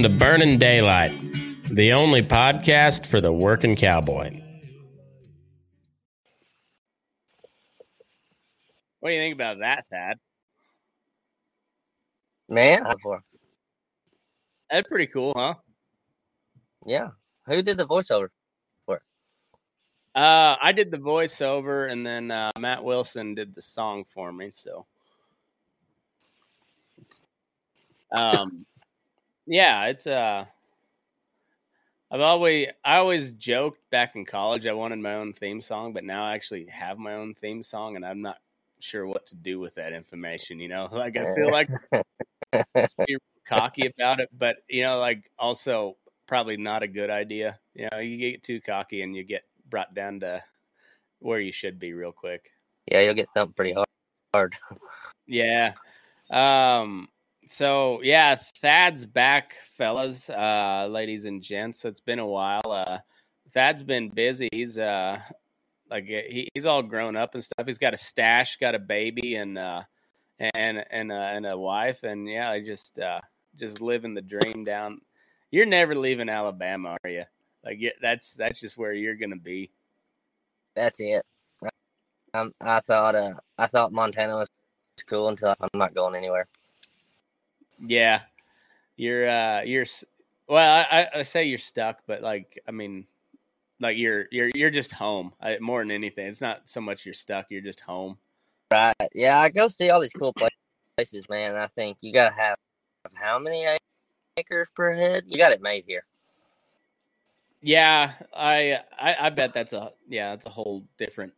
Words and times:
Welcome 0.00 0.18
to 0.18 0.24
Burning 0.24 0.56
Daylight, 0.56 1.12
the 1.70 1.92
only 1.92 2.22
podcast 2.22 3.04
for 3.04 3.20
the 3.20 3.30
working 3.30 3.76
cowboy. 3.76 4.30
What 9.00 9.10
do 9.10 9.14
you 9.14 9.20
think 9.20 9.34
about 9.34 9.58
that, 9.58 9.84
Thad? 9.90 10.16
Man, 12.48 12.86
for 13.02 13.20
That's 14.70 14.88
pretty 14.88 15.06
cool, 15.08 15.34
huh? 15.36 15.52
yeah. 16.86 17.08
Who 17.44 17.60
did 17.60 17.76
the 17.76 17.86
voiceover? 17.86 18.28
For? 18.86 19.02
Uh, 20.14 20.56
I 20.62 20.72
did 20.72 20.90
the 20.90 20.96
voiceover, 20.96 21.92
and 21.92 22.06
then 22.06 22.30
uh, 22.30 22.52
Matt 22.58 22.82
Wilson 22.82 23.34
did 23.34 23.54
the 23.54 23.60
song 23.60 24.04
for 24.08 24.32
me. 24.32 24.50
So, 24.50 24.86
um, 28.16 28.64
yeah, 29.50 29.86
it's 29.86 30.06
uh, 30.06 30.44
I've 32.08 32.20
always 32.20 32.68
I 32.84 32.98
always 32.98 33.32
joked 33.32 33.80
back 33.90 34.14
in 34.14 34.24
college 34.24 34.64
I 34.64 34.72
wanted 34.72 35.00
my 35.00 35.14
own 35.14 35.32
theme 35.32 35.60
song, 35.60 35.92
but 35.92 36.04
now 36.04 36.24
I 36.24 36.34
actually 36.34 36.66
have 36.66 36.98
my 36.98 37.14
own 37.14 37.34
theme 37.34 37.64
song, 37.64 37.96
and 37.96 38.06
I'm 38.06 38.22
not 38.22 38.38
sure 38.78 39.04
what 39.04 39.26
to 39.26 39.34
do 39.34 39.58
with 39.58 39.74
that 39.74 39.92
information. 39.92 40.60
You 40.60 40.68
know, 40.68 40.88
like 40.92 41.16
I 41.16 41.34
feel 41.34 41.50
like 41.50 41.68
you're 43.08 43.18
cocky 43.44 43.86
about 43.86 44.20
it, 44.20 44.28
but 44.32 44.58
you 44.68 44.84
know, 44.84 45.00
like 45.00 45.28
also 45.36 45.96
probably 46.28 46.56
not 46.56 46.84
a 46.84 46.88
good 46.88 47.10
idea. 47.10 47.58
You 47.74 47.88
know, 47.90 47.98
you 47.98 48.18
get 48.18 48.44
too 48.44 48.60
cocky 48.60 49.02
and 49.02 49.16
you 49.16 49.24
get 49.24 49.42
brought 49.68 49.94
down 49.94 50.20
to 50.20 50.44
where 51.18 51.40
you 51.40 51.50
should 51.50 51.80
be 51.80 51.92
real 51.92 52.12
quick. 52.12 52.52
Yeah, 52.86 53.00
you'll 53.00 53.14
get 53.14 53.28
something 53.34 53.54
pretty 53.54 53.72
hard. 53.72 53.86
hard. 54.32 54.56
Yeah. 55.26 55.74
Um 56.30 57.08
so 57.50 58.00
yeah, 58.02 58.36
Thad's 58.36 59.06
back, 59.06 59.54
fellas, 59.76 60.30
uh 60.30 60.86
ladies 60.90 61.24
and 61.24 61.42
gents. 61.42 61.84
It's 61.84 62.00
been 62.00 62.20
a 62.20 62.26
while. 62.26 62.62
Uh 62.70 62.98
Thad's 63.52 63.82
been 63.82 64.08
busy. 64.10 64.48
He's 64.52 64.78
uh 64.78 65.20
like 65.90 66.04
he, 66.06 66.48
he's 66.54 66.66
all 66.66 66.82
grown 66.82 67.16
up 67.16 67.34
and 67.34 67.42
stuff. 67.44 67.66
He's 67.66 67.78
got 67.78 67.94
a 67.94 67.98
stash, 67.98 68.56
got 68.58 68.74
a 68.76 68.78
baby 68.78 69.34
and 69.34 69.58
uh 69.58 69.82
and 70.38 70.84
and 70.90 71.12
uh, 71.12 71.14
and 71.14 71.46
a 71.46 71.58
wife 71.58 72.04
and 72.04 72.28
yeah, 72.28 72.50
I 72.50 72.62
just 72.62 72.98
uh 73.00 73.20
just 73.56 73.80
living 73.80 74.14
the 74.14 74.22
dream 74.22 74.64
down. 74.64 75.00
You're 75.50 75.66
never 75.66 75.94
leaving 75.96 76.28
Alabama, 76.28 76.96
are 77.02 77.10
you? 77.10 77.24
Like 77.64 77.80
that's 78.00 78.34
that's 78.34 78.60
just 78.60 78.78
where 78.78 78.92
you're 78.92 79.16
gonna 79.16 79.36
be. 79.36 79.72
That's 80.76 81.00
it. 81.00 81.24
Um, 82.32 82.52
I 82.60 82.80
thought 82.80 83.16
uh, 83.16 83.34
I 83.58 83.66
thought 83.66 83.92
Montana 83.92 84.36
was 84.36 84.48
cool 85.08 85.28
until 85.28 85.54
I'm 85.60 85.68
not 85.74 85.94
going 85.94 86.14
anywhere. 86.14 86.46
Yeah, 87.80 88.20
you're 88.96 89.28
uh 89.28 89.62
you're 89.62 89.86
well. 90.48 90.86
I, 90.90 91.08
I 91.14 91.22
say 91.22 91.44
you're 91.44 91.58
stuck, 91.58 92.00
but 92.06 92.22
like 92.22 92.58
I 92.68 92.70
mean, 92.70 93.06
like 93.80 93.96
you're 93.96 94.26
you're 94.30 94.50
you're 94.54 94.70
just 94.70 94.92
home 94.92 95.32
I, 95.40 95.58
more 95.60 95.80
than 95.80 95.90
anything. 95.90 96.26
It's 96.26 96.40
not 96.40 96.68
so 96.68 96.80
much 96.80 97.04
you're 97.04 97.14
stuck. 97.14 97.46
You're 97.50 97.62
just 97.62 97.80
home. 97.80 98.18
Right? 98.72 98.94
Yeah, 99.14 99.40
I 99.40 99.48
go 99.48 99.68
see 99.68 99.90
all 99.90 100.00
these 100.00 100.12
cool 100.12 100.34
places, 100.96 101.28
man. 101.28 101.56
I 101.56 101.66
think 101.68 101.98
you 102.02 102.12
gotta 102.12 102.34
have 102.34 102.56
how 103.14 103.38
many 103.38 103.66
acres 104.36 104.68
per 104.74 104.94
head? 104.94 105.24
You 105.26 105.38
got 105.38 105.52
it 105.52 105.62
made 105.62 105.84
here. 105.86 106.04
Yeah, 107.62 108.12
I 108.34 108.80
I, 108.98 109.16
I 109.20 109.30
bet 109.30 109.52
that's 109.52 109.72
a 109.72 109.92
yeah 110.08 110.30
that's 110.30 110.46
a 110.46 110.50
whole 110.50 110.84
different 110.98 111.32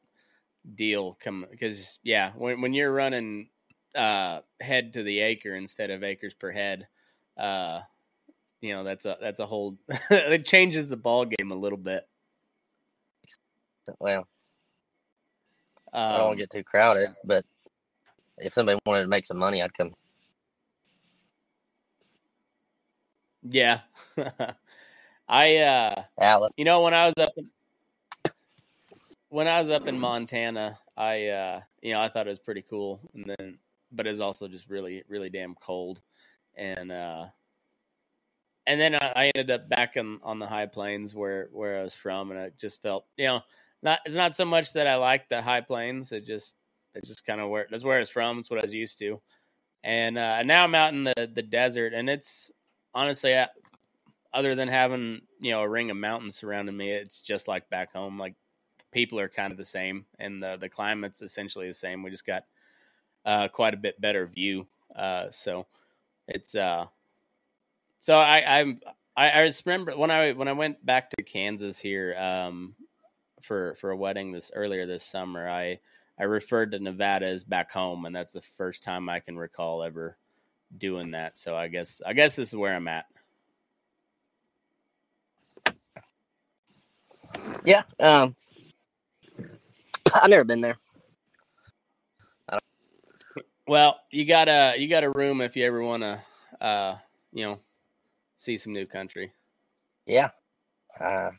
deal. 0.74 1.16
Come 1.20 1.46
because 1.50 1.98
yeah, 2.02 2.32
when 2.36 2.60
when 2.60 2.72
you're 2.72 2.92
running 2.92 3.48
uh 3.94 4.40
head 4.60 4.94
to 4.94 5.02
the 5.02 5.20
acre 5.20 5.54
instead 5.54 5.90
of 5.90 6.02
acres 6.02 6.34
per 6.34 6.50
head, 6.50 6.86
uh, 7.36 7.80
you 8.60 8.72
know 8.72 8.84
that's 8.84 9.04
a 9.04 9.16
that's 9.20 9.40
a 9.40 9.46
whole 9.46 9.76
it 10.10 10.44
changes 10.46 10.88
the 10.88 10.96
ball 10.96 11.24
game 11.24 11.50
a 11.52 11.56
little 11.56 11.78
bit. 11.78 12.06
Well, 13.98 14.26
Um, 15.92 16.14
I 16.14 16.16
don't 16.18 16.26
want 16.28 16.38
to 16.38 16.42
get 16.42 16.50
too 16.50 16.64
crowded, 16.64 17.10
but 17.24 17.44
if 18.38 18.54
somebody 18.54 18.78
wanted 18.86 19.02
to 19.02 19.08
make 19.08 19.26
some 19.26 19.38
money, 19.38 19.62
I'd 19.62 19.74
come. 19.74 19.94
Yeah. 23.42 23.80
I 25.28 25.56
uh 25.56 26.02
out. 26.20 26.52
you 26.56 26.64
know 26.64 26.82
when 26.82 26.94
I 26.94 27.06
was 27.06 27.14
up 27.18 27.32
in 27.36 27.50
when 29.28 29.48
I 29.48 29.60
was 29.60 29.70
up 29.70 29.86
in 29.86 29.98
Montana, 29.98 30.78
I 30.96 31.26
uh 31.28 31.60
you 31.82 31.92
know, 31.92 32.00
I 32.00 32.08
thought 32.08 32.26
it 32.26 32.30
was 32.30 32.38
pretty 32.38 32.62
cool 32.62 33.00
and 33.14 33.24
then 33.26 33.58
but 33.92 34.06
it's 34.06 34.20
also 34.20 34.48
just 34.48 34.68
really 34.68 35.02
really 35.08 35.30
damn 35.30 35.54
cold 35.56 36.00
and 36.56 36.92
uh 36.92 37.26
and 38.66 38.80
then 38.80 38.94
I, 38.94 39.12
I 39.16 39.32
ended 39.34 39.50
up 39.50 39.68
back 39.68 39.94
on 39.96 40.20
on 40.22 40.38
the 40.38 40.46
high 40.46 40.66
plains 40.66 41.14
where 41.14 41.48
where 41.52 41.80
I 41.80 41.82
was 41.82 41.94
from 41.94 42.30
and 42.30 42.38
I 42.38 42.50
just 42.58 42.80
felt, 42.82 43.06
you 43.16 43.26
know, 43.26 43.40
not 43.82 44.00
it's 44.04 44.14
not 44.14 44.34
so 44.34 44.44
much 44.44 44.72
that 44.74 44.86
I 44.86 44.96
like 44.96 45.28
the 45.28 45.42
high 45.42 45.60
plains, 45.60 46.12
it 46.12 46.24
just 46.24 46.54
it's 46.94 47.08
just 47.08 47.26
kind 47.26 47.40
of 47.40 47.50
where 47.50 47.66
that's 47.70 47.84
where 47.84 48.00
it's 48.00 48.10
from, 48.10 48.38
it's 48.38 48.50
what 48.50 48.60
I 48.60 48.64
was 48.64 48.74
used 48.74 48.98
to. 49.00 49.20
And 49.84 50.16
uh 50.18 50.42
now 50.42 50.64
I'm 50.64 50.74
out 50.74 50.94
in 50.94 51.04
the 51.04 51.30
the 51.34 51.42
desert 51.42 51.92
and 51.94 52.08
it's 52.08 52.50
honestly 52.94 53.36
I, 53.36 53.48
other 54.32 54.54
than 54.54 54.68
having 54.68 55.22
you 55.40 55.50
know 55.50 55.62
a 55.62 55.68
ring 55.68 55.90
of 55.90 55.96
mountains 55.96 56.36
surrounding 56.36 56.76
me, 56.76 56.92
it's 56.92 57.20
just 57.20 57.48
like 57.48 57.68
back 57.70 57.92
home. 57.92 58.18
Like 58.18 58.34
people 58.92 59.18
are 59.20 59.28
kind 59.28 59.52
of 59.52 59.58
the 59.58 59.64
same, 59.64 60.06
and 60.18 60.42
the 60.42 60.56
the 60.60 60.68
climate's 60.68 61.22
essentially 61.22 61.68
the 61.68 61.74
same. 61.74 62.02
We 62.02 62.10
just 62.10 62.26
got 62.26 62.44
uh, 63.24 63.48
quite 63.48 63.74
a 63.74 63.78
bit 63.78 64.00
better 64.00 64.26
view. 64.26 64.66
Uh, 64.94 65.30
so 65.30 65.66
it's 66.28 66.54
uh, 66.54 66.86
so 68.00 68.16
I 68.16 68.60
I'm 68.60 68.80
I, 69.16 69.42
I 69.42 69.46
just 69.46 69.66
remember 69.66 69.96
when 69.96 70.10
I 70.10 70.32
when 70.32 70.48
I 70.48 70.52
went 70.52 70.84
back 70.84 71.10
to 71.10 71.22
Kansas 71.22 71.78
here 71.78 72.16
um, 72.16 72.74
for 73.42 73.74
for 73.76 73.90
a 73.90 73.96
wedding 73.96 74.32
this 74.32 74.50
earlier 74.54 74.86
this 74.86 75.04
summer. 75.04 75.48
I 75.48 75.80
I 76.18 76.24
referred 76.24 76.72
to 76.72 76.78
Nevada 76.78 77.26
as 77.26 77.44
back 77.44 77.70
home, 77.72 78.04
and 78.04 78.14
that's 78.14 78.32
the 78.32 78.42
first 78.56 78.82
time 78.82 79.08
I 79.08 79.20
can 79.20 79.36
recall 79.36 79.82
ever 79.82 80.16
doing 80.76 81.12
that. 81.12 81.36
So 81.36 81.56
I 81.56 81.68
guess 81.68 82.00
I 82.04 82.12
guess 82.12 82.36
this 82.36 82.48
is 82.48 82.56
where 82.56 82.74
I'm 82.74 82.88
at. 82.88 83.06
Yeah. 87.64 87.82
Um. 88.00 88.36
I've 90.14 90.30
never 90.30 90.44
been 90.44 90.60
there. 90.60 90.76
Well, 93.72 93.98
you 94.10 94.26
got 94.26 94.50
a 94.50 94.74
you 94.76 94.86
got 94.86 95.02
a 95.02 95.08
room 95.08 95.40
if 95.40 95.56
you 95.56 95.64
ever 95.64 95.82
want 95.82 96.02
to, 96.02 96.20
uh, 96.60 96.98
you 97.32 97.46
know, 97.46 97.58
see 98.36 98.58
some 98.58 98.74
new 98.74 98.84
country. 98.84 99.32
Yeah. 100.04 100.28
Uh, 101.00 101.30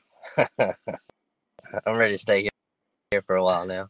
I'm 0.58 1.96
ready 1.96 2.16
to 2.16 2.18
stay 2.18 2.50
here, 3.12 3.22
for 3.22 3.36
a 3.36 3.44
while 3.44 3.68
now. 3.68 3.90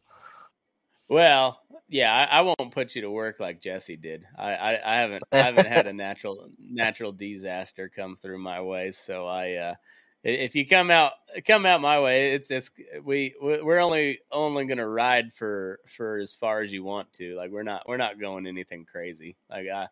Well, 1.08 1.62
yeah, 1.88 2.14
I, 2.14 2.40
I 2.40 2.42
won't 2.42 2.74
put 2.74 2.96
you 2.96 3.04
to 3.04 3.10
work 3.10 3.40
like 3.40 3.62
Jesse 3.62 3.96
did. 3.96 4.26
I, 4.38 4.56
I, 4.56 4.94
I 4.94 5.00
haven't 5.00 5.24
I 5.32 5.46
haven't 5.46 5.68
had 5.68 5.88
a 5.88 5.94
natural 5.94 6.50
natural 6.60 7.14
disaster 7.14 7.90
come 7.96 8.18
through 8.18 8.40
my 8.40 8.60
way, 8.60 8.92
so 8.92 9.26
I 9.26 9.54
uh, 9.54 9.74
i- 9.74 9.76
if 10.24 10.56
you 10.56 10.68
come 10.68 10.92
out 10.92 11.14
come 11.46 11.66
out 11.66 11.82
my 11.82 12.00
way, 12.00 12.34
it's 12.34 12.52
it's 12.52 12.72
we 13.04 13.36
we- 13.42 13.62
we're 13.62 13.80
only 13.80 14.20
only 14.32 14.66
gonna 14.66 14.88
ride 14.88 15.34
for 15.34 15.80
for 15.88 16.18
as 16.18 16.34
far 16.34 16.62
as 16.62 16.72
you 16.72 16.84
want 16.84 17.12
to. 17.14 17.36
Like 17.36 17.52
we're 17.52 17.64
not 17.64 17.88
we're 17.88 17.98
not 17.98 18.20
going 18.20 18.48
anything 18.48 18.86
crazy. 18.86 19.38
Like 19.50 19.68
I. 19.70 19.88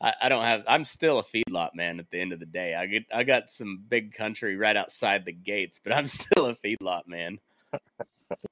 I 0.00 0.14
I 0.22 0.28
don't 0.28 0.44
have. 0.44 0.64
I'm 0.66 0.84
still 0.84 1.20
a 1.20 1.22
feedlot 1.22 1.76
man. 1.76 2.00
At 2.00 2.10
the 2.10 2.20
end 2.20 2.32
of 2.32 2.40
the 2.40 2.46
day, 2.46 2.74
I 2.74 2.86
get. 2.86 3.04
I 3.14 3.22
got 3.22 3.50
some 3.50 3.84
big 3.88 4.12
country 4.14 4.56
right 4.56 4.76
outside 4.76 5.24
the 5.24 5.32
gates, 5.32 5.80
but 5.82 5.92
I'm 5.92 6.06
still 6.08 6.46
a 6.46 6.56
feedlot 6.56 7.06
man. 7.06 7.38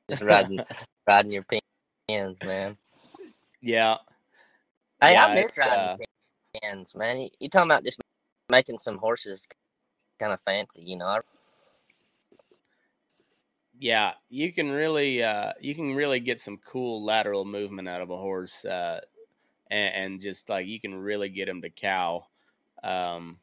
Just 0.09 0.23
riding, 0.23 0.61
riding 1.09 1.33
your 1.33 1.45
pins, 2.09 2.37
man. 2.45 2.77
Yeah, 3.61 3.97
Hey, 5.01 5.13
Yeah, 5.13 5.27
I 5.27 5.35
miss 5.35 5.59
riding 5.59 5.91
uh, 5.91 5.97
man. 6.95 7.21
You, 7.21 7.31
you 7.41 7.49
talking 7.49 7.71
about 7.71 7.85
just 7.85 8.01
making 8.51 8.79
some 8.79 8.99
horses 8.99 9.43
kind 10.21 10.33
of 10.33 10.41
fancy, 10.43 10.83
you 10.83 10.97
know? 10.97 11.21
Yeah. 13.79 14.13
You 14.29 14.53
can 14.53 14.71
really, 14.71 15.23
uh, 15.23 15.53
you 15.61 15.75
can 15.75 15.95
really 15.95 16.21
get 16.21 16.39
some 16.39 16.59
cool 16.59 17.03
lateral 17.05 17.45
movement 17.45 17.89
out 17.89 18.03
of 18.03 18.11
a 18.11 18.17
horse, 18.17 18.65
uh, 18.65 19.01
and, 19.71 19.95
and 19.95 20.21
just 20.21 20.49
like 20.49 20.67
you 20.67 20.81
can 20.81 20.95
really 20.95 21.31
get 21.31 21.47
them 21.47 21.63
to 21.63 21.71
cow, 21.71 22.27
um, 22.85 23.39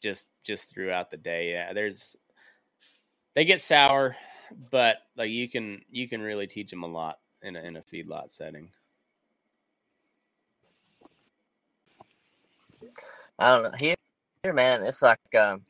just 0.00 0.26
just 0.42 0.72
throughout 0.72 1.10
the 1.10 1.16
day. 1.16 1.52
Yeah, 1.52 1.72
there's 1.72 2.16
they 3.34 3.44
get 3.44 3.60
sour, 3.60 4.16
but 4.70 4.96
like 5.16 5.30
you 5.30 5.48
can 5.48 5.82
you 5.90 6.08
can 6.08 6.22
really 6.22 6.46
teach 6.46 6.70
them 6.70 6.82
a 6.82 6.88
lot 6.88 7.18
in 7.42 7.56
a, 7.56 7.60
in 7.60 7.76
a 7.76 7.82
feedlot 7.82 8.30
setting. 8.30 8.70
I 13.38 13.54
don't 13.54 13.62
know. 13.64 13.78
Here, 13.78 13.96
here, 14.42 14.52
man, 14.52 14.82
it's 14.82 15.02
like, 15.02 15.20
um, 15.38 15.62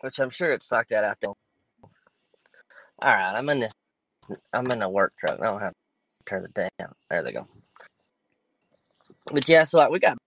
which 0.00 0.18
I'm 0.18 0.30
sure 0.30 0.52
it's 0.52 0.72
like 0.72 0.88
that 0.88 1.04
out 1.04 1.18
there. 1.20 1.30
All 1.30 1.38
right, 3.02 3.34
I'm 3.34 3.48
in 3.48 3.60
this. 3.60 3.72
I'm 4.52 4.70
in 4.72 4.82
a 4.82 4.88
work 4.88 5.12
truck. 5.18 5.38
I 5.40 5.44
don't 5.44 5.60
have 5.60 5.72
to 5.72 6.24
turn 6.24 6.44
it 6.44 6.54
down. 6.54 6.92
There 7.08 7.22
they 7.22 7.32
go. 7.32 7.46
But 9.30 9.48
yeah, 9.48 9.64
so 9.64 9.78
like 9.78 9.90
we 9.90 10.00
got 10.00 10.18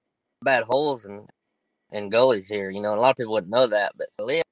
bad 0.41 0.63
holes 0.63 1.05
and 1.05 1.27
and 1.91 2.11
gullies 2.11 2.47
here. 2.47 2.69
You 2.69 2.81
know, 2.81 2.95
a 2.95 2.99
lot 2.99 3.11
of 3.11 3.17
people 3.17 3.33
wouldn't 3.33 3.51
know 3.51 3.67
that, 3.67 3.93
but 3.97 4.07
live, 4.23 4.43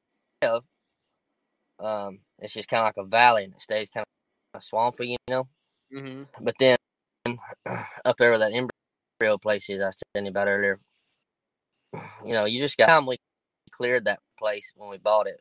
um, 1.79 2.19
it's 2.39 2.53
just 2.53 2.67
kind 2.67 2.81
of 2.81 2.87
like 2.87 3.05
a 3.05 3.07
valley 3.07 3.45
and 3.45 3.53
it 3.53 3.61
stays 3.61 3.87
kind 3.93 4.05
of 4.53 4.63
swampy, 4.63 5.09
you 5.09 5.17
know. 5.29 5.47
Mm-hmm. 5.93 6.23
But 6.41 6.55
then 6.59 6.77
up 8.05 8.17
there 8.17 8.31
where 8.31 8.39
that 8.39 8.51
embryo 8.51 9.37
place 9.37 9.69
is, 9.69 9.81
I 9.81 9.87
was 9.87 9.97
telling 10.13 10.25
you 10.25 10.31
about 10.31 10.47
earlier. 10.47 10.79
You 12.25 12.33
know, 12.33 12.45
you 12.45 12.61
just 12.61 12.77
got 12.77 12.87
time 12.87 13.05
we 13.05 13.17
cleared 13.71 14.05
that 14.05 14.19
place 14.39 14.73
when 14.75 14.89
we 14.89 14.97
bought 14.97 15.27
it. 15.27 15.39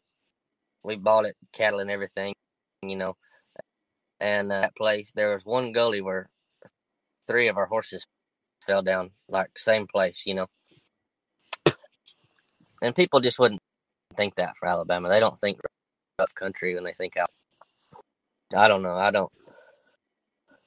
We 0.83 0.97
bought 0.97 1.27
it, 1.27 1.37
cattle 1.53 1.81
and 1.81 1.91
everything, 1.91 2.35
you 2.83 2.97
know. 2.97 3.17
And 4.21 4.53
uh, 4.53 4.63
that 4.63 4.77
place, 4.77 5.13
there 5.15 5.35
was 5.35 5.45
one 5.45 5.73
gully 5.73 6.01
where 6.01 6.29
three 7.27 7.49
of 7.49 7.57
our 7.57 7.67
horses 7.67 8.07
fell 8.67 8.83
down, 8.83 9.11
like 9.29 9.51
same 9.59 9.87
place, 9.87 10.23
you 10.27 10.35
know. 10.35 10.47
And 12.83 12.95
people 12.95 13.21
just 13.21 13.39
wouldn't 13.39 13.61
think 14.17 14.37
that 14.37 14.55
for 14.59 14.69
Alabama. 14.69 15.09
They 15.09 15.21
don't 15.21 15.39
think 15.39 15.59
rough 16.19 16.35
country 16.35 16.75
when 16.75 16.85
they 16.85 16.93
think 16.93 17.17
out. 17.17 17.31
I 18.55 18.69
don't 18.69 18.83
know. 18.83 18.97
I 18.97 19.11
don't. 19.11 19.33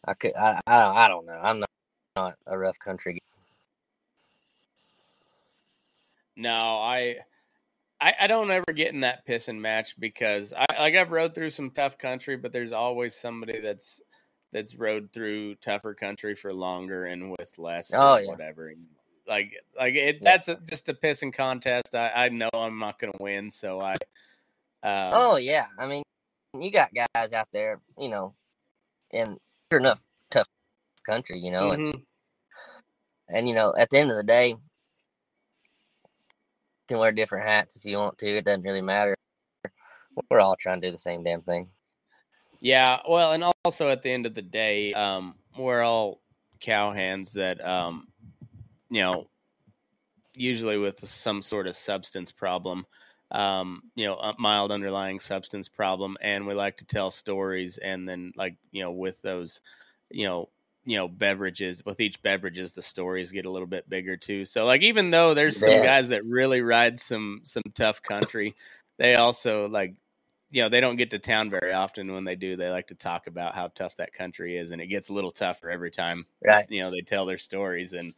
I 0.06 0.14
could. 0.16 0.36
I. 0.36 0.60
I, 0.68 1.06
I 1.06 1.08
don't 1.08 1.26
know. 1.26 1.34
I'm 1.34 1.60
not, 1.60 1.70
not 2.16 2.36
a 2.48 2.58
rough 2.58 2.80
country. 2.80 3.20
No, 6.40 6.78
I, 6.78 7.18
I, 8.00 8.14
I 8.22 8.28
don't 8.28 8.50
ever 8.50 8.72
get 8.74 8.94
in 8.94 9.02
that 9.02 9.26
piss 9.26 9.50
and 9.50 9.62
match 9.62 10.00
because 10.00 10.54
I 10.54 10.66
like 10.80 10.96
I've 10.96 11.12
rode 11.12 11.36
through 11.36 11.50
some 11.50 11.70
tough 11.70 11.98
country, 11.98 12.38
but 12.38 12.54
there's 12.54 12.72
always 12.72 13.14
somebody 13.14 13.60
that's 13.60 14.02
that's 14.54 14.76
rode 14.76 15.12
through 15.12 15.56
tougher 15.56 15.94
country 15.94 16.36
for 16.36 16.54
longer 16.54 17.08
and 17.08 17.30
with 17.32 17.60
less 17.60 17.94
Oh, 17.94 18.16
or 18.16 18.22
yeah. 18.22 18.28
whatever. 18.30 18.74
Like 19.28 19.52
like 19.78 19.96
it, 19.96 20.16
Yeah. 20.22 20.32
that's 20.32 20.48
a, 20.48 20.56
just 20.70 20.88
a 20.88 20.94
pissing 20.94 21.34
contest. 21.34 21.94
I, 21.94 22.10
I 22.16 22.30
know 22.30 22.50
I'm 22.54 22.80
not 22.80 23.00
going 23.00 23.12
to 23.12 23.22
win, 23.22 23.52
so 23.52 23.82
I. 23.82 23.92
Um, 24.82 25.12
Oh 25.14 25.36
yeah. 25.36 25.66
I 25.78 25.88
mean, 25.88 26.04
you 26.58 26.72
got 26.72 26.92
guys 26.94 27.34
out 27.34 27.50
there, 27.52 27.82
you 27.98 28.08
know, 28.08 28.34
in 29.12 29.38
sure 29.70 29.82
enough 29.82 30.02
tough 30.32 30.48
country, 31.06 31.38
you 31.38 31.52
know, 31.52 31.72
and, 31.72 31.94
mhm. 31.94 32.02
and 33.28 33.50
you 33.50 33.54
know, 33.54 33.74
at 33.78 33.90
the 33.90 33.98
end 33.98 34.10
of 34.10 34.16
the 34.16 34.24
day, 34.24 34.56
can 36.90 36.98
wear 36.98 37.12
different 37.12 37.48
hats 37.48 37.78
if 37.78 37.86
you 37.86 37.98
want 37.98 38.18
to. 38.18 38.38
It 38.38 38.46
doesn't 38.46 38.64
really 38.64 38.82
matter. 38.82 39.16
We're 40.30 40.42
all 40.42 40.58
trying 40.58 40.82
to 40.82 40.88
do 40.88 40.92
the 40.92 41.00
same 41.00 41.24
damn 41.24 41.44
thing. 41.44 41.70
Yeah, 42.60 43.00
well, 43.08 43.32
and 43.32 43.46
also 43.64 43.88
at 43.88 44.04
the 44.04 44.10
end 44.10 44.26
of 44.26 44.34
the 44.34 44.42
day, 44.42 44.94
um, 44.94 45.36
we're 45.58 45.84
all 45.84 46.20
cowhands 46.60 47.34
that, 47.34 47.66
um, 47.66 48.08
you 48.90 49.02
know, 49.02 49.30
usually 50.34 50.78
with 50.78 51.00
some 51.08 51.42
sort 51.42 51.68
of 51.68 51.76
substance 51.76 52.32
problem, 52.32 52.86
um, 53.32 53.84
you 53.96 54.08
know, 54.08 54.16
a 54.16 54.36
mild 54.40 54.72
underlying 54.72 55.20
substance 55.20 55.70
problem, 55.70 56.18
and 56.22 56.48
we 56.48 56.54
like 56.54 56.78
to 56.78 56.86
tell 56.86 57.12
stories, 57.12 57.78
and 57.78 58.10
then 58.10 58.34
like 58.36 58.56
you 58.72 58.82
know, 58.82 58.92
with 58.92 59.22
those, 59.22 59.62
you 60.10 60.26
know, 60.26 60.50
you 60.86 60.98
know, 60.98 61.08
beverages 61.08 61.84
with 61.86 62.00
each 62.00 62.22
beverages, 62.24 62.74
the 62.74 62.82
stories 62.82 63.32
get 63.32 63.46
a 63.46 63.52
little 63.52 63.68
bit 63.68 63.90
bigger 63.90 64.18
too. 64.18 64.46
So 64.46 64.66
like, 64.66 64.82
even 64.82 65.12
though 65.12 65.34
there's 65.34 65.58
some 65.58 65.80
Yeah. 65.80 65.82
guys 65.82 66.10
that 66.10 66.26
really 66.26 66.62
ride 66.62 67.00
some 67.00 67.42
some 67.44 67.64
tough 67.76 68.02
country, 68.02 68.56
they 68.98 69.16
also 69.16 69.68
like 69.68 69.96
you 70.52 70.62
know 70.62 70.70
they 70.70 70.82
don't 70.82 70.96
get 70.98 71.12
to 71.12 71.20
town 71.20 71.50
very 71.50 71.74
often 71.74 72.12
when 72.12 72.24
they 72.24 72.36
do 72.36 72.56
they 72.56 72.70
like 72.70 72.88
to 72.88 72.96
talk 72.96 73.28
about 73.28 73.56
how 73.56 73.68
tough 73.70 73.96
that 73.98 74.14
country 74.14 74.58
is 74.58 74.72
and 74.72 74.82
it 74.82 74.88
gets 74.88 75.10
a 75.10 75.14
little 75.14 75.32
tougher 75.32 75.70
every 75.70 75.92
time 75.92 76.26
Right. 76.44 76.70
you 76.70 76.82
know 76.82 76.92
they 76.92 77.02
tell 77.02 77.26
their 77.26 77.38
stories 77.38 77.94
and 77.94 78.14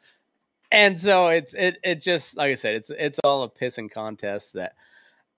and 0.72 1.00
so 1.00 1.30
it's 1.30 1.54
it 1.54 1.78
it 1.84 2.02
just 2.02 2.38
like 2.38 2.52
i 2.52 2.56
said 2.56 2.75
it's 2.75 2.90
it's 2.92 3.19
all 3.24 3.44
a 3.44 3.50
pissing 3.50 3.92
contest 3.92 4.54
that 4.54 4.74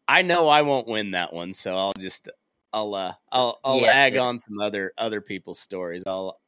i 0.08 0.22
know 0.22 0.48
i 0.50 0.62
won't 0.62 0.88
win 0.88 1.12
that 1.12 1.34
one 1.34 1.54
so 1.54 1.76
i'll 1.76 1.94
just 2.00 2.30
i'll 2.74 2.96
uh 2.96 3.14
i'll 3.32 3.60
i'll 3.64 3.86
Yes, 3.86 3.90
ag 3.90 4.16
sir. 4.16 4.18
on 4.18 4.38
some 4.38 4.60
other 4.60 4.94
other 4.98 5.22
people's 5.22 5.60
stories 5.60 6.04
i'll 6.08 6.40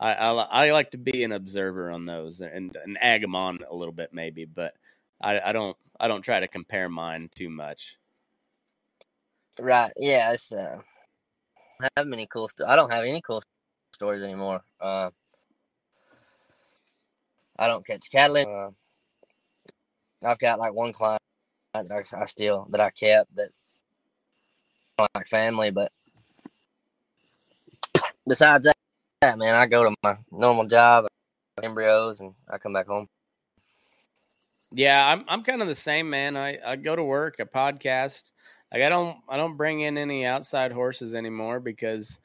I, 0.00 0.14
I'll, 0.14 0.40
I 0.40 0.70
like 0.72 0.92
to 0.92 0.98
be 0.98 1.24
an 1.24 1.32
observer 1.32 1.90
on 1.90 2.06
those 2.06 2.40
and, 2.40 2.76
and 2.76 2.98
ag 3.00 3.22
them 3.22 3.34
on 3.34 3.58
a 3.70 3.74
little 3.74 3.92
bit 3.94 4.10
maybe, 4.12 4.44
but 4.44 4.74
I, 5.22 5.40
I 5.40 5.52
don't 5.52 5.76
I 6.00 6.08
don't 6.08 6.22
try 6.22 6.40
to 6.40 6.48
compare 6.48 6.88
mine 6.88 7.30
too 7.34 7.50
much. 7.50 7.96
Right. 9.60 9.92
Yeah. 9.98 10.32
It's 10.32 10.52
uh, 10.52 10.78
I 11.82 11.88
have 11.96 12.06
many 12.08 12.26
cool. 12.26 12.48
St- 12.48 12.68
I 12.68 12.76
don't 12.76 12.92
have 12.92 13.04
any 13.04 13.22
cool 13.22 13.42
stories 13.94 14.22
anymore. 14.22 14.62
Uh, 14.80 15.10
I 17.58 17.68
don't 17.68 17.86
catch 17.86 18.10
cattle. 18.10 18.72
Uh, 20.24 20.28
I've 20.28 20.38
got 20.40 20.58
like 20.60 20.74
one 20.74 20.92
client 20.92 21.22
that 21.74 21.92
I, 21.92 22.22
I 22.22 22.26
still 22.26 22.68
that 22.70 22.80
I 22.80 22.90
kept 22.90 23.34
that 23.36 23.50
like 25.16 25.28
family, 25.28 25.70
but 25.70 25.92
besides 28.26 28.64
that, 28.64 28.76
that, 29.20 29.38
man, 29.38 29.54
I 29.54 29.66
go 29.66 29.84
to 29.84 29.94
my 30.02 30.16
normal 30.30 30.66
job, 30.66 31.06
embryos, 31.62 32.20
and 32.20 32.34
I 32.48 32.58
come 32.58 32.72
back 32.72 32.86
home. 32.86 33.08
Yeah, 34.70 35.04
I'm 35.04 35.24
I'm 35.28 35.42
kind 35.42 35.62
of 35.62 35.68
the 35.68 35.74
same 35.74 36.10
man. 36.10 36.36
I, 36.36 36.58
I 36.64 36.76
go 36.76 36.94
to 36.94 37.02
work, 37.02 37.36
I 37.40 37.44
podcast. 37.44 38.30
Like 38.72 38.82
I 38.82 38.88
don't 38.88 39.16
I 39.28 39.36
don't 39.36 39.56
bring 39.56 39.80
in 39.80 39.98
any 39.98 40.24
outside 40.24 40.72
horses 40.72 41.14
anymore 41.14 41.58
because, 41.58 42.18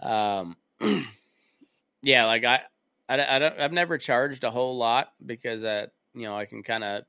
um, 0.00 0.56
yeah, 2.02 2.26
like 2.26 2.44
I 2.44 2.60
I, 3.08 3.36
I 3.36 3.38
don't 3.38 3.58
I've 3.58 3.72
never 3.72 3.98
charged 3.98 4.44
a 4.44 4.50
whole 4.50 4.76
lot 4.76 5.12
because 5.24 5.64
uh 5.64 5.86
you 6.14 6.24
know 6.24 6.36
I 6.36 6.44
can 6.44 6.62
kind 6.62 6.84
of 6.84 7.04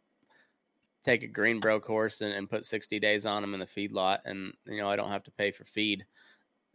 take 1.03 1.23
a 1.23 1.27
green 1.27 1.59
broke 1.59 1.85
horse 1.85 2.21
and, 2.21 2.31
and 2.31 2.49
put 2.49 2.65
60 2.65 2.97
days 3.01 3.25
on 3.25 3.43
him 3.43 3.53
in 3.53 3.59
the 3.59 3.67
feed 3.67 3.91
lot 3.91 4.21
and 4.23 4.53
you 4.65 4.77
know 4.77 4.89
I 4.89 4.95
don't 4.95 5.11
have 5.11 5.23
to 5.25 5.31
pay 5.31 5.51
for 5.51 5.65
feed, 5.65 6.05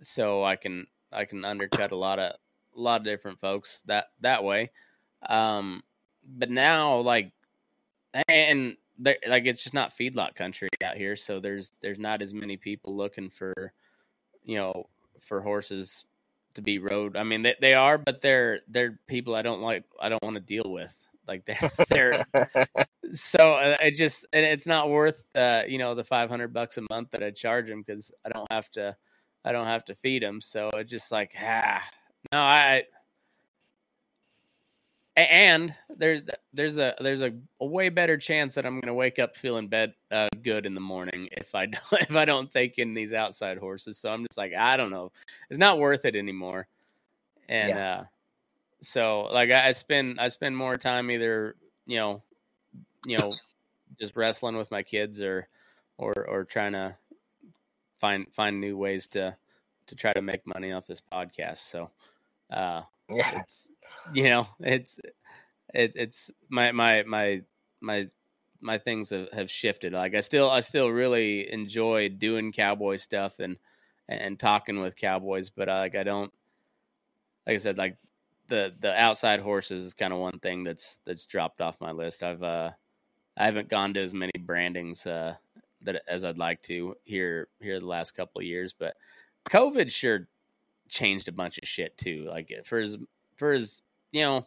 so 0.01 0.45
I 0.45 0.57
can 0.57 0.87
I 1.13 1.25
can 1.25 1.45
undercut 1.45 1.93
a 1.93 1.97
lot 1.97 2.19
of 2.19 2.33
a 2.77 2.81
lot 2.81 3.01
of 3.01 3.05
different 3.05 3.41
folks 3.41 3.83
that 3.87 4.07
that 4.21 4.45
way. 4.45 4.71
Um, 5.29 5.83
but 6.25 6.51
now 6.51 7.01
like 7.01 7.33
and 8.29 8.77
there, 8.99 9.17
like 9.29 9.47
it's 9.47 9.63
just 9.63 9.75
not 9.75 9.97
feedlot 9.97 10.35
country 10.35 10.69
out 10.85 10.97
here, 10.97 11.17
so 11.17 11.41
there's 11.41 11.73
there's 11.81 11.99
not 11.99 12.23
as 12.23 12.35
many 12.35 12.57
people 12.57 12.97
looking 12.97 13.31
for, 13.31 13.73
you 14.45 14.57
know, 14.57 14.89
for 15.21 15.41
horses 15.41 16.05
to 16.55 16.63
be 16.63 16.79
rode. 16.79 17.17
I 17.17 17.23
mean, 17.23 17.43
they 17.43 17.55
they 17.61 17.75
are, 17.75 17.99
but 17.99 18.21
they're 18.21 18.61
they're 18.69 18.99
people 19.07 19.35
I 19.35 19.43
don't 19.43 19.61
like. 19.61 19.85
I 20.01 20.09
don't 20.09 20.23
want 20.23 20.37
to 20.37 20.41
deal 20.41 20.71
with. 20.71 21.07
Like 21.27 21.45
they're 21.45 21.71
they're 21.89 22.27
so 23.13 23.55
uh, 23.55 23.77
it 23.81 23.93
just 23.93 24.27
and 24.33 24.45
it's 24.45 24.67
not 24.67 24.91
worth 24.91 25.25
uh 25.35 25.63
you 25.69 25.79
know 25.79 25.95
the 25.95 26.05
500 26.05 26.53
bucks 26.53 26.79
a 26.79 26.83
month 26.91 27.11
that 27.13 27.23
I 27.23 27.31
charge 27.31 27.69
them 27.69 27.83
because 27.87 28.11
I 28.25 28.31
don't 28.31 28.51
have 28.51 28.71
to 28.73 28.97
I 29.45 29.53
don't 29.53 29.67
have 29.67 29.85
to 29.87 29.95
feed 29.95 30.23
them. 30.23 30.41
So 30.41 30.69
it's 30.75 30.91
just 30.91 31.13
like 31.13 31.35
ah 31.41 31.83
no 32.33 32.39
I. 32.39 32.85
and 35.17 35.75
there's 35.97 36.23
there's 36.53 36.79
a 36.79 36.95
there's 37.01 37.23
a, 37.23 37.33
a 37.61 37.67
way 37.67 37.89
better 37.89 38.17
chance 38.17 38.55
that 38.55 38.67
I'm 38.67 38.75
going 38.75 38.87
to 38.89 38.95
wake 38.95 39.19
up 39.19 39.37
feeling 39.37 39.69
bed 39.69 39.95
uh, 40.11 40.29
good 40.43 40.67
in 40.67 40.75
the 40.75 40.81
morning 40.81 41.29
if 41.33 41.55
I 41.55 41.67
don't 41.67 42.03
if 42.03 42.17
I 42.17 42.25
don't 42.25 42.51
take 42.51 42.79
in 42.79 42.95
these 42.95 43.13
outside 43.13 43.59
horses. 43.59 43.99
So 43.99 44.11
I'm 44.11 44.23
just 44.23 44.39
like 44.39 44.53
I 44.55 44.77
don't 44.77 44.91
know, 44.91 45.13
it's 45.51 45.59
not 45.59 45.79
worth 45.79 46.05
it 46.05 46.17
anymore. 46.17 46.69
And 47.49 47.79
uh, 47.79 48.05
so 48.83 49.23
like 49.33 49.51
I, 49.51 49.69
I 49.69 49.73
spend 49.73 50.21
I 50.21 50.29
spend 50.29 50.57
more 50.57 50.77
time 50.77 51.11
either 51.11 51.57
you 51.87 51.97
know 51.97 52.23
you 53.07 53.19
know 53.19 53.35
just 53.99 54.17
wrestling 54.17 54.57
with 54.57 54.71
my 54.71 54.83
kids 54.83 55.21
or 55.21 55.49
or 55.97 56.13
or 56.29 56.45
trying 56.45 56.73
to 56.73 56.95
find 58.01 58.27
find 58.33 58.61
new 58.61 58.77
ways 58.77 59.09
to 59.09 59.37
to 59.87 59.95
try 59.95 60.13
to 60.13 60.23
make 60.23 60.47
money 60.47 60.73
off 60.73 60.87
this 60.87 61.03
podcast. 61.13 61.59
So 61.59 61.91
uh 62.51 62.83
yeah. 63.11 63.41
it's 63.41 63.71
you 64.13 64.25
know 64.25 64.47
it's 64.61 64.99
it, 65.75 65.93
it's 65.95 66.31
my 66.49 66.73
my 66.73 67.03
my 67.05 67.43
my 67.81 68.09
my 68.61 68.79
things 68.79 69.11
have, 69.11 69.29
have 69.33 69.49
shifted 69.49 69.93
like 69.93 70.17
i 70.17 70.21
still 70.21 70.51
i 70.51 70.59
still 70.59 70.89
really 70.89 71.51
enjoy 71.53 72.09
doing 72.09 72.51
cowboy 72.51 72.97
stuff 72.97 73.39
and 73.39 73.57
and 74.09 74.37
talking 74.37 74.81
with 74.81 74.97
cowboys 74.97 75.49
but 75.49 75.69
I, 75.69 75.79
like 75.79 75.95
i 75.95 76.03
don't 76.03 76.33
like 77.47 77.55
i 77.55 77.59
said 77.59 77.79
like 77.79 77.99
the 78.49 78.75
the 78.81 78.99
outside 78.99 79.41
horses 79.41 79.85
is 79.85 79.95
kind 79.95 80.13
of 80.13 80.19
one 80.19 80.39
thing 80.41 80.65
that's 80.65 80.99
that's 81.05 81.27
dropped 81.27 81.61
off 81.61 81.81
my 81.81 81.93
list. 81.93 82.23
I've 82.23 82.43
uh 82.43 82.71
I 83.37 83.45
haven't 83.45 83.69
gone 83.69 83.95
to 83.95 84.03
as 84.03 84.13
many 84.13 84.33
brandings 84.41 85.07
uh 85.07 85.35
that 85.89 86.03
as 86.07 86.25
I'd 86.25 86.39
like 86.39 86.63
to 86.65 86.95
here 87.05 87.49
here 87.61 87.81
the 87.81 87.87
last 87.87 88.13
couple 88.13 88.41
of 88.41 88.47
years, 88.47 88.75
but 88.79 88.95
COVID 89.49 89.91
sure 89.91 90.29
changed 90.89 91.29
a 91.29 91.33
bunch 91.33 91.59
of 91.59 91.67
shit 91.67 91.97
too. 91.97 92.27
Like 92.29 92.53
for 92.65 92.79
his 92.79 92.97
for 93.37 93.53
as 93.53 93.83
you 94.13 94.23
know, 94.23 94.47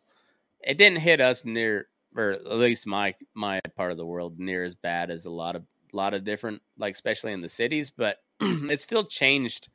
it 0.62 0.78
didn't 0.78 1.00
hit 1.00 1.20
us 1.20 1.44
near 1.44 1.88
or 2.16 2.32
at 2.32 2.58
least 2.58 2.86
my 2.86 3.16
my 3.34 3.60
part 3.76 3.92
of 3.92 3.98
the 3.98 4.06
world 4.06 4.40
near 4.40 4.64
as 4.64 4.76
bad 4.76 5.10
as 5.10 5.26
a 5.26 5.32
lot 5.32 5.56
of 5.56 5.64
a 5.94 5.98
lot 5.98 6.14
of 6.14 6.24
different 6.24 6.62
like 6.78 6.94
especially 6.94 7.34
in 7.34 7.42
the 7.42 7.50
cities, 7.50 7.90
but 7.90 8.18
it 8.40 8.80
still 8.80 9.04
changed 9.04 9.70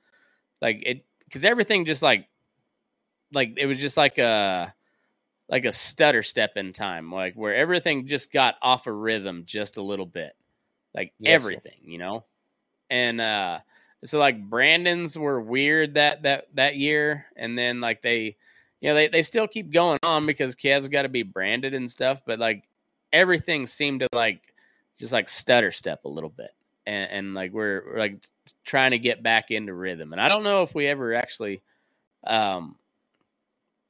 like 0.62 0.82
it 0.86 1.04
because 1.24 1.44
everything 1.44 1.84
just 1.84 2.02
like 2.02 2.28
like 3.32 3.54
it 3.56 3.66
was 3.66 3.78
just 3.78 3.96
like 3.96 4.18
a 4.18 4.72
like 5.48 5.64
a 5.64 5.72
stutter 5.72 6.22
step 6.22 6.56
in 6.56 6.72
time 6.72 7.12
like 7.12 7.34
where 7.34 7.54
everything 7.54 8.06
just 8.06 8.32
got 8.32 8.54
off 8.62 8.86
a 8.86 8.92
rhythm 8.92 9.42
just 9.46 9.76
a 9.76 9.82
little 9.82 10.06
bit 10.06 10.32
like 10.96 11.12
Yes, 11.18 11.30
sir. 11.30 11.36
everything 11.36 11.78
you 11.84 11.98
know 11.98 12.24
and 12.90 13.20
uh 13.20 13.60
so 14.04 14.18
like 14.18 14.48
brandon's 14.48 15.16
were 15.16 15.40
weird 15.40 15.94
that 15.94 16.22
that 16.22 16.46
that 16.54 16.76
year 16.76 17.26
and 17.36 17.56
then 17.56 17.80
like 17.80 18.02
they 18.02 18.36
you 18.80 18.88
know 18.88 18.94
they, 18.94 19.08
they 19.08 19.22
still 19.22 19.46
keep 19.46 19.72
going 19.72 19.98
on 20.02 20.26
because 20.26 20.54
Kev's 20.54 20.88
got 20.88 21.02
to 21.02 21.08
be 21.08 21.22
branded 21.22 21.74
and 21.74 21.90
stuff 21.90 22.22
but 22.26 22.38
like 22.38 22.64
everything 23.12 23.66
seemed 23.66 24.00
to 24.00 24.08
like 24.12 24.54
just 24.98 25.12
like 25.12 25.28
stutter 25.28 25.70
step 25.70 26.04
a 26.04 26.08
little 26.08 26.30
bit 26.30 26.50
and, 26.86 27.10
and 27.10 27.34
like 27.34 27.52
we're, 27.52 27.82
we're 27.86 27.98
like 27.98 28.22
trying 28.64 28.92
to 28.92 28.98
get 28.98 29.22
back 29.22 29.50
into 29.50 29.74
rhythm 29.74 30.12
and 30.12 30.20
i 30.20 30.28
don't 30.28 30.44
know 30.44 30.62
if 30.62 30.74
we 30.74 30.86
ever 30.86 31.14
actually 31.14 31.60
um 32.26 32.76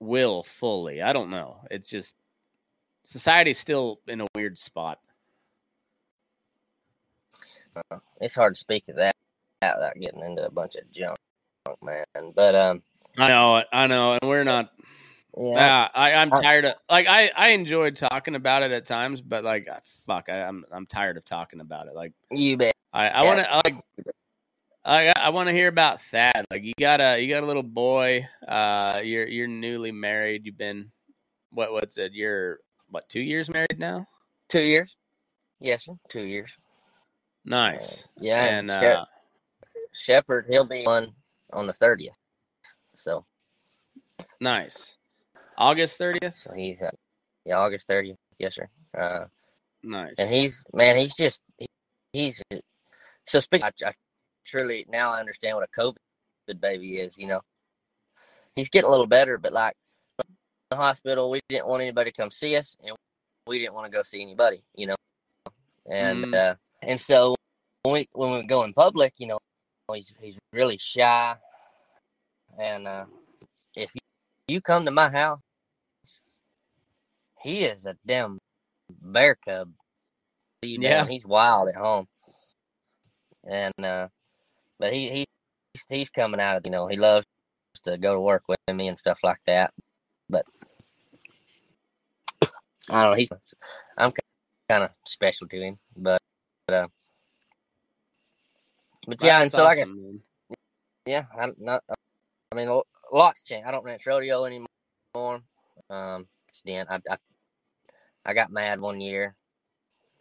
will 0.01 0.43
fully 0.43 1.03
i 1.03 1.13
don't 1.13 1.31
know 1.31 1.59
it's 1.71 1.89
just 1.89 2.15
society's 3.05 3.59
still 3.59 4.01
in 4.09 4.21
a 4.21 4.27
weird 4.35 4.59
spot 4.59 4.99
It's 8.21 8.35
hard 8.35 8.55
to 8.55 8.61
speak 8.61 8.89
of 8.89 8.97
that 8.97 9.15
without 9.63 9.95
getting 9.99 10.23
into 10.23 10.47
a 10.47 10.51
bunch 10.51 10.77
of 10.77 10.91
junk, 10.91 11.19
man. 11.83 12.05
But 12.35 12.55
um, 12.55 12.83
i 13.19 13.29
know 13.29 13.57
it 13.57 13.67
i 13.73 13.87
know 13.87 14.13
and 14.13 14.29
we're 14.29 14.45
not 14.45 14.71
yeah, 15.37 15.55
yeah 15.55 15.89
I, 15.95 16.13
i'm 16.15 16.31
tired 16.31 16.65
of 16.67 16.75
like 16.91 17.07
i 17.09 17.31
i 17.37 17.49
enjoyed 17.49 17.97
talking 17.97 18.35
about 18.35 18.63
it 18.63 18.73
at 18.73 18.87
times 18.87 19.21
but 19.21 19.45
like 19.45 19.69
ah, 19.71 19.79
fuck 20.07 20.29
I, 20.29 20.43
i'm 20.43 20.65
i'm 20.71 20.87
tired 20.87 21.17
of 21.17 21.25
talking 21.25 21.61
about 21.61 21.87
it 21.87 21.95
like 21.95 22.13
you 22.31 22.57
bet. 22.57 22.75
I, 22.93 23.09
I 23.09 23.25
want 23.25 23.41
to 23.41 23.61
like 23.65 23.85
I 24.87 25.13
I 25.17 25.29
want 25.31 25.49
to 25.49 25.53
hear 25.53 25.69
about 25.69 26.01
Thad. 26.01 26.47
Like 26.51 26.63
you 26.63 26.73
got 26.79 27.01
a 27.01 27.21
you 27.21 27.29
got 27.29 27.43
a 27.43 27.47
little 27.47 27.63
boy. 27.63 28.27
Uh, 28.47 29.01
you're 29.03 29.27
you're 29.27 29.49
newly 29.49 29.93
married. 29.93 30.47
You've 30.47 30.57
been 30.57 30.91
what 31.51 31.73
what's 31.73 31.99
it? 31.99 32.13
You're 32.15 32.61
what 32.89 33.09
two 33.09 33.21
years 33.21 33.51
married 33.51 33.79
now? 33.79 34.07
Two 34.49 34.63
years. 34.63 34.97
Yes, 35.61 35.85
sir. 35.85 35.95
Two 36.09 36.25
years. 36.25 36.51
Nice. 37.47 38.09
Yeah, 38.19 38.45
and 38.45 38.71
and 38.71 38.85
uh, 38.85 39.05
Shepherd, 39.93 40.47
he'll 40.51 40.65
be 40.65 40.85
one 40.85 41.13
on 41.53 41.67
the 41.67 41.73
thirtieth. 41.73 42.17
So, 42.97 43.25
nice. 44.41 44.99
August 45.57 45.97
thirtieth. 45.97 46.37
so 46.37 46.53
he's 46.55 46.83
uh, 46.83 46.91
yeah, 47.45 47.57
August 47.59 47.87
thirtieth. 47.87 48.17
Yes, 48.39 48.57
sir. 48.57 48.69
Uh, 48.99 49.27
Nice. 49.83 50.17
and 50.19 50.29
he's 50.29 50.65
man, 50.75 50.97
he's 50.97 51.15
just 51.15 51.41
he, 51.57 51.67
he's 52.13 52.43
so 53.27 53.39
speaking. 53.39 53.65
I, 53.65 53.89
I 53.89 53.93
truly 54.45 54.85
now 54.89 55.13
I 55.13 55.21
understand 55.21 55.57
what 55.57 55.69
a 55.73 55.81
COVID 55.81 56.61
baby 56.61 56.99
is. 56.99 57.17
You 57.17 57.29
know, 57.29 57.41
he's 58.57 58.69
getting 58.69 58.89
a 58.89 58.91
little 58.91 59.07
better, 59.07 59.39
but 59.39 59.53
like 59.53 59.75
in 60.19 60.35
the 60.71 60.77
hospital, 60.77 61.31
we 61.31 61.41
didn't 61.49 61.69
want 61.69 61.83
anybody 61.83 62.11
to 62.11 62.17
come 62.17 62.33
see 62.33 62.57
us, 62.57 62.75
and 62.83 62.97
we 63.47 63.61
didn't 63.61 63.75
want 63.75 63.91
to 63.91 63.97
go 63.97 64.03
see 64.03 64.21
anybody. 64.21 64.63
You 64.75 64.89
know, 64.89 64.97
and 65.89 66.25
Mm. 66.25 66.35
uh, 66.35 66.55
and 66.87 67.01
so 67.01 67.35
when 67.83 67.93
we 67.93 68.09
when 68.13 68.31
we 68.33 68.47
go 68.47 68.63
in 68.63 68.73
public, 68.73 69.13
you 69.19 69.27
know, 69.27 69.39
he's 69.93 70.15
he's 70.21 70.37
really 70.53 70.79
shy, 70.79 71.35
and 72.59 72.87
uh, 72.87 73.05
if 73.75 73.93
you, 73.95 74.01
you 74.55 74.61
come 74.61 74.85
to 74.85 74.91
my 74.91 75.09
house, 75.11 75.41
he 77.43 77.65
is 77.65 77.87
a 77.87 77.97
damn 78.07 78.39
bear 78.89 79.35
cub. 79.35 79.73
You 80.63 80.79
know, 80.79 80.87
Yeah. 80.89 81.05
he's 81.07 81.27
wild 81.27 81.69
at 81.69 81.77
home, 81.77 82.07
and 83.45 83.75
uh, 83.85 84.09
but 84.79 84.93
he 84.93 85.11
he 85.11 85.27
he's, 85.75 85.85
he's 85.89 86.11
coming 86.11 86.41
out. 86.41 86.65
You 86.65 86.71
know, 86.71 86.87
he 86.87 86.97
loves 86.97 87.27
to 87.83 87.99
go 87.99 88.15
to 88.15 88.21
work 88.21 88.45
with 88.49 88.59
me 88.73 88.89
and 88.89 88.99
stuff 88.99 89.19
like 89.23 89.41
that. 89.47 89.73
But 90.31 90.47
I 92.89 93.03
don't 93.03 93.11
know. 93.11 93.17
He's 93.17 93.29
I'm 93.99 94.13
kind 94.69 94.85
of 94.85 94.91
special 95.05 95.49
to 95.49 95.61
him, 95.61 95.79
but 95.97 96.21
but, 96.67 96.75
uh, 96.75 96.87
but 99.07 99.23
yeah. 99.23 99.41
and 99.43 99.51
so 99.53 99.65
like 99.65 99.79
I 99.79 99.83
awesome, 99.83 100.03
man. 100.03 100.21
yeah, 101.07 101.25
I'm 101.39 101.55
not. 101.59 101.83
I 102.53 102.55
mean, 102.55 102.81
lots 103.13 103.43
changed. 103.43 103.67
I 103.67 103.71
don't 103.71 103.85
ranch 103.85 104.07
rodeo 104.07 104.45
anymore. 104.45 105.41
Um, 105.91 106.27
Stan, 106.53 106.87
I, 106.89 107.01
I, 107.11 107.17
I 108.25 108.35
got 108.35 108.51
mad 108.51 108.81
one 108.81 109.01
year, 109.01 109.37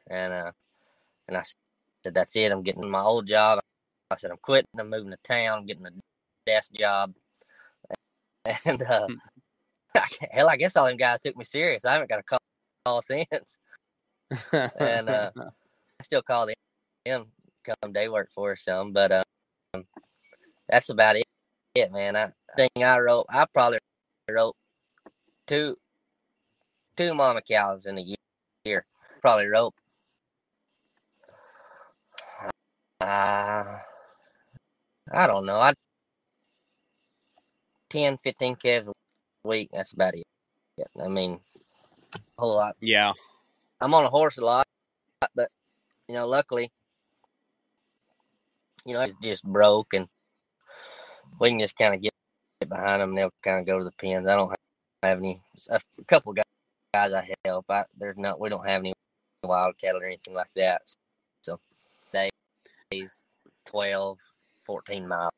and 0.09 0.33
uh, 0.33 0.51
and 1.27 1.37
I 1.37 1.43
said, 2.03 2.13
"That's 2.13 2.35
it. 2.35 2.51
I'm 2.51 2.63
getting 2.63 2.89
my 2.89 3.01
old 3.01 3.27
job." 3.27 3.59
I 4.11 4.15
said, 4.15 4.31
"I'm 4.31 4.37
quitting. 4.37 4.69
I'm 4.77 4.89
moving 4.89 5.11
to 5.11 5.17
town. 5.23 5.59
I'm 5.59 5.65
getting 5.65 5.85
a 5.85 5.91
desk 6.45 6.71
job." 6.73 7.13
And 8.63 8.83
uh, 8.83 9.07
hell, 10.31 10.49
I 10.49 10.57
guess 10.57 10.77
all 10.77 10.85
them 10.85 10.97
guys 10.97 11.19
took 11.19 11.35
me 11.35 11.43
serious. 11.43 11.83
I 11.83 11.93
haven't 11.93 12.09
got 12.09 12.19
a 12.19 12.23
call, 12.23 12.39
call 12.85 13.01
since. 13.01 13.57
and, 14.79 15.09
uh, 15.09 15.31
still 16.01 16.21
call 16.21 16.47
them 17.05 17.25
come 17.65 17.93
day 17.93 18.09
work 18.09 18.29
for 18.33 18.51
us 18.51 18.63
some, 18.63 18.93
but 18.93 19.11
um, 19.73 19.85
that's 20.67 20.89
about 20.89 21.15
it, 21.15 21.25
it 21.75 21.91
man. 21.91 22.15
I 22.15 22.31
think 22.55 22.71
I 22.77 22.99
wrote, 22.99 23.25
I 23.29 23.45
probably 23.53 23.79
wrote 24.29 24.55
two 25.47 25.77
two 26.97 27.13
mama 27.13 27.41
cows 27.41 27.85
in 27.85 27.97
a 27.97 28.15
year. 28.65 28.85
Probably 29.21 29.47
wrote. 29.47 29.73
Uh, 33.01 33.77
I 35.11 35.27
don't 35.27 35.45
know. 35.45 35.59
I 35.59 35.73
10, 37.89 38.17
15 38.17 38.55
calves 38.55 38.87
a 38.87 38.93
week. 39.47 39.69
That's 39.71 39.93
about 39.93 40.15
it. 40.15 40.23
I 41.01 41.07
mean, 41.07 41.39
a 42.15 42.19
whole 42.37 42.55
lot. 42.55 42.75
yeah. 42.81 43.13
I'm 43.81 43.93
on 43.93 44.05
a 44.05 44.09
horse 44.09 44.37
a 44.37 44.45
lot, 44.45 44.65
but 45.35 45.49
you 46.07 46.15
know, 46.15 46.27
luckily, 46.27 46.71
you 48.85 48.93
know, 48.93 49.01
it's 49.01 49.15
just 49.23 49.43
broke, 49.43 49.93
and 49.93 50.07
we 51.39 51.49
can 51.49 51.59
just 51.59 51.77
kind 51.77 51.93
of 51.93 52.01
get 52.01 52.11
behind 52.67 53.01
them. 53.01 53.15
They'll 53.15 53.31
kind 53.43 53.59
of 53.59 53.65
go 53.65 53.79
to 53.79 53.83
the 53.83 53.91
pens. 53.91 54.27
I 54.27 54.35
don't 54.35 54.53
have 55.03 55.19
any. 55.19 55.41
A 55.69 55.79
couple 56.07 56.33
guys, 56.33 56.43
guys 56.93 57.13
I 57.13 57.27
help. 57.43 57.65
I, 57.69 57.85
there's 57.97 58.17
not. 58.17 58.39
We 58.39 58.49
don't 58.49 58.67
have 58.67 58.81
any 58.81 58.93
wild 59.43 59.75
cattle 59.79 60.01
or 60.01 60.05
anything 60.05 60.33
like 60.33 60.49
that. 60.55 60.81
So 61.41 61.59
days, 62.91 63.21
12, 63.65 64.17
14 64.65 65.07
miles. 65.07 65.31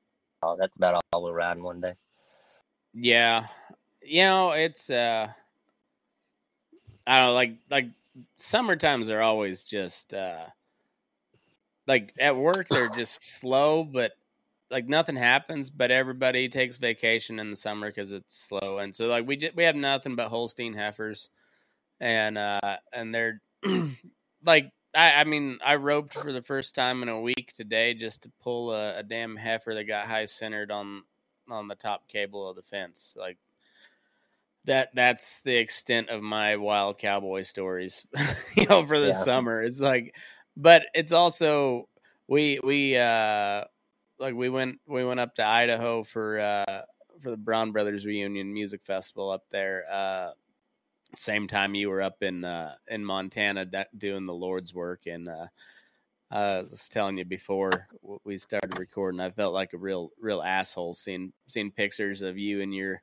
That's 0.57 0.77
about 0.77 1.01
all 1.11 1.23
we'll 1.23 1.33
ride 1.33 1.57
in 1.57 1.63
one 1.63 1.81
day. 1.81 1.93
Yeah. 2.93 3.47
You 4.01 4.23
know, 4.23 4.51
it's 4.51 4.89
uh 4.89 5.27
I 7.05 7.17
don't 7.17 7.27
know, 7.27 7.33
like 7.33 7.53
like 7.69 7.87
summer 8.37 8.75
times 8.75 9.09
are 9.09 9.21
always 9.21 9.63
just 9.63 10.13
uh 10.13 10.45
like 11.87 12.13
at 12.19 12.35
work 12.35 12.67
they're 12.69 12.89
just 12.89 13.23
slow 13.23 13.83
but 13.83 14.11
like 14.69 14.87
nothing 14.87 15.15
happens 15.15 15.69
but 15.69 15.91
everybody 15.91 16.49
takes 16.49 16.77
vacation 16.77 17.39
in 17.39 17.49
the 17.49 17.55
summer 17.55 17.91
cuz 17.91 18.11
it's 18.11 18.37
slow 18.37 18.79
and 18.79 18.95
so 18.95 19.07
like 19.07 19.25
we 19.25 19.37
just 19.37 19.55
we 19.55 19.63
have 19.63 19.75
nothing 19.75 20.15
but 20.15 20.27
Holstein 20.27 20.73
heifers 20.73 21.29
and 21.99 22.37
uh 22.37 22.77
and 22.93 23.13
they're 23.13 23.41
like 24.43 24.71
I, 24.95 25.21
I 25.21 25.23
mean, 25.25 25.59
I 25.63 25.75
roped 25.75 26.13
for 26.13 26.33
the 26.33 26.41
first 26.41 26.73
time 26.73 27.03
in 27.03 27.09
a 27.09 27.21
week 27.21 27.53
today 27.55 27.93
just 27.93 28.23
to 28.23 28.31
pull 28.41 28.71
a, 28.73 28.99
a 28.99 29.03
damn 29.03 29.35
heifer 29.35 29.75
that 29.75 29.83
got 29.83 30.07
high 30.07 30.25
centered 30.25 30.71
on 30.71 31.03
on 31.49 31.67
the 31.67 31.75
top 31.75 32.07
cable 32.07 32.49
of 32.49 32.55
the 32.55 32.63
fence. 32.63 33.15
Like 33.17 33.37
that 34.65 34.89
that's 34.93 35.41
the 35.41 35.55
extent 35.55 36.09
of 36.09 36.21
my 36.21 36.55
wild 36.55 36.97
cowboy 36.97 37.43
stories, 37.43 38.05
you 38.55 38.65
know, 38.65 38.85
for 38.85 38.99
the 38.99 39.07
Yeah. 39.07 39.23
summer. 39.23 39.61
It's 39.61 39.79
like 39.79 40.15
but 40.57 40.83
it's 40.93 41.13
also 41.13 41.87
we 42.27 42.59
we 42.63 42.97
uh 42.97 43.63
like 44.19 44.35
we 44.35 44.49
went 44.49 44.79
we 44.87 45.05
went 45.05 45.19
up 45.19 45.35
to 45.35 45.45
Idaho 45.45 46.03
for 46.03 46.39
uh 46.39 46.81
for 47.21 47.31
the 47.31 47.37
Braun 47.37 47.71
Brothers 47.71 48.05
reunion 48.05 48.51
music 48.51 48.81
festival 48.85 49.31
up 49.31 49.43
there. 49.51 49.85
Uh 49.91 50.31
same 51.15 51.47
time 51.47 51.75
you 51.75 51.89
were 51.89 52.01
up 52.01 52.21
in 52.21 52.43
uh 52.43 52.73
in 52.89 53.05
Montana 53.05 53.65
da- 53.65 53.85
doing 53.97 54.25
the 54.25 54.33
Lord's 54.33 54.73
work 54.73 55.01
and 55.05 55.29
uh 55.29 55.47
I 56.29 56.61
was 56.61 56.89
telling 56.89 57.17
you 57.17 57.25
before 57.25 57.87
we 58.25 58.37
started 58.37 58.77
recording. 58.77 59.21
I 59.21 59.29
felt 59.31 59.53
like 59.53 59.71
a 59.73 59.77
real, 59.77 60.11
real 60.19 60.41
asshole 60.41 60.93
seeing 60.93 61.31
seeing 61.47 61.71
pictures 61.71 62.21
of 62.21 62.37
you 62.37 62.61
and 62.61 62.73
your 62.73 63.01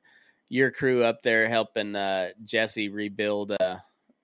your 0.49 0.69
crew 0.69 1.03
up 1.03 1.23
there 1.23 1.49
helping 1.49 1.95
uh, 1.95 2.29
Jesse 2.43 2.89
rebuild, 2.89 3.51
uh, 3.59 3.77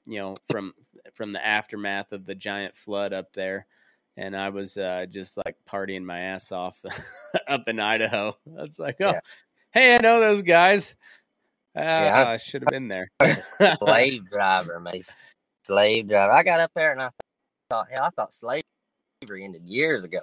you 0.05 0.19
know, 0.19 0.35
from 0.51 0.73
from 1.15 1.33
the 1.33 1.45
aftermath 1.45 2.11
of 2.11 2.25
the 2.25 2.35
giant 2.35 2.75
flood 2.75 3.13
up 3.13 3.33
there, 3.33 3.65
and 4.17 4.35
I 4.35 4.49
was 4.49 4.77
uh, 4.77 5.05
just 5.09 5.37
like 5.37 5.55
partying 5.69 6.03
my 6.03 6.19
ass 6.19 6.51
off 6.51 6.77
up 7.47 7.67
in 7.67 7.79
Idaho. 7.79 8.35
I 8.57 8.61
was 8.61 8.79
like, 8.79 8.97
oh, 9.01 9.11
Yeah. 9.11 9.19
hey, 9.73 9.95
I 9.95 9.99
know 9.99 10.19
those 10.19 10.41
guys. 10.41 10.95
Uh, 11.77 11.81
Yeah, 11.81 12.23
I- 12.27 12.33
I 12.33 12.37
should 12.37 12.61
have 12.63 12.69
been 12.69 12.87
there. 12.89 13.09
slave 13.79 14.27
driver, 14.29 14.79
mate. 14.79 15.07
Slave 15.65 16.07
driver. 16.09 16.31
I 16.33 16.43
got 16.43 16.59
up 16.59 16.71
there 16.75 16.91
and 16.91 17.01
I 17.01 17.09
thought, 17.69 17.87
hell, 17.91 18.03
I 18.03 18.09
thought 18.09 18.33
slavery 18.33 18.63
ended 19.43 19.63
years 19.65 20.03
ago. 20.03 20.19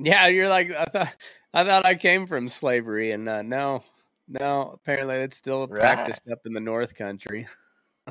yeah, 0.00 0.26
you're 0.28 0.48
like 0.48 0.70
I 0.70 0.84
thought. 0.86 1.14
I 1.54 1.64
thought 1.64 1.86
I 1.86 1.94
came 1.94 2.26
from 2.26 2.48
slavery, 2.50 3.12
and 3.12 3.26
uh, 3.28 3.40
no, 3.42 3.82
no. 4.28 4.72
Apparently, 4.74 5.16
it's 5.16 5.36
still 5.36 5.66
Right. 5.66 5.80
practiced 5.80 6.22
up 6.30 6.40
in 6.44 6.52
the 6.52 6.60
North 6.60 6.94
Country. 6.94 7.46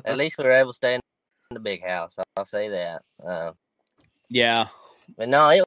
At 0.04 0.16
least 0.16 0.38
we 0.38 0.44
were 0.44 0.52
able 0.52 0.72
to 0.72 0.76
stay 0.76 0.94
in 0.94 1.00
the 1.50 1.60
big 1.60 1.82
house. 1.82 2.14
I'll 2.36 2.44
say 2.44 2.68
that. 2.68 3.02
Uh, 3.24 3.52
Yeah, 4.28 4.68
but 5.16 5.28
no, 5.28 5.48
it 5.48 5.64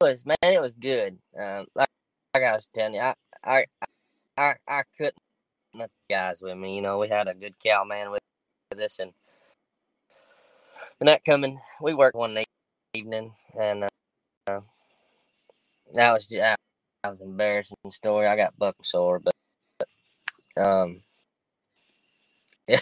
was 0.00 0.24
man, 0.24 0.36
it 0.42 0.60
was 0.60 0.74
good. 0.74 1.18
Um, 1.38 1.66
like, 1.74 1.88
like 2.34 2.44
I 2.44 2.54
was 2.54 2.68
telling 2.74 2.94
you, 2.94 3.00
I, 3.00 3.14
I, 3.42 3.64
I, 4.36 4.54
I 4.68 4.82
couldn't 4.96 5.18
let 5.74 5.90
the 6.08 6.14
guys 6.14 6.40
with 6.40 6.56
me. 6.56 6.76
You 6.76 6.82
know, 6.82 6.98
we 6.98 7.08
had 7.08 7.28
a 7.28 7.34
good 7.34 7.54
cow 7.62 7.84
man 7.84 8.10
with, 8.10 8.20
this 8.76 8.98
and 8.98 9.12
and 11.00 11.08
that 11.08 11.24
coming, 11.24 11.60
we 11.80 11.94
worked 11.94 12.16
one 12.16 12.36
evening, 12.94 13.32
and 13.58 13.84
uh, 14.48 14.60
that 15.94 16.12
was 16.12 16.26
just, 16.26 16.40
that 16.40 16.58
was 17.04 17.20
an 17.20 17.28
embarrassing 17.28 17.76
story. 17.90 18.26
I 18.26 18.36
got 18.36 18.58
buck 18.58 18.76
sore, 18.82 19.20
but, 19.20 19.34
but 19.78 20.66
um, 20.66 21.02
yeah, 22.68 22.78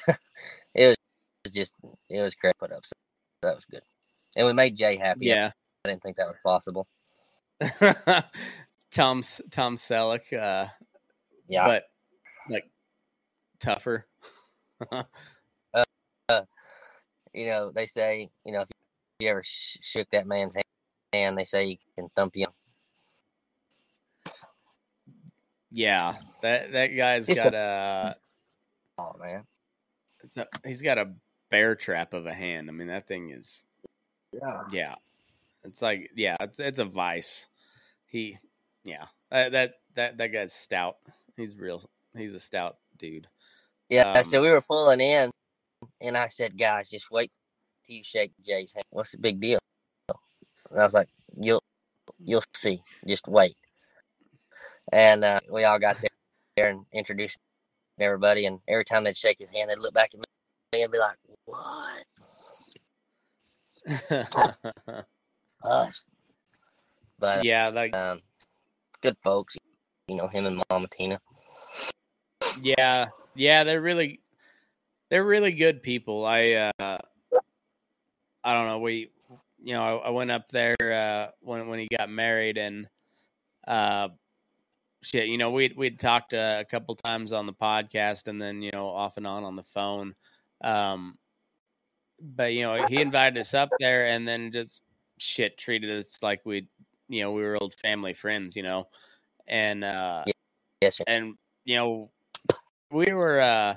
just 1.52 1.75
it 2.11 2.21
was 2.21 2.35
great 2.35 2.56
put 2.59 2.73
up. 2.73 2.85
So 2.85 2.92
that 3.42 3.54
was 3.54 3.64
good, 3.71 3.82
and 4.37 4.47
we 4.47 4.52
made 4.52 4.76
Jay 4.76 4.97
happy. 4.97 5.26
yeah. 5.26 5.50
I 5.85 5.88
didn't 5.88 6.02
think 6.02 6.16
that 6.16 6.28
was 6.28 6.37
possible. 6.44 6.87
Tom 8.92 9.18
S- 9.18 9.40
Tom 9.50 9.76
Selleck, 9.76 10.32
uh, 10.32 10.68
Yeah, 11.49 11.66
but 11.66 11.85
like 12.49 12.64
tougher. 13.59 14.06
uh 14.92 15.04
you 17.35 17.47
know, 17.47 17.71
they 17.75 17.87
say, 17.87 18.30
you 18.44 18.52
know, 18.52 18.61
if 18.61 18.68
you 19.21 19.28
ever 19.28 19.42
sh- 19.42 19.78
shook 19.80 20.09
that 20.11 20.26
man's 20.26 20.54
hand, 21.12 21.37
they 21.38 21.44
say 21.44 21.66
he 21.66 21.78
can 21.97 22.09
thump 22.14 22.37
you. 22.37 22.47
yeah, 25.71 26.16
that 26.42 26.73
that 26.73 26.88
guy's 26.88 27.26
Just 27.26 27.42
got 27.42 27.54
a, 27.54 28.16
Oh 28.99 29.16
man, 29.18 29.44
so- 30.25 30.44
he's 30.64 30.82
got 30.82 30.99
a 30.99 31.11
bear 31.52 31.76
trap 31.76 32.14
of 32.14 32.26
a 32.26 32.32
hand. 32.35 32.68
I 32.68 32.73
mean, 32.73 32.88
that 32.88 33.06
thing 33.06 33.30
is 33.30 33.64
yeah, 34.32 34.62
yeah, 34.73 34.94
it's 35.62 35.82
like 35.82 36.11
yeah, 36.16 36.37
it's 36.40 36.59
it's 36.59 36.80
a 36.80 36.85
vice. 36.85 37.47
He 38.06 38.38
yeah, 38.82 39.04
that 39.30 39.52
that 39.52 39.75
that 39.94 40.16
that 40.18 40.28
guy's 40.28 40.52
stout. 40.52 40.97
He's 41.37 41.54
real. 41.56 41.82
He's 42.16 42.35
a 42.35 42.40
stout 42.40 42.78
dude. 42.99 43.28
yeah. 43.88 44.12
Um, 44.12 44.25
so 44.25 44.42
we 44.42 44.50
were 44.50 44.62
pulling 44.62 45.00
in, 45.00 45.30
and 46.00 46.16
I 46.16 46.28
said, 46.28 46.59
guys, 46.59 46.90
just 46.90 47.11
wait 47.11 47.30
till 47.85 47.97
you 47.97 48.04
shake 48.04 48.32
Jay's 48.44 48.73
hand. 48.73 48.85
What's 48.90 49.12
the 49.12 49.18
big 49.18 49.40
deal? 49.40 49.59
And 50.70 50.81
I 50.81 50.85
was 50.85 50.94
like, 50.94 51.09
you'll 51.38 51.62
you'll 52.18 52.42
see. 52.55 52.83
Just 53.07 53.29
wait. 53.29 53.57
And 54.92 55.22
uh, 55.22 55.40
we 55.50 55.64
all 55.64 55.79
got 55.79 55.98
there 56.00 56.68
and 56.68 56.87
introduced 56.92 57.37
everybody, 58.00 58.46
and 58.46 58.59
every 58.66 58.85
time 58.85 59.05
they'd 59.05 59.16
shake 59.16 59.38
his 59.38 59.50
hand, 59.50 59.70
they'd 59.70 59.79
look 59.79 59.94
back 59.94 60.11
at 60.14 60.20
me 60.20 60.83
and 60.83 60.90
be 60.90 60.98
like, 60.98 61.16
"What?" 61.44 62.05
Us. 65.64 66.05
But 67.22 67.44
yeah, 67.44 67.68
like 67.68 67.94
um, 67.96 68.20
good 69.00 69.16
folks. 69.22 69.57
You 70.09 70.16
know 70.16 70.26
him 70.26 70.44
and 70.46 70.61
Mama 70.70 70.88
Tina. 70.88 71.20
Yeah, 72.61 73.07
yeah, 73.37 73.64
they're 73.64 73.81
really 73.81 74.20
they're 75.09 75.24
really 75.24 75.52
good 75.52 75.83
people. 75.83 76.26
I 76.26 76.72
uh 76.81 76.98
I 78.44 78.52
don't 78.52 78.66
know, 78.66 78.81
we 78.81 79.11
you 79.62 79.74
know, 79.74 80.00
I, 80.00 80.09
I 80.09 80.11
went 80.11 80.33
up 80.33 80.48
there 80.48 80.74
uh 80.81 81.31
when 81.40 81.68
when 81.68 81.78
he 81.78 81.88
got 81.96 82.11
married 82.11 82.59
and 82.59 82.88
uh 83.68 84.09
shit, 85.02 85.28
you 85.28 85.38
know, 85.38 85.52
we'd 85.52 85.76
we'd 85.76 86.00
talked 86.00 86.35
uh, 86.35 86.59
a 86.61 86.64
couple 86.64 86.96
times 86.96 87.33
on 87.33 87.46
the 87.46 87.52
podcast 87.52 88.26
and 88.26 88.42
then, 88.42 88.62
you 88.62 88.72
know, 88.72 88.88
off 88.88 89.16
and 89.16 89.28
on 89.28 89.44
on 89.44 89.55
the 89.55 89.62
phone. 89.62 90.14
Um 90.64 91.16
but 92.22 92.52
you 92.52 92.62
know, 92.62 92.87
he 92.88 93.00
invited 93.00 93.38
us 93.40 93.54
up 93.54 93.70
there 93.78 94.06
and 94.06 94.26
then 94.26 94.52
just 94.52 94.80
shit 95.18 95.58
treated 95.58 96.04
us 96.04 96.18
like 96.22 96.40
we 96.44 96.68
you 97.08 97.22
know, 97.22 97.32
we 97.32 97.42
were 97.42 97.58
old 97.61 97.74
family 97.74 98.14
friends, 98.14 98.56
you 98.56 98.62
know. 98.62 98.88
And 99.46 99.85
uh 99.85 100.24
Yes, 100.80 100.96
sir. 100.96 101.04
and 101.06 101.35
you 101.64 101.76
know 101.76 102.11
we 102.90 103.12
were 103.12 103.40
uh 103.40 103.74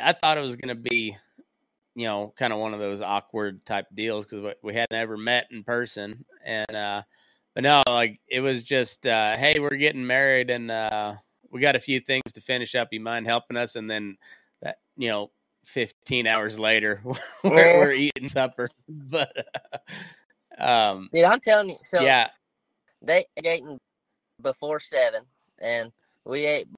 i 0.00 0.12
thought 0.12 0.38
it 0.38 0.42
was 0.42 0.54
going 0.54 0.74
to 0.74 0.80
be 0.80 1.16
you 1.96 2.06
know 2.06 2.32
kind 2.38 2.52
of 2.52 2.60
one 2.60 2.72
of 2.72 2.78
those 2.78 3.00
awkward 3.00 3.64
type 3.66 3.86
deals 3.94 4.26
because 4.26 4.54
we 4.62 4.74
hadn't 4.74 4.96
ever 4.96 5.16
met 5.16 5.48
in 5.50 5.64
person 5.64 6.24
and 6.44 6.70
uh 6.70 7.02
but 7.54 7.64
no 7.64 7.82
like 7.88 8.20
it 8.28 8.40
was 8.40 8.62
just 8.62 9.06
uh 9.06 9.36
hey 9.36 9.58
we're 9.58 9.76
getting 9.76 10.06
married 10.06 10.50
and 10.50 10.70
uh 10.70 11.14
we 11.50 11.60
got 11.60 11.74
a 11.74 11.80
few 11.80 11.98
things 11.98 12.32
to 12.32 12.40
finish 12.40 12.76
up 12.76 12.88
you 12.92 13.00
mind 13.00 13.26
helping 13.26 13.56
us 13.56 13.74
and 13.74 13.90
then 13.90 14.16
that 14.62 14.78
you 14.96 15.08
know 15.08 15.30
15 15.64 16.26
hours 16.26 16.58
later 16.58 17.00
we're, 17.44 17.78
we're 17.78 17.92
eating 17.92 18.28
supper 18.28 18.68
but 18.88 19.32
um 20.58 21.08
Dude, 21.12 21.24
I'm 21.24 21.40
telling 21.40 21.70
you. 21.70 21.76
So 21.82 22.02
yeah 22.02 22.28
they 23.02 23.24
ate 23.44 23.64
before 24.42 24.80
seven, 24.80 25.22
and 25.58 25.92
we 26.24 26.46
ate 26.46 26.68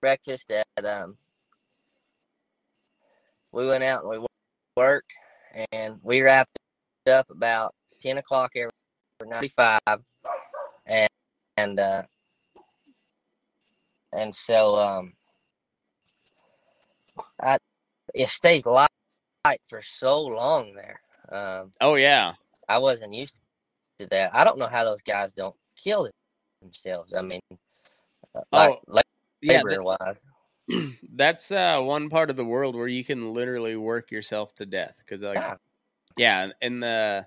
breakfast 0.00 0.50
at 0.50 0.84
um. 0.84 1.16
We 3.52 3.66
went 3.66 3.84
out 3.84 4.02
and 4.02 4.10
we 4.10 4.26
worked, 4.76 5.12
and 5.72 5.98
we 6.02 6.20
wrapped 6.20 6.58
up 7.10 7.30
about 7.30 7.74
ten 8.00 8.18
o'clock 8.18 8.52
every 8.56 8.70
ninety 9.24 9.48
five, 9.48 9.80
and 10.86 11.08
and 11.56 11.80
uh, 11.80 12.02
and 14.12 14.34
so 14.34 14.76
um, 14.76 15.12
it 18.14 18.28
stays 18.30 18.66
light 18.66 18.88
for 19.68 19.82
so 19.82 20.20
long 20.20 20.74
there. 20.74 21.00
Um, 21.30 21.72
oh 21.80 21.94
yeah 21.94 22.32
I 22.68 22.78
wasn't 22.78 23.14
used 23.14 23.40
to 23.98 24.06
that. 24.08 24.34
I 24.34 24.44
don't 24.44 24.58
know 24.58 24.66
how 24.66 24.84
those 24.84 25.02
guys 25.02 25.32
don't 25.32 25.56
kill 25.76 26.10
themselves. 26.62 27.12
I 27.16 27.22
mean, 27.22 27.40
uh, 28.34 28.40
like 28.52 28.80
Oh, 28.86 28.92
yeah 29.40 29.62
labor 29.62 29.82
wise. 29.82 30.16
that's 31.14 31.50
uh, 31.50 31.80
one 31.80 32.08
part 32.08 32.30
of 32.30 32.36
the 32.36 32.44
world 32.44 32.76
where 32.76 32.88
you 32.88 33.04
can 33.04 33.32
literally 33.32 33.76
work 33.76 34.10
yourself 34.10 34.54
to 34.56 34.66
death 34.66 34.98
because 34.98 35.22
like 35.22 35.36
Yeah. 35.36 35.54
yeah 36.16 36.48
in 36.60 36.80
the 36.80 37.26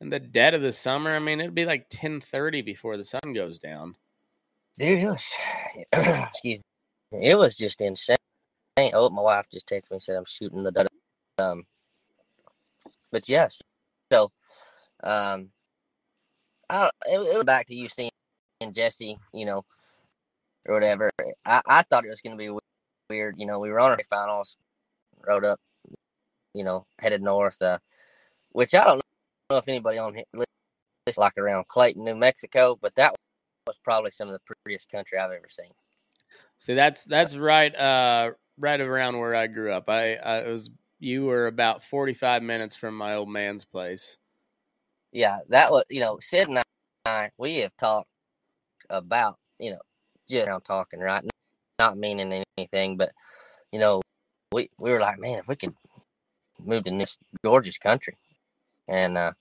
in 0.00 0.08
the 0.08 0.20
dead 0.20 0.54
of 0.54 0.62
the 0.62 0.72
summer 0.72 1.14
i 1.14 1.20
mean 1.20 1.40
it'd 1.40 1.54
be 1.54 1.66
like 1.66 1.90
10.30 1.90 2.64
before 2.64 2.96
the 2.96 3.04
sun 3.04 3.32
goes 3.34 3.58
down 3.58 3.94
Dude, 4.78 5.00
it 5.00 5.08
was 5.08 5.32
excuse 5.92 6.60
me. 7.10 7.28
It 7.28 7.36
was 7.36 7.56
just 7.56 7.80
insane. 7.80 8.16
Oh, 8.94 9.10
my 9.10 9.22
wife 9.22 9.46
just 9.52 9.66
texted 9.68 9.90
me 9.90 9.96
and 9.96 10.02
said 10.02 10.16
I'm 10.16 10.24
shooting 10.26 10.62
the 10.62 10.70
dud- 10.70 10.88
um 11.38 11.64
but 13.10 13.28
yes. 13.28 13.62
So 14.12 14.30
um 15.02 15.50
I 16.70 16.90
it, 17.06 17.18
it 17.18 17.36
was 17.36 17.44
back 17.44 17.66
to 17.66 17.74
you 17.74 17.88
seeing 17.88 18.10
Jesse, 18.72 19.18
you 19.32 19.46
know, 19.46 19.64
or 20.66 20.74
whatever. 20.74 21.10
I, 21.44 21.60
I 21.66 21.82
thought 21.82 22.04
it 22.04 22.10
was 22.10 22.20
gonna 22.20 22.36
be 22.36 22.50
weird, 23.10 23.36
you 23.38 23.46
know, 23.46 23.58
we 23.58 23.70
were 23.70 23.80
on 23.80 23.90
our 23.92 23.98
finals, 24.10 24.56
rode 25.26 25.44
up, 25.44 25.60
you 26.54 26.64
know, 26.64 26.86
headed 26.98 27.22
north, 27.22 27.60
uh 27.62 27.78
which 28.52 28.74
I 28.74 28.84
don't 28.84 29.00
know 29.50 29.56
if 29.58 29.68
anybody 29.68 29.98
on 29.98 30.14
here 30.14 30.24
like 31.16 31.38
around 31.38 31.66
Clayton, 31.68 32.04
New 32.04 32.14
Mexico, 32.14 32.78
but 32.80 32.94
that 32.96 33.14
was 33.66 33.78
probably 33.82 34.10
some 34.10 34.28
of 34.28 34.34
the 34.34 34.54
prettiest 34.64 34.90
country 34.90 35.18
I've 35.18 35.30
ever 35.30 35.48
seen. 35.48 35.70
see 36.58 36.74
that's 36.74 37.04
that's 37.04 37.36
right 37.36 37.74
uh 37.74 38.32
right 38.58 38.80
around 38.80 39.18
where 39.18 39.34
i 39.34 39.46
grew 39.46 39.72
up 39.72 39.88
i 39.88 40.14
i 40.16 40.48
was 40.48 40.70
you 41.00 41.24
were 41.26 41.46
about 41.46 41.82
45 41.84 42.42
minutes 42.42 42.76
from 42.76 42.96
my 42.96 43.14
old 43.14 43.28
man's 43.28 43.64
place 43.64 44.16
Yeah, 45.12 45.38
that 45.48 45.70
was 45.70 45.84
you 45.90 46.00
know, 46.00 46.18
Sid 46.20 46.48
and 46.48 46.62
I 47.06 47.30
we 47.38 47.56
have 47.58 47.76
talked 47.78 48.08
about, 48.90 49.38
you 49.58 49.72
know, 49.72 49.80
just 50.28 50.46
around 50.48 50.62
talking, 50.62 51.00
right? 51.00 51.24
Not 51.78 51.96
meaning 51.98 52.44
anything, 52.58 52.96
but 52.96 53.12
you 53.72 53.78
know, 53.80 54.02
we 54.52 54.70
we 54.78 54.90
were 54.90 55.00
like, 55.00 55.18
man, 55.18 55.38
if 55.40 55.48
we 55.48 55.56
could 55.56 55.74
move 56.64 56.84
to 56.84 56.90
this 56.98 57.18
gorgeous 57.44 57.78
country. 57.78 58.16
And 58.88 59.18
uh 59.18 59.32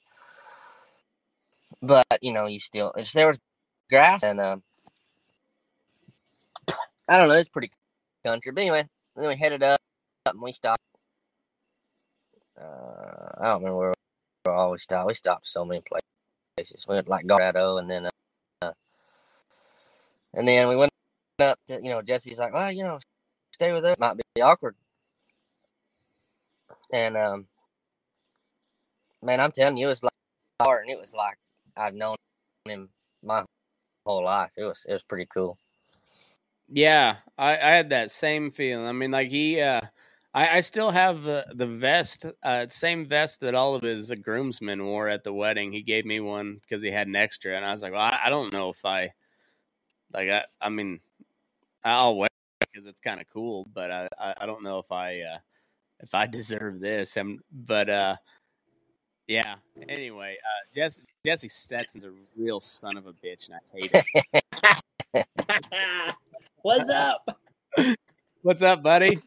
but 1.81 2.05
you 2.21 2.33
know, 2.33 2.47
you 2.47 2.59
still 2.59 2.93
it's 2.97 3.13
there 3.13 3.27
was 3.27 3.39
grass 3.89 4.23
and 4.23 4.39
um 4.41 4.63
I 7.07 7.17
don't 7.17 7.29
know, 7.29 7.35
it's 7.35 7.49
pretty 7.49 7.71
country. 8.25 8.51
But 8.51 8.61
anyway, 8.61 8.87
then 9.23 9.29
we 9.29 9.35
headed 9.35 9.63
up, 9.63 9.79
up 10.25 10.33
and 10.33 10.43
we 10.43 10.51
stopped. 10.51 10.81
Uh, 12.59 13.29
I 13.39 13.45
don't 13.45 13.63
remember 13.63 13.77
where 13.77 13.93
we 14.45 14.51
always 14.51 14.83
stopped. 14.83 15.07
We 15.07 15.13
stopped 15.13 15.47
so 15.49 15.65
many 15.65 15.81
places. 16.57 16.85
We 16.87 16.95
went 16.95 17.07
like 17.07 17.27
Colorado, 17.27 17.77
and 17.77 17.89
then 17.89 18.07
uh, 18.61 18.71
and 20.33 20.47
then 20.47 20.67
we 20.69 20.75
went 20.75 20.91
up 21.39 21.59
to 21.67 21.75
you 21.75 21.89
know 21.89 22.01
Jesse's 22.01 22.39
like, 22.39 22.53
well, 22.53 22.71
you 22.71 22.83
know, 22.83 22.99
stay 23.53 23.73
with 23.73 23.85
us 23.85 23.97
might 23.99 24.17
be 24.35 24.41
awkward. 24.41 24.75
And 26.91 27.17
um, 27.17 27.47
man, 29.21 29.39
I'm 29.39 29.51
telling 29.51 29.77
you, 29.77 29.87
it 29.87 29.89
was 29.89 30.03
like 30.03 30.11
and 30.59 30.89
it 30.89 30.99
was 30.99 31.13
like 31.13 31.37
I've 31.75 31.93
known 31.93 32.15
him 32.65 32.89
my 33.23 33.43
whole 34.05 34.23
life. 34.23 34.51
It 34.57 34.63
was 34.63 34.85
it 34.87 34.93
was 34.93 35.03
pretty 35.03 35.27
cool. 35.33 35.57
Yeah, 36.69 37.17
I, 37.37 37.53
I 37.57 37.71
had 37.71 37.91
that 37.91 38.11
same 38.11 38.51
feeling. 38.51 38.85
I 38.87 38.91
mean, 38.91 39.11
like 39.11 39.29
he, 39.29 39.61
uh, 39.61 39.81
I, 40.33 40.57
I 40.57 40.59
still 40.61 40.91
have 40.91 41.23
the 41.23 41.45
the 41.55 41.67
vest, 41.67 42.25
uh, 42.43 42.67
same 42.69 43.05
vest 43.07 43.41
that 43.41 43.55
all 43.55 43.75
of 43.75 43.83
his 43.83 44.11
groomsmen 44.11 44.83
wore 44.85 45.07
at 45.09 45.23
the 45.23 45.33
wedding. 45.33 45.71
He 45.71 45.83
gave 45.83 46.05
me 46.05 46.19
one 46.19 46.59
because 46.61 46.81
he 46.83 46.91
had 46.91 47.07
an 47.07 47.15
extra, 47.15 47.55
and 47.55 47.65
I 47.65 47.71
was 47.71 47.83
like, 47.83 47.93
well, 47.93 48.01
I, 48.01 48.21
I 48.25 48.29
don't 48.29 48.53
know 48.53 48.69
if 48.69 48.83
I, 48.85 49.13
like, 50.13 50.29
I, 50.29 50.45
I 50.61 50.69
mean, 50.69 50.99
I'll 51.83 52.17
wear 52.17 52.27
it 52.61 52.67
because 52.73 52.87
it's 52.87 53.01
kind 53.01 53.21
of 53.21 53.27
cool, 53.33 53.67
but 53.73 53.91
I, 53.91 54.09
I, 54.19 54.35
I 54.41 54.45
don't 54.47 54.63
know 54.63 54.79
if 54.79 54.91
I, 54.91 55.21
uh, 55.21 55.39
if 56.01 56.15
I 56.15 56.27
deserve 56.27 56.79
this. 56.81 57.17
And 57.17 57.39
but 57.51 57.89
uh, 57.89 58.17
yeah. 59.27 59.55
Anyway, 59.89 60.37
uh, 60.43 60.65
Jesse 60.75 61.03
Jesse 61.25 61.49
Stetson's 61.49 62.05
a 62.05 62.11
real 62.37 62.59
son 62.61 62.97
of 62.97 63.07
a 63.07 63.13
bitch, 63.13 63.49
and 63.49 63.55
I 63.55 63.77
hate 63.79 63.91
it. 65.13 65.25
What's 66.61 66.89
up? 66.89 67.39
What's 68.41 68.61
up, 68.61 68.81
buddy? 68.81 69.19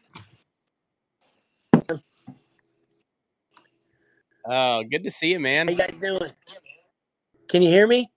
Oh, 4.45 4.83
good 4.83 5.03
to 5.03 5.11
see 5.11 5.31
you, 5.31 5.39
man. 5.39 5.67
How 5.67 5.71
you 5.71 5.77
guys 5.77 5.97
doing? 5.99 6.31
Can 7.47 7.61
you 7.61 7.69
hear 7.69 7.87
me? 7.87 8.11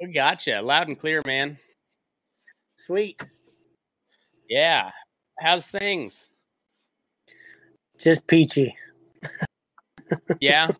We 0.00 0.12
gotcha, 0.12 0.60
loud 0.62 0.88
and 0.88 0.98
clear, 0.98 1.22
man. 1.26 1.58
Sweet. 2.76 3.20
Yeah. 4.48 4.90
How's 5.38 5.66
things? 5.66 6.28
Just 7.98 8.26
peachy. 8.26 8.76
yeah. 10.40 10.68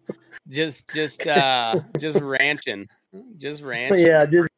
Just 0.49 0.89
just 0.95 1.27
uh 1.27 1.81
just 1.99 2.19
ranching. 2.21 2.89
Just 3.37 3.63
ranching. 3.63 4.07
Yeah, 4.07 4.25
just 4.25 4.49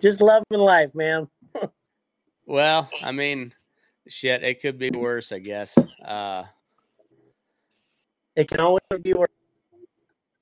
just 0.00 0.20
loving 0.20 0.58
life, 0.58 0.92
man. 0.92 1.28
Well, 2.48 2.88
I 3.04 3.12
mean, 3.12 3.52
shit, 4.08 4.42
it 4.42 4.60
could 4.60 4.78
be 4.78 4.90
worse, 4.90 5.32
I 5.32 5.38
guess. 5.38 5.76
Uh 6.04 6.44
it 8.34 8.48
can 8.48 8.60
always 8.60 8.80
be 9.02 9.12
worse. 9.12 9.28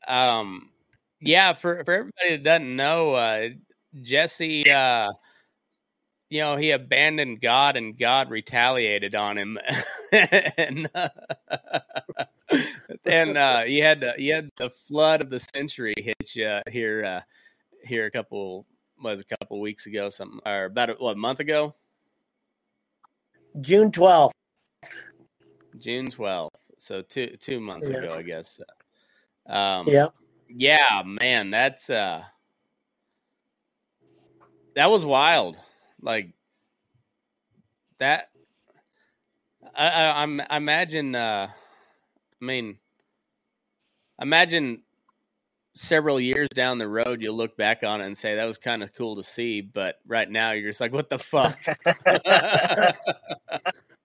Um 0.07 0.71
yeah, 1.21 1.53
for 1.53 1.83
for 1.85 1.95
everybody 1.95 2.37
that 2.37 2.45
doesn't 2.45 2.77
know, 2.77 3.15
uh 3.15 3.49
Jesse 4.01 4.71
uh 4.71 5.09
you 6.31 6.41
know 6.41 6.57
he 6.57 6.71
abandoned 6.71 7.41
God 7.41 7.77
and 7.77 7.99
God 7.99 8.31
retaliated 8.31 9.15
on 9.15 9.39
him, 9.39 9.59
and 10.13 10.89
uh, 10.95 11.09
and 13.05 13.37
uh, 13.39 13.63
he 13.63 13.79
had 13.79 14.05
uh, 14.05 14.13
he 14.17 14.29
had 14.29 14.51
the 14.57 14.71
flood 14.71 15.23
of 15.23 15.31
the 15.31 15.41
century 15.41 15.95
hit 15.97 16.35
you 16.35 16.61
here 16.71 17.05
uh, 17.05 17.21
here 17.85 18.07
a 18.07 18.11
couple 18.11 18.67
was 19.03 19.21
a 19.21 19.25
couple 19.25 19.61
weeks 19.61 19.87
ago 19.87 20.09
something 20.09 20.41
or 20.47 20.65
about 20.65 20.91
a, 20.91 20.95
what 20.95 21.13
a 21.13 21.19
month 21.19 21.41
ago. 21.41 21.75
June 23.61 23.91
twelfth. 23.91 24.35
June 25.79 26.11
twelfth, 26.11 26.71
so 26.77 27.03
two 27.03 27.37
two 27.41 27.61
months 27.61 27.89
yeah. 27.89 27.99
ago, 27.99 28.13
I 28.13 28.23
guess. 28.23 28.61
Um, 29.49 29.87
yeah, 29.89 30.09
yeah, 30.49 31.03
man, 31.05 31.51
that's 31.51 31.91
uh, 31.91 32.23
that 34.77 34.91
was 34.91 35.05
wild 35.05 35.59
like 36.01 36.33
that 37.99 38.29
I, 39.75 39.89
I, 39.89 40.23
I'm 40.23 40.41
I 40.49 40.57
imagine 40.59 41.15
uh 41.15 41.49
I 42.41 42.45
mean 42.45 42.79
imagine 44.21 44.83
several 45.77 46.19
years 46.19 46.49
down 46.55 46.79
the 46.79 46.89
road 46.89 47.21
you'll 47.21 47.37
look 47.37 47.55
back 47.57 47.83
on 47.85 48.01
it 48.01 48.07
and 48.07 48.17
say 48.17 48.35
that 48.35 48.47
was 48.47 48.57
kind 48.57 48.83
of 48.83 48.93
cool 48.95 49.15
to 49.15 49.23
see 49.23 49.61
but 49.61 49.97
right 50.07 50.31
now 50.31 50.53
you're 50.53 50.71
just 50.71 50.81
like 50.81 50.93
what 50.93 51.11
the 51.11 51.19
fuck 51.19 51.59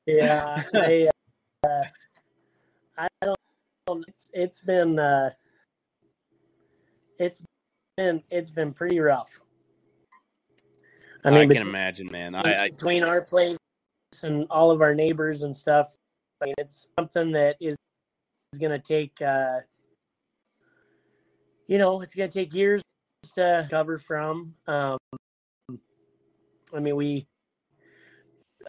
yeah 0.05 0.61
I, 0.73 1.09
uh, 1.65 1.83
I 2.97 3.07
don't 3.23 3.37
it's, 4.07 4.27
it's 4.33 4.59
been 4.59 4.99
uh 4.99 5.29
it's 7.19 7.41
been 7.95 8.21
it's 8.29 8.51
been 8.51 8.73
pretty 8.73 8.99
rough 8.99 9.41
I 11.23 11.29
mean, 11.29 11.37
I 11.37 11.41
can 11.41 11.49
between, 11.49 11.67
imagine, 11.67 12.11
man. 12.11 12.35
I, 12.35 12.63
I, 12.63 12.69
between 12.69 13.03
our 13.03 13.21
place 13.21 13.57
and 14.23 14.47
all 14.49 14.71
of 14.71 14.81
our 14.81 14.95
neighbors 14.95 15.43
and 15.43 15.55
stuff, 15.55 15.95
I 16.41 16.45
mean, 16.45 16.55
it's 16.57 16.87
something 16.97 17.31
that 17.33 17.57
is, 17.61 17.75
is 18.53 18.59
going 18.59 18.71
to 18.71 18.79
take, 18.79 19.21
uh, 19.21 19.59
you 21.71 21.77
know, 21.77 22.01
it's 22.01 22.13
going 22.13 22.29
to 22.29 22.33
take 22.33 22.53
years 22.53 22.81
to 23.35 23.65
cover 23.69 23.97
from. 23.97 24.55
Um, 24.67 24.97
I 26.75 26.79
mean, 26.81 26.97
we, 26.97 27.27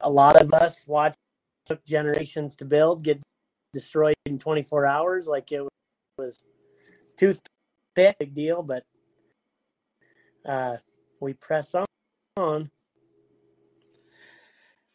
a 0.00 0.08
lot 0.08 0.40
of 0.40 0.54
us 0.54 0.86
watch 0.86 1.16
took 1.66 1.84
generations 1.84 2.54
to 2.56 2.64
build, 2.64 3.02
get 3.02 3.20
destroyed 3.72 4.14
in 4.24 4.38
24 4.38 4.86
hours, 4.86 5.26
like 5.26 5.50
it 5.50 5.66
was 6.16 6.44
toothpick, 7.16 8.16
big 8.20 8.34
deal, 8.34 8.62
but 8.62 8.84
uh, 10.46 10.76
we 11.18 11.32
press 11.32 11.74
on. 12.36 12.70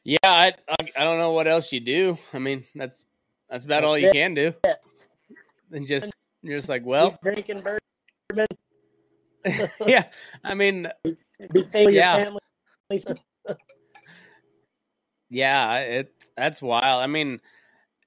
Yeah, 0.06 0.18
I, 0.24 0.54
I, 0.70 0.76
I 0.96 1.04
don't 1.04 1.18
know 1.18 1.34
what 1.34 1.50
else 1.50 1.74
you 1.74 1.82
do. 1.82 2.18
I 2.34 2.40
mean, 2.40 2.64
that's 2.74 3.06
that's 3.50 3.66
about 3.66 3.82
that's 3.82 3.86
all 3.86 3.98
you 3.98 4.08
it. 4.08 4.14
can 4.14 4.34
do. 4.34 4.54
And 5.74 5.86
just 5.86 6.14
you're 6.42 6.58
just 6.58 6.70
like, 6.70 6.86
well, 6.86 7.12
Keep 7.12 7.22
drinking 7.22 7.58
bourbon. 7.58 7.80
yeah, 9.88 10.06
I 10.44 10.54
mean, 10.54 10.88
yeah, 11.74 12.30
yeah, 15.30 15.78
it 15.78 16.14
that's 16.36 16.62
wild. 16.62 17.04
I 17.04 17.08
mean, 17.08 17.40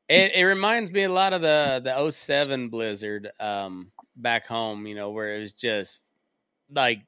it, 0.09 0.33
it 0.35 0.44
reminds 0.44 0.90
me 0.90 1.05
a 1.05 1.12
lot 1.12 1.33
of 1.33 1.42
the 1.42 1.81
the 1.83 2.11
07 2.11 2.68
blizzard 2.68 3.31
um 3.40 3.92
back 4.16 4.46
home, 4.46 4.87
you 4.87 4.94
know, 4.94 5.11
where 5.11 5.37
it 5.37 5.40
was 5.40 5.53
just 5.53 6.00
like 6.72 7.00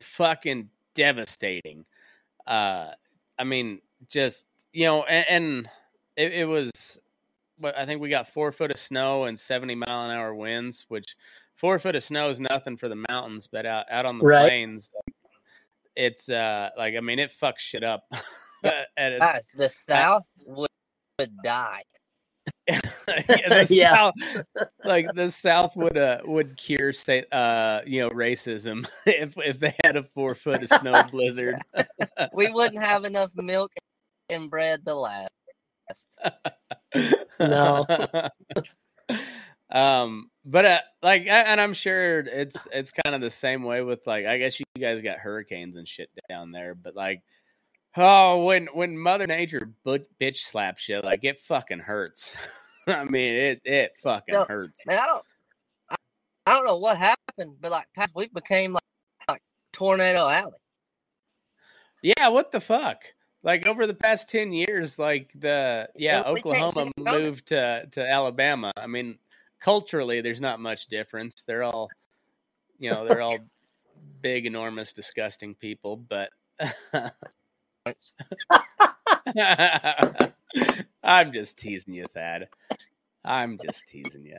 fucking 0.00 0.68
devastating. 0.94 1.84
Uh, 2.46 2.90
I 3.38 3.44
mean, 3.44 3.80
just 4.08 4.46
you 4.72 4.86
know, 4.86 5.04
and, 5.04 5.26
and 5.28 5.68
it, 6.16 6.32
it, 6.32 6.44
was. 6.44 6.70
But 7.58 7.76
I 7.76 7.84
think 7.84 8.00
we 8.00 8.08
got 8.08 8.28
four 8.28 8.52
foot 8.52 8.70
of 8.70 8.78
snow 8.78 9.24
and 9.24 9.38
seventy 9.38 9.74
mile 9.74 10.04
an 10.04 10.16
hour 10.16 10.34
winds, 10.34 10.86
which 10.88 11.16
four 11.60 11.78
foot 11.78 11.94
of 11.94 12.02
snow 12.02 12.30
is 12.30 12.40
nothing 12.40 12.76
for 12.76 12.88
the 12.88 13.04
mountains, 13.08 13.46
but 13.46 13.66
out 13.66 13.84
out 13.90 14.06
on 14.06 14.18
the 14.18 14.24
right. 14.24 14.48
plains, 14.48 14.90
it's 15.94 16.28
uh 16.28 16.70
like 16.76 16.94
I 16.96 17.00
mean 17.00 17.18
it 17.18 17.30
fucks 17.30 17.58
shit 17.58 17.84
up. 17.84 18.04
Guys, 18.62 19.48
the 19.56 19.70
South 19.70 20.28
would, 20.44 20.68
would 21.18 21.34
die 21.42 21.82
yeah, 22.68 22.80
the 23.08 23.66
yeah. 23.70 23.94
South, 23.94 24.14
like 24.84 25.06
the 25.14 25.30
South 25.30 25.76
would 25.76 25.96
uh, 25.96 26.20
would 26.24 26.56
cure 26.56 26.92
say 26.92 27.24
uh 27.32 27.80
you 27.86 28.00
know 28.00 28.10
racism 28.10 28.86
if 29.06 29.34
if 29.38 29.58
they 29.58 29.74
had 29.84 29.96
a 29.96 30.02
four 30.02 30.34
foot 30.34 30.62
of 30.62 30.68
snow 30.68 31.02
blizzard. 31.10 31.56
we 32.34 32.48
wouldn't 32.48 32.82
have 32.82 33.04
enough 33.04 33.30
milk 33.34 33.72
and 34.28 34.50
bread 34.50 34.84
to 34.86 34.94
last. 34.94 35.30
no. 37.40 37.86
Um, 39.72 40.30
but 40.44 40.64
uh, 40.64 40.80
like, 41.02 41.26
and 41.26 41.60
I'm 41.60 41.74
sure 41.74 42.20
it's 42.20 42.66
it's 42.72 42.90
kind 42.90 43.14
of 43.14 43.20
the 43.20 43.30
same 43.30 43.62
way 43.62 43.82
with 43.82 44.06
like 44.06 44.26
I 44.26 44.38
guess 44.38 44.58
you 44.58 44.66
guys 44.78 45.00
got 45.00 45.18
hurricanes 45.18 45.76
and 45.76 45.86
shit 45.86 46.10
down 46.28 46.52
there, 46.52 46.74
but 46.74 46.94
like 46.94 47.22
Oh, 47.96 48.44
when 48.44 48.66
when 48.66 48.96
Mother 48.96 49.26
Nature 49.26 49.72
bitch 49.84 50.36
slaps 50.36 50.88
you, 50.88 51.00
like 51.00 51.24
it 51.24 51.40
fucking 51.40 51.80
hurts. 51.80 52.36
I 52.86 53.04
mean, 53.04 53.34
it 53.34 53.60
it 53.64 53.92
fucking 54.02 54.34
no, 54.34 54.44
hurts. 54.44 54.86
Man, 54.86 54.98
I 54.98 55.06
don't, 55.06 55.24
I, 55.90 55.96
I, 56.46 56.54
don't 56.54 56.66
know 56.66 56.76
what 56.76 56.96
happened, 56.96 57.56
but 57.60 57.72
like 57.72 57.86
past 57.96 58.14
week 58.14 58.32
became 58.32 58.74
like, 58.74 58.82
like 59.28 59.42
tornado 59.72 60.28
alley. 60.28 60.52
Yeah, 62.02 62.28
what 62.28 62.52
the 62.52 62.60
fuck? 62.60 63.02
Like 63.42 63.66
over 63.66 63.86
the 63.86 63.94
past 63.94 64.28
ten 64.28 64.52
years, 64.52 64.96
like 64.96 65.32
the 65.34 65.88
yeah, 65.96 66.22
Oklahoma 66.22 66.92
moved 66.96 67.48
to 67.48 67.86
to 67.90 68.08
Alabama. 68.08 68.70
I 68.76 68.86
mean, 68.86 69.18
culturally, 69.60 70.20
there's 70.20 70.40
not 70.40 70.60
much 70.60 70.86
difference. 70.86 71.42
They're 71.46 71.62
all, 71.62 71.90
you 72.78 72.90
know, 72.90 73.04
they're 73.04 73.20
all 73.22 73.38
big, 74.22 74.46
enormous, 74.46 74.92
disgusting 74.92 75.54
people, 75.54 75.96
but. 75.96 76.30
I'm 81.02 81.32
just 81.32 81.58
teasing 81.58 81.94
you, 81.94 82.04
Thad. 82.14 82.48
I'm 83.24 83.58
just 83.58 83.86
teasing 83.86 84.26
you. 84.26 84.38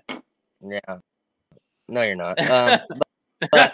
Yeah. 0.61 0.97
No, 1.87 2.01
you're 2.01 2.15
not. 2.15 2.37
Um, 2.49 2.79
but, 3.51 3.71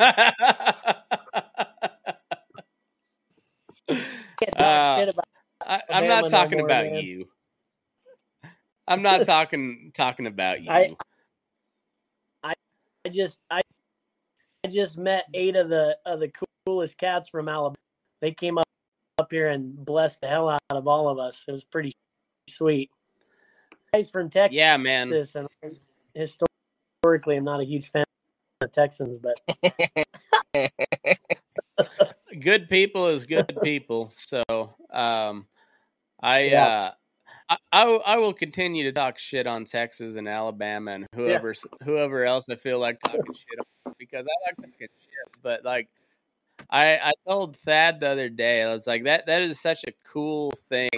Can't 4.39 4.61
Uh, 4.61 5.11
I, 5.65 5.81
I'm 5.89 6.07
not 6.07 6.29
talking 6.29 6.61
about 6.61 7.03
you. 7.03 7.27
I'm 8.87 9.01
not 9.01 9.25
talking 9.25 9.91
talking 9.93 10.27
about 10.27 10.61
you. 10.61 10.71
I- 10.71 10.95
I 13.07 13.09
just 13.09 13.39
I, 13.49 13.61
I 14.65 14.67
just 14.67 14.97
met 14.97 15.27
eight 15.33 15.55
of 15.55 15.69
the 15.69 15.97
of 16.05 16.19
the 16.19 16.29
coolest 16.65 16.97
cats 16.97 17.29
from 17.29 17.47
Alabama. 17.47 17.77
They 18.19 18.33
came 18.33 18.57
up 18.57 18.65
up 19.17 19.31
here 19.31 19.47
and 19.47 19.77
blessed 19.77 20.19
the 20.19 20.27
hell 20.27 20.49
out 20.49 20.59
of 20.71 20.89
all 20.89 21.07
of 21.07 21.17
us. 21.17 21.41
It 21.47 21.53
was 21.53 21.63
pretty 21.63 21.93
sweet. 22.49 22.91
Guys 23.93 24.09
from 24.09 24.29
Texas, 24.29 24.57
yeah, 24.57 24.75
man. 24.75 25.13
and 25.13 25.47
historically, 26.13 27.37
I'm 27.37 27.45
not 27.45 27.61
a 27.61 27.63
huge 27.63 27.89
fan 27.89 28.03
of 28.59 28.73
Texans, 28.73 29.17
but 29.19 29.39
Good 32.41 32.67
people 32.67 33.07
is 33.07 33.25
good 33.25 33.57
people. 33.63 34.11
So, 34.11 34.43
um, 34.91 35.47
I 36.21 36.47
Yeah. 36.49 36.65
uh, 36.65 36.91
I, 37.49 37.57
I 37.71 37.85
will- 37.85 38.03
I 38.05 38.17
will 38.17 38.33
continue 38.33 38.83
to 38.83 38.91
talk 38.91 39.17
shit 39.17 39.47
on 39.47 39.65
Texas 39.65 40.15
and 40.15 40.27
Alabama 40.27 40.91
and 40.91 41.07
whoever 41.15 41.53
whoever 41.83 42.25
else 42.25 42.47
I 42.49 42.55
feel 42.55 42.79
like 42.79 42.99
talking 43.01 43.21
shit 43.33 43.59
on 43.85 43.93
because 43.97 44.25
I 44.25 44.49
like 44.49 44.57
talking 44.57 44.87
shit. 44.99 45.41
But 45.41 45.63
like, 45.63 45.87
I 46.69 46.97
I 46.97 47.11
told 47.27 47.55
Thad 47.57 47.99
the 48.01 48.09
other 48.09 48.29
day, 48.29 48.63
I 48.63 48.71
was 48.71 48.85
like 48.87 49.03
that 49.05 49.25
that 49.27 49.41
is 49.41 49.59
such 49.59 49.83
a 49.85 49.91
cool 50.11 50.51
thing 50.69 50.89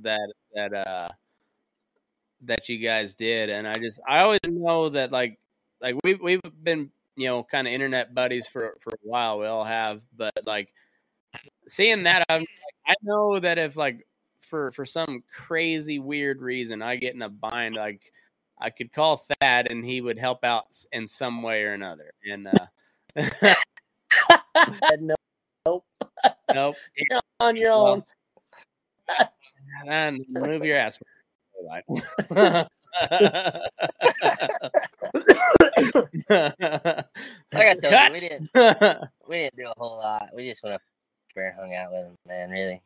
that 0.00 0.32
that 0.54 0.72
uh 0.74 1.08
that 2.42 2.68
you 2.68 2.78
guys 2.78 3.14
did, 3.14 3.48
and 3.50 3.66
I 3.68 3.74
just 3.74 4.00
I 4.08 4.20
always 4.20 4.40
know 4.48 4.88
that 4.90 5.12
like 5.12 5.38
like 5.80 5.96
we've 6.04 6.20
we've 6.20 6.40
been 6.62 6.90
you 7.16 7.28
know 7.28 7.44
kind 7.44 7.66
of 7.68 7.72
internet 7.72 8.14
buddies 8.14 8.48
for 8.48 8.74
for 8.80 8.90
a 8.90 8.98
while. 9.02 9.38
We 9.38 9.46
all 9.46 9.64
have, 9.64 10.00
but 10.16 10.32
like 10.44 10.72
seeing 11.68 12.02
that, 12.04 12.24
I'm 12.28 12.40
like, 12.40 12.48
I 12.86 12.94
know 13.02 13.38
that 13.38 13.58
if 13.58 13.76
like 13.76 14.06
for 14.54 14.70
for 14.70 14.84
some 14.86 15.24
crazy 15.34 15.98
weird 15.98 16.40
reason 16.40 16.80
I 16.80 16.94
get 16.94 17.16
in 17.16 17.22
a 17.22 17.28
bind, 17.28 17.74
like 17.74 18.12
I 18.56 18.70
could 18.70 18.92
call 18.92 19.16
Thad 19.40 19.68
and 19.68 19.84
he 19.84 20.00
would 20.00 20.16
help 20.16 20.44
out 20.44 20.66
in 20.92 21.08
some 21.08 21.42
way 21.42 21.64
or 21.64 21.72
another. 21.72 22.12
And 22.24 22.46
uh, 22.46 22.66
no, 25.00 25.16
nope, 26.54 26.76
on 27.40 27.56
your 27.56 27.70
Well, 27.70 27.86
own. 27.88 28.04
and 29.88 30.24
move 30.28 30.64
your 30.64 30.76
ass. 30.78 31.00
like 31.60 31.84
I 37.52 37.74
told 37.74 37.92
you, 37.92 38.12
we 38.12 38.20
didn't 38.20 38.50
we 39.28 39.36
didn't 39.36 39.56
do 39.56 39.66
a 39.66 39.74
whole 39.76 39.96
lot. 39.98 40.28
We 40.32 40.48
just 40.48 40.62
went 40.62 40.76
up 40.76 40.82
there 41.34 41.48
and 41.48 41.58
hung 41.58 41.74
out 41.74 41.90
with 41.90 42.04
him, 42.04 42.14
man. 42.28 42.50
Really. 42.50 42.80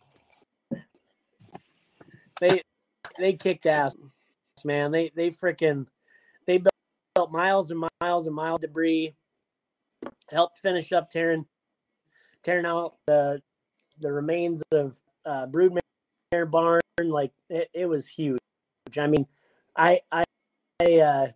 They 2.41 2.63
they 3.19 3.33
kicked 3.33 3.67
ass, 3.67 3.97
man. 4.65 4.91
They 4.91 5.11
they 5.15 5.31
freaking 5.31 5.87
they 6.47 6.59
built, 6.59 7.33
miles 7.33 7.71
and 7.71 7.85
miles 8.01 8.27
and 8.27 8.37
miles 8.37 8.57
of 8.57 8.63
debris. 8.63 9.15
Helped 10.31 10.59
finish 10.59 10.93
up 10.93 11.11
tearing 11.11 11.47
tearing 12.43 12.67
out 12.67 12.95
the 13.07 13.43
the 14.01 14.13
remains 14.13 14.63
of 14.73 14.99
uh, 15.27 15.47
Broodmare 15.47 16.51
barn. 16.51 16.81
Like 17.01 17.33
it, 17.49 17.69
it 17.75 17.87
was 17.87 18.07
huge. 18.07 18.39
I 18.97 19.07
mean, 19.07 19.27
I 19.77 20.01
I, 20.13 20.25
I 20.81 20.99
uh, 20.99 21.27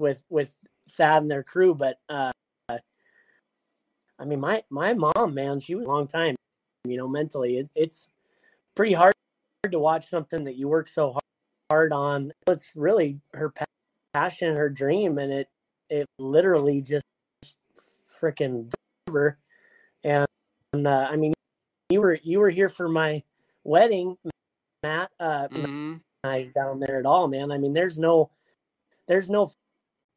with 0.00 0.24
with 0.28 0.52
Thad 0.90 1.22
and 1.22 1.30
their 1.30 1.42
crew, 1.42 1.74
but 1.74 1.98
uh, 2.08 2.32
I 4.18 4.24
mean, 4.24 4.40
my 4.40 4.62
my 4.70 4.94
mom, 4.94 5.34
man, 5.34 5.60
she 5.60 5.74
was 5.74 5.86
a 5.86 5.88
long 5.88 6.06
time. 6.06 6.36
You 6.84 6.96
know, 6.96 7.08
mentally, 7.08 7.58
it, 7.58 7.70
it's 7.74 8.08
pretty 8.74 8.92
hard 8.94 9.13
to 9.72 9.78
watch 9.78 10.08
something 10.08 10.44
that 10.44 10.56
you 10.56 10.68
work 10.68 10.88
so 10.88 11.18
hard, 11.70 11.92
on. 11.92 12.32
It's 12.46 12.72
really 12.76 13.20
her 13.32 13.52
passion, 14.14 14.54
her 14.56 14.68
dream, 14.68 15.18
and 15.18 15.32
it 15.32 15.48
it 15.90 16.06
literally 16.18 16.80
just 16.80 17.04
freaking 18.20 18.72
her. 19.10 19.38
And, 20.02 20.26
and 20.72 20.86
uh, 20.86 21.08
I 21.10 21.16
mean, 21.16 21.32
you 21.90 22.00
were 22.00 22.18
you 22.22 22.38
were 22.40 22.50
here 22.50 22.68
for 22.68 22.88
my 22.88 23.22
wedding, 23.64 24.16
Matt. 24.82 25.10
Uh, 25.18 25.48
Mhm. 25.48 26.00
nice 26.24 26.50
down 26.50 26.80
there 26.80 26.98
at 26.98 27.06
all, 27.06 27.28
man. 27.28 27.52
I 27.52 27.58
mean, 27.58 27.72
there's 27.74 27.98
no 27.98 28.30
there's 29.08 29.28
no 29.28 29.50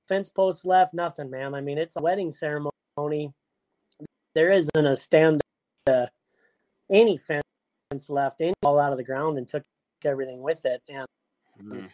fence 0.08 0.30
posts 0.30 0.64
left, 0.66 0.94
nothing, 0.94 1.30
man. 1.30 1.54
I 1.54 1.62
mean, 1.62 1.78
it's 1.78 1.96
a 1.98 2.02
wedding 2.02 2.32
ceremony. 2.32 3.34
There 4.34 4.52
isn't 4.52 4.86
a 4.86 4.96
stand 4.96 5.42
uh, 5.88 6.08
any 6.90 7.18
fence 7.18 7.44
left, 8.10 8.42
any 8.42 8.54
all 8.64 8.80
out 8.80 8.92
of 8.92 8.98
the 8.98 9.04
ground 9.04 9.38
and 9.38 9.48
took 9.48 9.64
everything 10.04 10.42
with 10.42 10.66
it. 10.66 10.82
And 10.90 11.08
Mhm. 11.60 11.90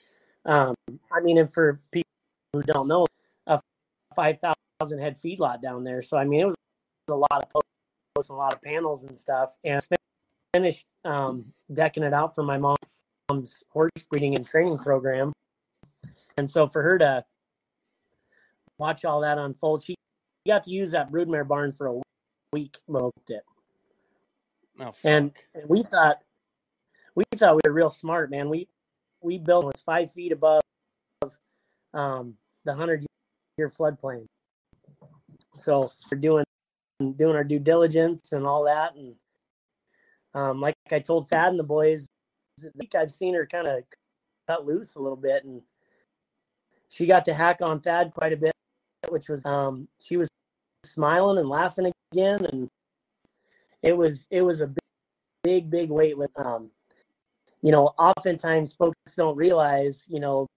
um, 0.45 0.75
I 1.11 1.21
mean, 1.21 1.37
and 1.37 1.51
for 1.51 1.79
people 1.91 2.09
who 2.51 2.63
don't 2.63 2.87
know, 2.87 3.05
a 3.47 3.59
five 4.15 4.39
thousand 4.39 4.99
head 4.99 5.17
feedlot 5.17 5.61
down 5.61 5.83
there. 5.83 6.01
So 6.01 6.17
I 6.17 6.25
mean, 6.25 6.41
it 6.41 6.45
was 6.45 6.55
a 7.09 7.15
lot 7.15 7.31
of 7.31 7.49
posts, 7.49 8.29
and 8.29 8.35
a 8.35 8.39
lot 8.39 8.53
of 8.53 8.61
panels 8.61 9.03
and 9.03 9.17
stuff. 9.17 9.57
And 9.63 9.81
finished 10.53 10.85
um, 11.05 11.53
decking 11.73 12.03
it 12.03 12.13
out 12.13 12.35
for 12.35 12.43
my 12.43 12.57
mom's 12.57 13.63
horse 13.69 13.91
breeding 14.09 14.35
and 14.35 14.45
training 14.45 14.77
program. 14.77 15.33
And 16.37 16.49
so 16.49 16.67
for 16.67 16.83
her 16.83 16.97
to 16.99 17.25
watch 18.77 19.05
all 19.05 19.21
that 19.21 19.37
unfold, 19.37 19.83
she 19.83 19.95
got 20.45 20.63
to 20.63 20.71
use 20.71 20.91
that 20.91 21.11
broodmare 21.11 21.47
barn 21.47 21.71
for 21.71 21.87
a 21.87 22.01
week. 22.51 22.77
Smoked 22.85 23.29
it, 23.29 23.43
Oh, 24.79 24.91
fuck. 24.91 25.05
and, 25.05 25.31
we 25.67 25.83
thought 25.83 26.19
we 27.15 27.23
thought 27.35 27.55
we 27.55 27.61
were 27.65 27.73
real 27.73 27.89
smart, 27.89 28.31
man. 28.31 28.49
We 28.49 28.67
we 29.21 29.37
built 29.37 29.65
it 29.65 29.67
was 29.67 29.81
five 29.81 30.11
feet 30.11 30.31
above 30.31 30.61
um, 31.93 32.35
the 32.65 32.73
hundred 32.73 33.05
year 33.57 33.69
floodplain. 33.69 34.25
So 35.55 35.91
we're 36.11 36.17
doing 36.17 36.45
doing 37.15 37.35
our 37.35 37.43
due 37.43 37.59
diligence 37.59 38.31
and 38.31 38.47
all 38.47 38.63
that, 38.65 38.95
and 38.95 39.15
um, 40.33 40.59
like 40.59 40.75
I 40.91 40.99
told 40.99 41.29
Thad 41.29 41.49
and 41.49 41.59
the 41.59 41.63
boys, 41.63 42.07
I 42.59 42.69
think 42.77 42.95
I've 42.95 43.11
seen 43.11 43.35
her 43.35 43.45
kind 43.45 43.67
of 43.67 43.83
cut 44.47 44.65
loose 44.65 44.95
a 44.95 44.99
little 44.99 45.17
bit, 45.17 45.43
and 45.43 45.61
she 46.89 47.05
got 47.05 47.25
to 47.25 47.33
hack 47.33 47.61
on 47.61 47.79
Thad 47.79 48.11
quite 48.13 48.33
a 48.33 48.37
bit, 48.37 48.53
which 49.09 49.29
was 49.29 49.45
um, 49.45 49.87
she 50.01 50.17
was 50.17 50.29
smiling 50.83 51.37
and 51.37 51.49
laughing 51.49 51.91
again, 52.11 52.45
and 52.45 52.69
it 53.83 53.95
was 53.95 54.25
it 54.31 54.41
was 54.41 54.61
a 54.61 54.67
big 54.67 54.79
big 55.43 55.69
big 55.69 55.89
weight 55.91 56.17
lift. 56.17 56.33
Um, 56.37 56.71
you 57.61 57.71
know, 57.71 57.93
oftentimes 57.99 58.73
folks 58.73 59.15
don't 59.15 59.35
realize, 59.35 60.03
you 60.07 60.19
know, 60.19 60.47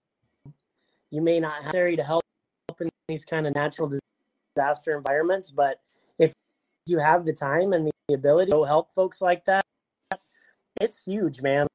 you 1.11 1.21
may 1.21 1.39
not 1.39 1.62
have 1.62 1.73
to 1.73 2.03
help 2.03 2.23
in 2.81 2.89
these 3.09 3.25
kind 3.25 3.47
of 3.47 3.55
natural 3.55 3.93
disaster 4.57 4.97
environments, 4.97 5.51
but 5.51 5.81
if 6.19 6.33
you 6.87 6.99
have 6.99 7.25
the 7.25 7.33
time 7.33 7.73
and 7.73 7.91
the 8.09 8.15
ability 8.15 8.51
to 8.51 8.65
help 8.65 8.91
folks 8.91 9.21
like 9.21 9.45
that, 9.45 9.62
it's 10.81 11.03
huge, 11.05 11.43
man. 11.43 11.67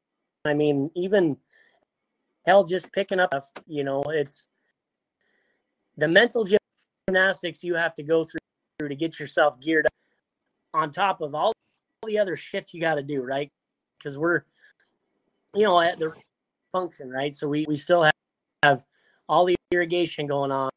I 0.45 0.53
mean, 0.53 0.89
even 0.95 1.37
hell, 2.45 2.65
just 2.65 2.91
picking 2.91 3.19
up, 3.19 3.33
you 3.67 3.83
know, 3.83 4.03
it's 4.07 4.47
the 5.97 6.07
mental 6.07 6.45
gymnastics 7.07 7.63
you 7.63 7.75
have 7.75 7.95
to 7.95 8.03
go 8.03 8.25
through 8.25 8.89
to 8.89 8.95
get 8.95 9.19
yourself 9.19 9.59
geared 9.61 9.85
up 9.85 9.91
on 10.73 10.91
top 10.91 11.21
of 11.21 11.35
all 11.35 11.53
the 12.05 12.19
other 12.19 12.35
shit 12.35 12.73
you 12.73 12.81
got 12.81 12.95
to 12.95 13.03
do, 13.03 13.21
right? 13.21 13.49
Because 13.97 14.17
we're, 14.17 14.43
you 15.53 15.63
know, 15.63 15.79
at 15.79 15.99
the 15.99 16.13
function, 16.71 17.09
right? 17.09 17.35
So 17.35 17.47
we, 17.47 17.65
we 17.67 17.75
still 17.75 18.03
have, 18.03 18.13
have 18.63 18.83
all 19.27 19.45
the 19.45 19.55
irrigation 19.71 20.27
going 20.27 20.51
on 20.51 20.69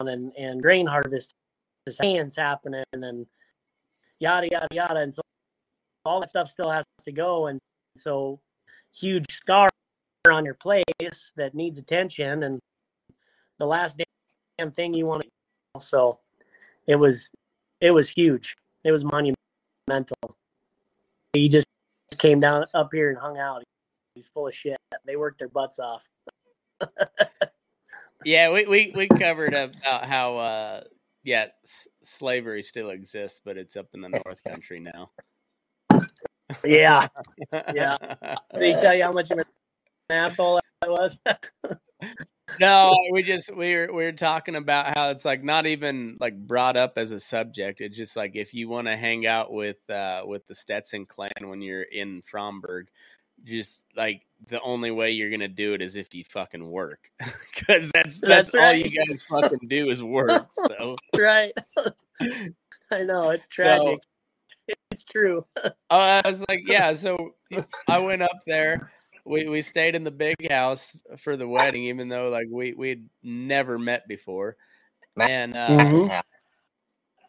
and, 0.00 0.32
and 0.38 0.62
grain 0.62 0.86
harvest 0.86 1.32
is 1.86 1.98
hands 1.98 2.34
happening 2.36 2.84
and 2.92 3.26
yada, 4.18 4.48
yada, 4.50 4.68
yada. 4.72 5.00
And 5.00 5.14
so 5.14 5.22
all 6.04 6.20
that 6.20 6.30
stuff 6.30 6.48
still 6.48 6.70
has 6.70 6.84
to 7.04 7.12
go. 7.12 7.48
And 7.48 7.58
so 7.96 8.40
huge 8.94 9.30
scar 9.30 9.68
on 10.30 10.44
your 10.44 10.54
place 10.54 10.84
that 11.36 11.54
needs 11.54 11.78
attention. 11.78 12.42
And 12.42 12.60
the 13.58 13.66
last 13.66 14.00
damn 14.58 14.70
thing 14.70 14.94
you 14.94 15.06
want 15.06 15.22
to, 15.22 15.80
so 15.80 16.18
it 16.86 16.96
was, 16.96 17.30
it 17.80 17.90
was 17.90 18.08
huge. 18.08 18.56
It 18.84 18.92
was 18.92 19.04
monumental. 19.04 19.39
He 21.32 21.48
just 21.48 21.66
came 22.18 22.40
down 22.40 22.66
up 22.74 22.90
here 22.92 23.10
and 23.10 23.18
hung 23.18 23.38
out. 23.38 23.62
He's 24.14 24.28
full 24.28 24.48
of 24.48 24.54
shit. 24.54 24.76
They 25.04 25.16
worked 25.16 25.38
their 25.38 25.48
butts 25.48 25.78
off. 25.78 26.04
Yeah, 28.24 28.52
we, 28.52 28.66
we, 28.66 28.92
we 28.94 29.08
covered 29.08 29.54
about 29.54 30.04
how 30.04 30.36
uh 30.36 30.82
yeah 31.24 31.46
s- 31.64 31.88
slavery 32.02 32.62
still 32.62 32.90
exists, 32.90 33.40
but 33.42 33.56
it's 33.56 33.76
up 33.76 33.86
in 33.94 34.02
the 34.02 34.10
North 34.10 34.44
Country 34.46 34.78
now. 34.78 35.10
Yeah. 36.62 37.08
Yeah. 37.74 37.96
Did 38.54 38.62
he 38.62 38.72
tell 38.74 38.94
you 38.94 39.04
how 39.04 39.12
much 39.12 39.30
of 39.30 39.38
an 39.38 39.44
asshole 40.10 40.60
I 40.82 40.88
was? 40.88 41.16
no, 42.58 42.92
we 43.12 43.22
just 43.22 43.54
we 43.54 43.74
were 43.74 43.88
we 43.88 44.04
were 44.04 44.12
talking 44.12 44.56
about 44.56 44.96
how 44.96 45.10
it's 45.10 45.24
like 45.24 45.44
not 45.44 45.66
even 45.66 46.16
like 46.20 46.36
brought 46.36 46.76
up 46.76 46.94
as 46.96 47.12
a 47.12 47.20
subject. 47.20 47.80
It's 47.80 47.96
just 47.96 48.16
like 48.16 48.32
if 48.34 48.54
you 48.54 48.68
want 48.68 48.86
to 48.88 48.96
hang 48.96 49.26
out 49.26 49.52
with 49.52 49.78
uh 49.90 50.22
with 50.24 50.46
the 50.46 50.54
Stetson 50.54 51.06
clan 51.06 51.30
when 51.44 51.60
you're 51.60 51.82
in 51.82 52.22
Fromberg, 52.22 52.84
just 53.44 53.84
like 53.96 54.22
the 54.48 54.60
only 54.62 54.90
way 54.90 55.10
you're 55.10 55.30
gonna 55.30 55.48
do 55.48 55.74
it 55.74 55.82
is 55.82 55.96
if 55.96 56.14
you 56.14 56.24
fucking 56.24 56.70
work, 56.70 57.10
because 57.54 57.90
that's, 57.92 58.20
that's 58.20 58.52
That's 58.52 58.54
all 58.54 58.60
right. 58.60 58.84
you 58.84 59.06
guys 59.06 59.22
fucking 59.22 59.68
do 59.68 59.90
is 59.90 60.02
work. 60.02 60.48
So 60.52 60.96
right. 61.18 61.52
I 62.90 63.02
know 63.02 63.30
it's 63.30 63.46
tragic. 63.48 64.00
it's 64.90 65.04
true. 65.04 65.44
uh, 65.64 65.70
I 65.90 66.22
was 66.24 66.44
like, 66.48 66.62
yeah. 66.66 66.94
So 66.94 67.34
I 67.88 67.98
went 67.98 68.22
up 68.22 68.40
there. 68.46 68.90
We 69.24 69.48
we 69.48 69.60
stayed 69.62 69.94
in 69.94 70.04
the 70.04 70.10
big 70.10 70.50
house 70.50 70.98
for 71.18 71.36
the 71.36 71.46
wedding, 71.48 71.84
even 71.84 72.08
though 72.08 72.28
like 72.28 72.46
we 72.50 72.72
we'd 72.72 73.08
never 73.22 73.78
met 73.78 74.08
before, 74.08 74.56
Ma- 75.16 75.24
and 75.24 75.56
uh, 75.56 75.76
That's 75.78 75.90
his 75.92 76.04
Mhm. 76.06 76.22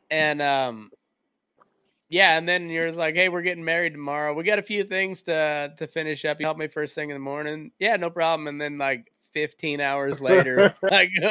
and 0.10 0.42
um 0.42 0.92
yeah 2.10 2.38
and 2.38 2.48
then 2.48 2.70
you're 2.70 2.92
like 2.92 3.16
hey 3.16 3.30
we're 3.30 3.42
getting 3.42 3.64
married 3.64 3.94
tomorrow. 3.94 4.34
We 4.34 4.44
got 4.44 4.60
a 4.60 4.64
few 4.64 4.84
things 4.84 5.24
to 5.24 5.74
to 5.78 5.88
finish 5.88 6.26
up. 6.26 6.40
You 6.40 6.46
help 6.46 6.58
me 6.58 6.68
first 6.68 6.96
thing 6.96 7.10
in 7.10 7.16
the 7.16 7.20
morning. 7.20 7.72
Yeah 7.80 7.96
no 7.98 8.10
problem. 8.10 8.48
And 8.48 8.60
then 8.60 8.78
like 8.78 9.12
15 9.32 9.80
hours 9.80 10.20
later 10.20 10.76
like 10.92 11.10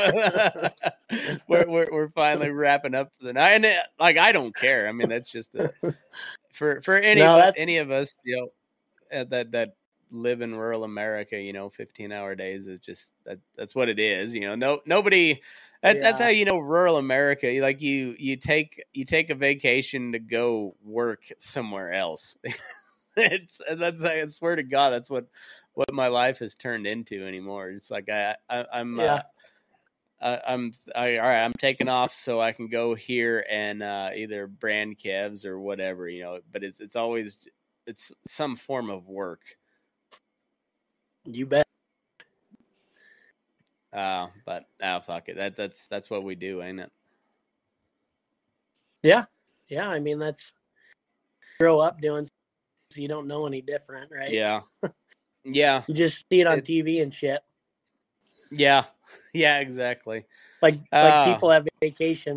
we're, 1.48 1.66
we're 1.68 1.88
we're 1.92 2.08
finally 2.10 2.48
wrapping 2.50 2.94
up 2.94 3.12
for 3.18 3.24
the 3.24 3.32
night. 3.34 3.50
And 3.52 3.64
it, 3.66 3.78
like 3.98 4.16
i 4.18 4.32
don't 4.32 4.56
care. 4.56 4.88
I 4.88 4.92
mean 4.92 5.08
that's 5.08 5.30
just 5.30 5.54
a, 5.54 5.70
for 6.52 6.80
for 6.80 6.96
any 6.96 7.20
No, 7.20 7.48
of, 7.48 7.54
any 7.56 7.76
of 7.78 7.90
us 7.90 8.14
you 8.24 8.36
know 8.36 9.24
that 9.24 9.52
that 9.52 9.70
live 10.10 10.40
in 10.40 10.54
rural 10.54 10.84
america 10.84 11.38
you 11.38 11.52
know 11.52 11.68
15 11.68 12.12
hour 12.12 12.34
days 12.34 12.68
is 12.68 12.80
just 12.80 13.12
that 13.24 13.38
that's 13.56 13.74
what 13.74 13.88
it 13.88 13.98
is 13.98 14.34
you 14.34 14.40
know 14.40 14.54
no 14.54 14.80
nobody 14.86 15.40
that's 15.82 16.02
that's 16.02 16.20
how 16.20 16.28
you 16.28 16.44
know 16.44 16.58
rural 16.58 16.98
America. 16.98 17.58
Like 17.60 17.80
you 17.80 18.14
you 18.18 18.36
take 18.36 18.84
you 18.92 19.04
take 19.04 19.30
a 19.30 19.34
vacation 19.34 20.12
to 20.12 20.18
go 20.18 20.76
work 20.84 21.22
somewhere 21.38 21.92
else. 21.92 22.36
it's 23.16 23.60
that's 23.76 24.04
I 24.04 24.24
swear 24.26 24.56
to 24.56 24.62
God, 24.62 24.90
that's 24.90 25.08
what 25.08 25.26
what 25.72 25.92
my 25.92 26.08
life 26.08 26.40
has 26.40 26.54
turned 26.54 26.86
into 26.86 27.26
anymore. 27.26 27.70
It's 27.70 27.90
like 27.90 28.08
I, 28.10 28.36
I 28.48 28.66
I'm 28.72 28.98
Yeah. 28.98 29.14
uh, 29.14 29.20
I, 30.20 30.40
I'm 30.46 30.72
I, 30.94 31.16
all 31.16 31.28
right. 31.28 31.42
I'm 31.42 31.54
taking 31.54 31.88
off 31.88 32.14
so 32.14 32.40
I 32.40 32.52
can 32.52 32.68
go 32.68 32.94
here 32.94 33.46
and 33.48 33.82
uh, 33.82 34.10
either 34.14 34.46
brand 34.46 34.98
calves 34.98 35.46
or 35.46 35.58
whatever, 35.58 36.10
you 36.10 36.22
know. 36.22 36.40
But 36.52 36.62
it's 36.62 36.80
it's 36.80 36.96
always 36.96 37.48
it's 37.86 38.12
some 38.26 38.54
form 38.54 38.90
of 38.90 39.08
work. 39.08 39.40
You 41.24 41.46
bet. 41.46 41.66
Uh, 43.92 44.28
but 44.46 44.66
ah, 44.82 45.00
fuck 45.00 45.28
it. 45.28 45.36
That 45.36 45.56
that's 45.56 45.88
that's 45.88 46.08
what 46.10 46.22
we 46.22 46.34
do, 46.34 46.62
ain't 46.62 46.80
it? 46.80 46.90
Yeah. 49.02 49.24
Yeah. 49.68 49.88
I 49.88 49.98
mean, 49.98 50.18
that's 50.18 50.52
grow 51.58 51.80
up 51.80 52.00
doing 52.00 52.26
so 52.92 53.00
you 53.00 53.08
don't 53.08 53.26
know 53.26 53.46
any 53.46 53.60
different, 53.62 54.10
right? 54.10 54.32
Yeah, 54.32 54.60
yeah, 55.44 55.82
You 55.86 55.94
just 55.94 56.24
see 56.30 56.40
it 56.40 56.46
on 56.46 56.58
It's- 56.58 56.68
TV 56.76 57.02
and 57.02 57.12
shit. 57.14 57.40
yeah, 58.50 58.84
yeah. 59.34 59.58
Exactly. 59.60 60.24
Like 60.62 60.78
Ah. 60.92 61.24
like 61.24 61.34
people 61.34 61.50
have 61.50 61.66
vacations 61.80 62.36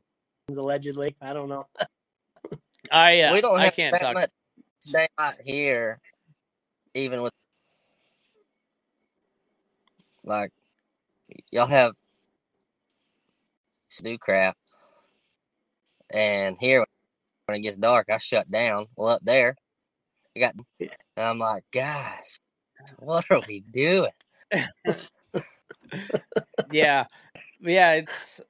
allegedly. 0.49 1.15
I 1.21 1.33
don't 1.33 1.49
know. 1.49 1.65
I 2.91 3.21
uh, 3.21 3.33
we 3.33 3.41
don't 3.41 3.59
I 3.59 3.65
have 3.65 3.75
can't 3.75 3.93
that 3.93 4.01
talk. 4.01 4.13
much 4.15 4.29
daylight 4.91 5.39
here, 5.43 5.99
even 6.93 7.21
with 7.23 7.31
like 10.23 10.51
y'all 11.51 11.67
have 11.67 11.93
do 14.01 14.17
crap, 14.17 14.57
and 16.09 16.57
here 16.59 16.85
when 17.45 17.57
it 17.57 17.61
gets 17.61 17.77
dark, 17.77 18.07
I 18.09 18.17
shut 18.17 18.49
down. 18.49 18.87
Well, 18.95 19.09
up 19.09 19.21
there, 19.23 19.55
I 20.35 20.39
got. 20.39 20.55
And 20.79 20.89
I'm 21.17 21.39
like, 21.39 21.63
guys, 21.71 22.39
what 22.99 23.25
are 23.29 23.41
we 23.47 23.61
doing? 23.71 24.09
yeah, 26.71 27.05
yeah. 27.61 27.93
It's 27.93 28.41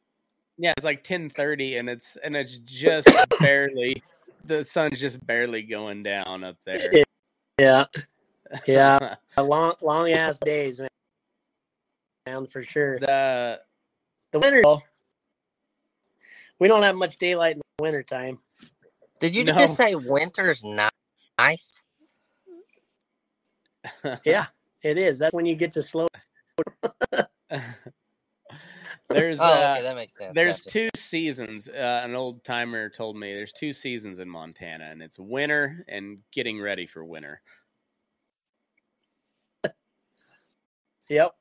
yeah. 0.57 0.73
It's 0.77 0.85
like 0.85 1.03
ten 1.03 1.29
thirty, 1.29 1.77
and 1.77 1.89
it's 1.89 2.17
and 2.23 2.35
it's 2.35 2.57
just 2.57 3.09
barely 3.39 4.01
the 4.45 4.63
sun's 4.63 4.99
just 4.99 5.25
barely 5.25 5.61
going 5.61 6.03
down 6.03 6.43
up 6.43 6.57
there. 6.65 7.03
Yeah. 7.57 7.85
Yeah. 8.67 9.15
long 9.37 9.73
long 9.81 10.11
ass 10.11 10.37
days, 10.39 10.79
man. 10.79 10.89
Man, 12.25 12.47
for 12.47 12.63
sure. 12.63 12.99
the 12.99 13.59
The 14.31 14.39
winter 14.39 14.61
we 16.59 16.67
don't 16.69 16.83
have 16.83 16.95
much 16.95 17.17
daylight 17.17 17.55
in 17.55 17.61
the 17.77 17.81
winter 17.83 18.03
time. 18.03 18.39
Did 19.19 19.35
you 19.35 19.43
No. 19.43 19.53
just 19.53 19.75
say 19.75 19.95
winter's 19.95 20.63
ni- 20.63 20.87
nice? 21.37 21.81
Yeah, 24.23 24.45
it 24.81 24.97
is. 24.97 25.19
That's 25.19 25.33
when 25.33 25.45
you 25.45 25.55
get 25.55 25.73
to 25.73 25.83
slow. 25.83 26.07
there's 29.09 29.39
Oh, 29.39 29.43
uh, 29.43 29.73
okay, 29.73 29.81
that 29.81 29.95
makes 29.95 30.17
sense. 30.17 30.33
There's 30.33 30.61
Gotcha. 30.61 30.69
two 30.69 30.89
seasons. 30.95 31.67
Uh, 31.67 32.01
an 32.03 32.15
old 32.15 32.45
timer 32.45 32.89
told 32.89 33.17
me 33.17 33.33
there's 33.33 33.51
two 33.51 33.73
seasons 33.73 34.19
in 34.19 34.29
Montana, 34.29 34.85
and 34.85 35.01
it's 35.01 35.19
winter 35.19 35.83
and 35.89 36.19
getting 36.31 36.61
ready 36.61 36.87
for 36.87 37.03
winter. 37.03 37.41
Yep. 41.09 41.35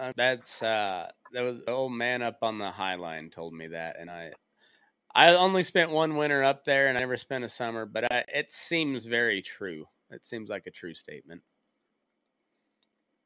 Uh, 0.00 0.12
that's 0.16 0.62
uh, 0.62 1.10
that 1.32 1.42
was 1.42 1.60
the 1.60 1.70
old 1.70 1.92
man 1.92 2.22
up 2.22 2.38
on 2.40 2.56
the 2.56 2.70
High 2.70 2.94
Line 2.94 3.28
told 3.28 3.52
me 3.52 3.66
that, 3.68 3.96
and 4.00 4.10
I 4.10 4.32
I 5.14 5.34
only 5.34 5.62
spent 5.62 5.90
one 5.90 6.16
winter 6.16 6.42
up 6.42 6.64
there, 6.64 6.86
and 6.86 6.96
I 6.96 7.00
never 7.00 7.18
spent 7.18 7.44
a 7.44 7.48
summer, 7.50 7.84
but 7.84 8.10
I, 8.10 8.24
it 8.28 8.50
seems 8.50 9.04
very 9.04 9.42
true. 9.42 9.86
It 10.10 10.24
seems 10.24 10.48
like 10.48 10.66
a 10.66 10.70
true 10.70 10.94
statement. 10.94 11.42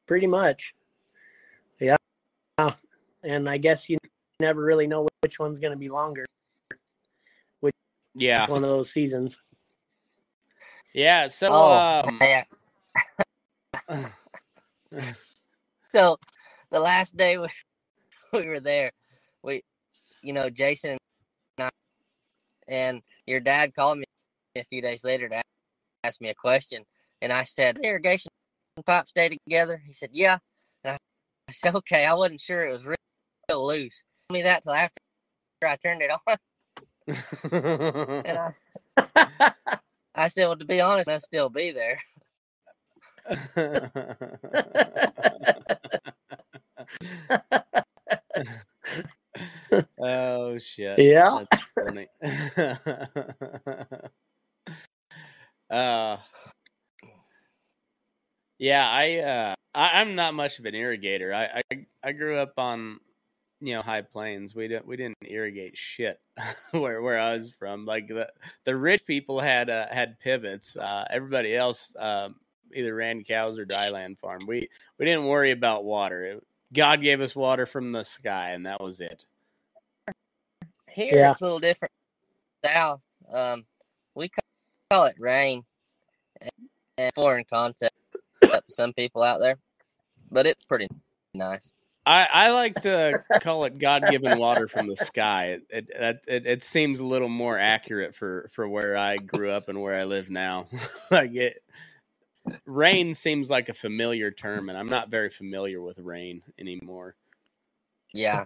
Pretty 0.05 0.27
much. 0.27 0.73
Yeah. 1.79 1.95
And 3.23 3.49
I 3.49 3.57
guess 3.57 3.89
you 3.89 3.97
never 4.41 4.61
really 4.61 4.85
know 4.85 5.07
which 5.21 5.39
one's 5.39 5.59
going 5.59 5.73
to 5.73 5.79
be 5.79 5.89
longer. 5.89 6.25
Which 7.61 7.73
yeah, 8.13 8.43
It's 8.43 8.51
one 8.51 8.63
of 8.63 8.69
those 8.69 8.91
seasons. 8.91 9.41
yeah. 10.93 11.27
So 11.27 11.49
Oh, 11.51 12.03
um, 12.05 12.17
man. 12.19 12.45
So 15.95 16.19
the 16.71 16.79
last 16.79 17.15
day 17.17 17.37
we, 17.37 17.47
we 18.33 18.47
were 18.47 18.59
there, 18.59 18.91
we, 19.43 19.63
you 20.21 20.33
know, 20.33 20.49
Jason 20.49 20.97
and 21.57 21.67
I, 21.67 21.69
and 22.67 23.01
your 23.25 23.39
dad 23.39 23.73
called 23.73 23.99
me 23.99 24.05
a 24.55 24.63
few 24.65 24.81
days 24.81 25.03
later 25.03 25.29
to 25.29 25.41
ask 26.03 26.21
me 26.21 26.29
a 26.29 26.35
question, 26.35 26.83
and 27.21 27.31
I 27.31 27.43
said, 27.43 27.79
"Irrigation 27.83 28.29
pipes 28.85 29.09
stay 29.09 29.29
together." 29.29 29.81
He 29.85 29.93
said, 29.93 30.09
"Yeah." 30.13 30.37
And 30.83 30.93
I, 30.93 30.97
I 31.47 31.51
said, 31.51 31.75
"Okay." 31.75 32.05
I 32.05 32.13
wasn't 32.13 32.41
sure 32.41 32.67
it 32.67 32.71
was 32.71 32.85
real, 32.85 32.95
real 33.49 33.67
loose. 33.67 34.03
Told 34.29 34.37
me 34.37 34.43
that 34.43 34.63
till 34.63 34.73
after 34.73 34.99
I 35.63 35.75
turned 35.77 36.01
it 36.01 36.11
on, 36.11 36.37
and 38.25 38.37
I, 38.37 39.53
I 40.15 40.27
said, 40.27 40.47
"Well, 40.47 40.57
to 40.57 40.65
be 40.65 40.81
honest, 40.81 41.09
I'll 41.09 41.19
still 41.19 41.49
be 41.49 41.71
there." 41.71 41.99
shit. 50.75 50.99
yeah. 50.99 51.43
That's 51.51 51.67
funny. 51.73 52.07
uh, 55.69 56.17
yeah, 58.57 58.89
I, 58.89 59.17
uh, 59.17 59.55
I 59.73 60.01
I'm 60.01 60.15
not 60.15 60.33
much 60.33 60.59
of 60.59 60.65
an 60.65 60.73
irrigator. 60.73 61.33
I, 61.33 61.63
I 61.71 61.85
I 62.03 62.11
grew 62.13 62.37
up 62.37 62.53
on 62.57 62.99
you 63.61 63.73
know 63.73 63.81
high 63.81 64.01
plains. 64.01 64.55
We 64.55 64.67
didn't 64.67 64.87
we 64.87 64.95
didn't 64.95 65.17
irrigate 65.21 65.77
shit 65.77 66.19
where 66.71 67.01
where 67.01 67.19
I 67.19 67.35
was 67.35 67.51
from. 67.51 67.85
Like 67.85 68.07
the 68.07 68.29
the 68.63 68.75
rich 68.75 69.05
people 69.05 69.39
had 69.39 69.69
uh, 69.69 69.87
had 69.89 70.19
pivots. 70.19 70.75
Uh, 70.77 71.05
everybody 71.09 71.55
else 71.55 71.93
um, 71.99 72.35
either 72.73 72.95
ran 72.95 73.23
cows 73.23 73.59
or 73.59 73.65
dryland 73.65 74.19
farm. 74.19 74.41
We 74.47 74.69
we 74.97 75.05
didn't 75.05 75.25
worry 75.25 75.51
about 75.51 75.83
water. 75.83 76.25
It, 76.25 76.43
God 76.73 77.01
gave 77.01 77.21
us 77.21 77.35
water 77.35 77.65
from 77.65 77.91
the 77.91 78.03
sky, 78.03 78.51
and 78.51 78.65
that 78.65 78.81
was 78.81 78.99
it. 78.99 79.24
Here 80.95 81.11
Yeah. 81.13 81.31
it's 81.31 81.41
a 81.41 81.43
little 81.43 81.59
different. 81.59 81.91
South, 82.63 83.03
um, 83.31 83.65
we 84.15 84.31
call 84.89 85.05
it 85.05 85.19
rain, 85.19 85.63
and- 86.39 86.69
and 86.97 87.13
foreign 87.13 87.43
concept 87.43 87.95
to 88.41 88.63
some 88.69 88.93
people 88.93 89.21
out 89.21 89.39
there, 89.39 89.57
but 90.31 90.47
it's 90.47 90.63
pretty 90.63 90.87
nice. 91.33 91.71
I, 92.05 92.27
I 92.31 92.49
like 92.51 92.81
to 92.83 93.23
call 93.41 93.65
it 93.65 93.77
God-given 93.77 94.37
water 94.39 94.67
from 94.69 94.87
the 94.87 94.95
sky. 94.95 95.59
It 95.69 95.87
it, 95.89 96.23
it 96.27 96.45
it 96.45 96.63
seems 96.63 96.99
a 97.01 97.05
little 97.05 97.27
more 97.29 97.57
accurate 97.59 98.15
for 98.15 98.47
for 98.53 98.67
where 98.69 98.95
I 98.95 99.17
grew 99.17 99.49
up 99.51 99.67
and 99.67 99.81
where 99.81 99.95
I 99.95 100.05
live 100.05 100.29
now. 100.29 100.67
like 101.11 101.33
it, 101.35 101.61
rain 102.65 103.13
seems 103.15 103.49
like 103.49 103.69
a 103.69 103.73
familiar 103.73 104.31
term, 104.31 104.69
and 104.69 104.77
I'm 104.77 104.87
not 104.87 105.09
very 105.09 105.29
familiar 105.29 105.81
with 105.81 105.99
rain 105.99 106.41
anymore. 106.59 107.15
Yeah, 108.13 108.45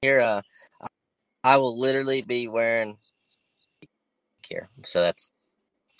here 0.00 0.20
uh, 0.20 0.42
I 1.44 1.58
will 1.58 1.78
literally 1.78 2.22
be 2.22 2.48
wearing 2.48 2.96
here, 4.48 4.68
so 4.84 5.02
that's 5.02 5.30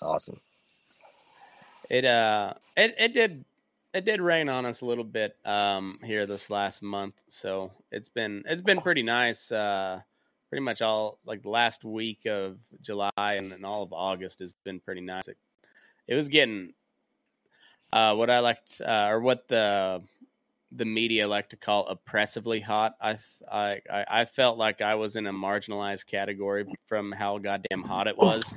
awesome. 0.03 0.41
It 1.91 2.07
uh, 2.07 2.55
it 2.77 2.95
it 2.99 3.13
did 3.13 3.45
it 3.93 4.07
did 4.07 4.21
rain 4.23 4.49
on 4.49 4.65
us 4.65 4.81
a 4.81 4.87
little 4.87 5.05
bit 5.05 5.37
um 5.45 5.99
here 6.03 6.27
this 6.27 6.49
last 6.49 6.83
month, 6.83 7.15
so 7.29 7.71
it's 7.93 8.09
been 8.09 8.43
it's 8.47 8.63
been 8.63 8.81
pretty 8.81 9.03
nice. 9.03 9.53
Uh, 9.53 10.01
pretty 10.49 10.65
much 10.65 10.83
all 10.83 11.19
like 11.27 11.43
the 11.43 11.51
last 11.51 11.85
week 11.85 12.27
of 12.27 12.57
July 12.81 13.11
and 13.17 13.51
then 13.51 13.65
all 13.65 13.83
of 13.83 13.93
August 13.93 14.39
has 14.39 14.53
been 14.65 14.79
pretty 14.79 15.01
nice. 15.01 15.27
It, 15.27 15.37
it 16.07 16.15
was 16.15 16.29
getting 16.29 16.73
uh, 17.93 18.15
what 18.15 18.31
I 18.31 18.39
liked 18.39 18.81
uh, 18.81 19.09
or 19.11 19.21
what 19.21 19.49
the 19.49 20.01
the 20.77 20.85
media 20.85 21.29
like 21.29 21.49
to 21.51 21.57
call 21.57 21.87
oppressively 21.87 22.61
hot. 22.61 22.95
I, 23.01 23.17
I 23.51 23.81
I 23.89 24.25
felt 24.25 24.59
like 24.59 24.81
I 24.81 24.97
was 24.97 25.17
in 25.17 25.27
a 25.27 25.33
marginalized 25.33 26.07
category 26.07 26.67
from 26.87 27.13
how 27.13 27.39
goddamn 27.39 27.83
hot 27.83 28.09
it 28.09 28.19
was. 28.19 28.55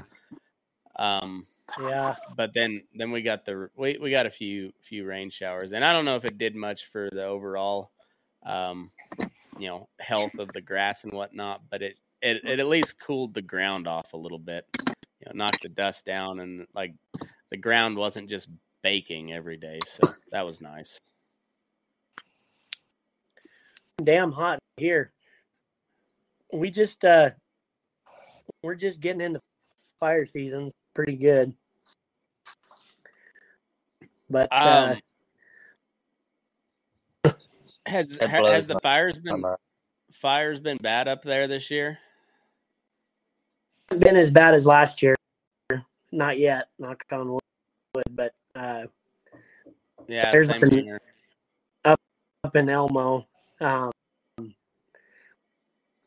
Um, 0.97 1.45
yeah. 1.79 2.15
But 2.35 2.53
then 2.53 2.83
then 2.93 3.11
we 3.11 3.21
got 3.21 3.45
the 3.45 3.69
we 3.75 3.97
we 3.97 4.11
got 4.11 4.25
a 4.25 4.31
few 4.31 4.73
few 4.81 5.05
rain 5.05 5.29
showers, 5.29 5.73
and 5.73 5.83
I 5.83 5.93
don't 5.93 6.05
know 6.05 6.15
if 6.15 6.25
it 6.25 6.37
did 6.37 6.55
much 6.55 6.85
for 6.87 7.09
the 7.11 7.25
overall, 7.25 7.91
um, 8.45 8.91
you 9.59 9.67
know, 9.67 9.87
health 9.99 10.39
of 10.39 10.51
the 10.53 10.61
grass 10.61 11.03
and 11.03 11.13
whatnot. 11.13 11.61
But 11.69 11.81
it 11.81 11.97
it, 12.21 12.43
it 12.45 12.59
at 12.59 12.67
least 12.67 12.99
cooled 12.99 13.33
the 13.33 13.41
ground 13.41 13.87
off 13.87 14.13
a 14.13 14.17
little 14.17 14.39
bit. 14.39 14.65
You 14.87 15.27
know, 15.27 15.31
knocked 15.33 15.63
the 15.63 15.69
dust 15.69 16.05
down, 16.05 16.39
and 16.39 16.67
like 16.73 16.93
the 17.51 17.57
ground 17.57 17.97
wasn't 17.97 18.29
just 18.29 18.47
baking 18.81 19.33
every 19.33 19.57
day, 19.57 19.79
so 19.85 20.01
that 20.31 20.45
was 20.45 20.61
nice. 20.61 20.99
Damn 24.03 24.31
hot 24.31 24.59
here. 24.77 25.11
We 26.53 26.69
just 26.69 27.03
uh 27.03 27.31
we're 28.63 28.75
just 28.75 28.99
getting 28.99 29.21
into 29.21 29.41
fire 29.99 30.25
seasons 30.25 30.73
pretty 30.93 31.15
good. 31.15 31.53
But 34.29 34.49
uh, 34.51 34.97
um, 37.23 37.33
has 37.85 38.17
has 38.21 38.67
the 38.67 38.79
fires 38.81 39.17
been 39.17 39.43
fires 40.11 40.59
been 40.59 40.77
bad 40.77 41.07
up 41.07 41.23
there 41.23 41.47
this 41.47 41.71
year? 41.71 41.99
Been 43.89 44.17
as 44.17 44.29
bad 44.29 44.53
as 44.53 44.65
last 44.65 45.01
year. 45.01 45.15
Not 46.11 46.37
yet, 46.39 46.67
knock 46.77 47.03
on 47.11 47.31
wood, 47.31 48.03
but 48.11 48.33
uh, 48.55 48.85
yeah, 50.07 50.31
there's 50.31 50.49
up 50.49 50.63
in, 50.63 50.97
up, 51.85 51.99
up 52.43 52.55
in 52.55 52.69
Elmo. 52.69 53.25
Um, 53.59 53.91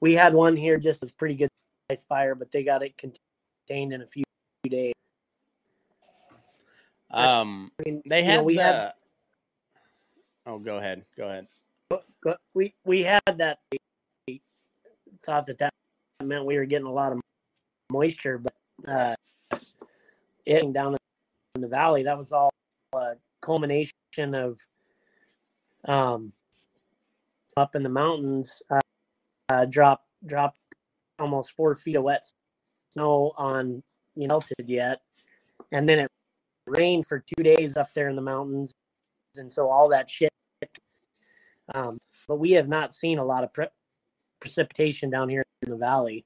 we 0.00 0.14
had 0.14 0.34
one 0.34 0.56
here 0.56 0.78
just 0.78 1.02
as 1.02 1.10
pretty 1.10 1.34
good 1.34 1.48
size 1.90 2.04
fire, 2.08 2.34
but 2.34 2.50
they 2.52 2.62
got 2.62 2.82
it 2.82 2.96
contained 2.96 3.92
in 3.92 4.02
a 4.02 4.06
few 4.06 4.24
days. 4.68 4.94
Um, 7.10 7.72
I 7.80 7.82
mean, 7.84 8.02
they 8.06 8.22
had 8.22 8.36
know, 8.36 8.44
we 8.44 8.56
the... 8.56 8.62
had. 8.62 8.92
Oh, 10.46 10.58
go 10.58 10.76
ahead. 10.76 11.04
Go 11.16 11.28
ahead. 11.28 11.46
We 12.54 12.74
we 12.84 13.02
had 13.02 13.20
that. 13.26 13.58
we 14.26 14.40
Thought 15.24 15.46
that 15.46 15.58
that 15.58 15.72
meant 16.22 16.44
we 16.44 16.56
were 16.56 16.64
getting 16.64 16.86
a 16.86 16.92
lot 16.92 17.12
of 17.12 17.20
moisture, 17.90 18.38
but 18.38 18.54
uh, 18.88 19.14
it 20.46 20.72
down 20.72 20.96
in 21.54 21.60
the 21.60 21.68
valley, 21.68 22.04
that 22.04 22.16
was 22.16 22.32
all 22.32 22.50
a 22.94 23.14
culmination 23.42 23.92
of 24.34 24.58
um 25.86 26.32
up 27.56 27.74
in 27.74 27.82
the 27.82 27.88
mountains. 27.88 28.62
Uh, 28.70 28.80
uh, 29.50 29.64
dropped 29.64 30.06
dropped 30.26 30.58
almost 31.18 31.52
four 31.52 31.74
feet 31.74 31.96
of 31.96 32.04
wet 32.04 32.22
snow 32.90 33.32
on 33.36 33.82
you 34.14 34.26
know, 34.26 34.34
melted 34.34 34.68
yet, 34.68 35.00
and 35.72 35.88
then 35.88 36.00
it 36.00 36.10
rained 36.66 37.06
for 37.06 37.18
two 37.18 37.42
days 37.42 37.76
up 37.76 37.88
there 37.94 38.08
in 38.08 38.16
the 38.16 38.22
mountains, 38.22 38.72
and 39.36 39.50
so 39.50 39.68
all 39.68 39.88
that 39.88 40.08
shit. 40.08 40.30
Um, 41.74 41.98
but 42.26 42.36
we 42.36 42.52
have 42.52 42.68
not 42.68 42.94
seen 42.94 43.18
a 43.18 43.24
lot 43.24 43.44
of 43.44 43.52
pre- 43.52 43.68
precipitation 44.40 45.10
down 45.10 45.28
here 45.28 45.44
in 45.62 45.70
the 45.70 45.76
valley. 45.76 46.24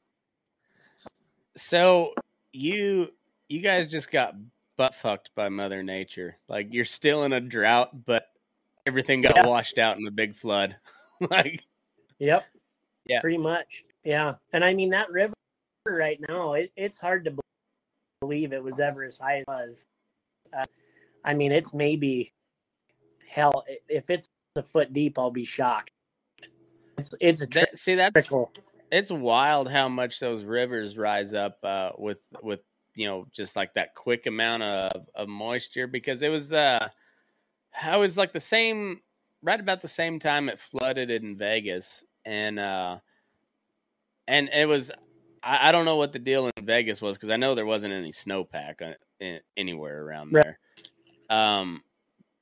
So 1.56 2.14
you 2.52 3.12
you 3.48 3.60
guys 3.60 3.88
just 3.88 4.10
got 4.10 4.34
butt 4.76 4.94
fucked 4.94 5.30
by 5.34 5.48
Mother 5.48 5.82
Nature. 5.82 6.36
Like 6.48 6.68
you're 6.72 6.84
still 6.84 7.24
in 7.24 7.32
a 7.32 7.40
drought, 7.40 8.04
but 8.04 8.26
everything 8.86 9.20
got 9.20 9.36
yeah. 9.36 9.46
washed 9.46 9.78
out 9.78 9.98
in 9.98 10.06
a 10.06 10.10
big 10.10 10.34
flood. 10.34 10.76
like, 11.30 11.64
yep, 12.18 12.44
yeah, 13.06 13.20
pretty 13.20 13.38
much, 13.38 13.84
yeah. 14.04 14.34
And 14.52 14.64
I 14.64 14.74
mean 14.74 14.90
that 14.90 15.10
river 15.10 15.34
right 15.86 16.18
now, 16.28 16.54
it, 16.54 16.72
it's 16.76 16.98
hard 16.98 17.24
to 17.26 17.34
believe 18.20 18.52
it 18.52 18.62
was 18.62 18.80
ever 18.80 19.04
as 19.04 19.18
high 19.18 19.38
as 19.38 19.42
it 19.42 19.48
was. 19.48 19.86
Uh, 20.56 20.64
I 21.24 21.34
mean, 21.34 21.52
it's 21.52 21.72
maybe 21.72 22.32
hell. 23.28 23.64
If 23.88 24.10
it's 24.10 24.28
a 24.56 24.62
foot 24.62 24.92
deep, 24.92 25.18
I'll 25.18 25.30
be 25.30 25.44
shocked. 25.44 25.90
It's 26.98 27.14
it's 27.20 27.42
a 27.42 27.46
that, 27.46 27.76
see 27.76 27.96
that's 27.96 28.28
trickle. 28.28 28.52
it's 28.90 29.10
wild 29.10 29.70
how 29.70 29.88
much 29.88 30.20
those 30.20 30.44
rivers 30.44 30.96
rise 30.96 31.34
up 31.34 31.58
uh, 31.64 31.90
with 31.98 32.20
with 32.42 32.60
you 32.94 33.06
know 33.06 33.26
just 33.32 33.56
like 33.56 33.74
that 33.74 33.94
quick 33.94 34.26
amount 34.26 34.62
of, 34.62 35.08
of 35.14 35.28
moisture 35.28 35.86
because 35.86 36.22
it 36.22 36.28
was 36.28 36.48
the 36.48 36.90
I 37.82 37.96
was 37.96 38.16
like 38.16 38.32
the 38.32 38.40
same 38.40 39.00
right 39.44 39.60
about 39.60 39.82
the 39.82 39.88
same 39.88 40.18
time 40.18 40.48
it 40.48 40.58
flooded 40.58 41.10
in 41.10 41.36
Vegas 41.36 42.02
and 42.24 42.58
uh 42.58 42.98
and 44.26 44.48
it 44.48 44.66
was 44.66 44.90
I, 45.42 45.68
I 45.68 45.72
don't 45.72 45.84
know 45.84 45.96
what 45.96 46.12
the 46.12 46.18
deal 46.18 46.50
in 46.56 46.66
Vegas 46.66 47.00
was 47.00 47.16
because 47.16 47.30
I 47.30 47.36
know 47.36 47.54
there 47.54 47.66
wasn't 47.66 47.92
any 47.92 48.10
snowpack 48.10 48.82
uh, 48.82 49.38
anywhere 49.56 50.02
around 50.02 50.32
there. 50.32 50.58
Right. 51.30 51.60
Um, 51.60 51.82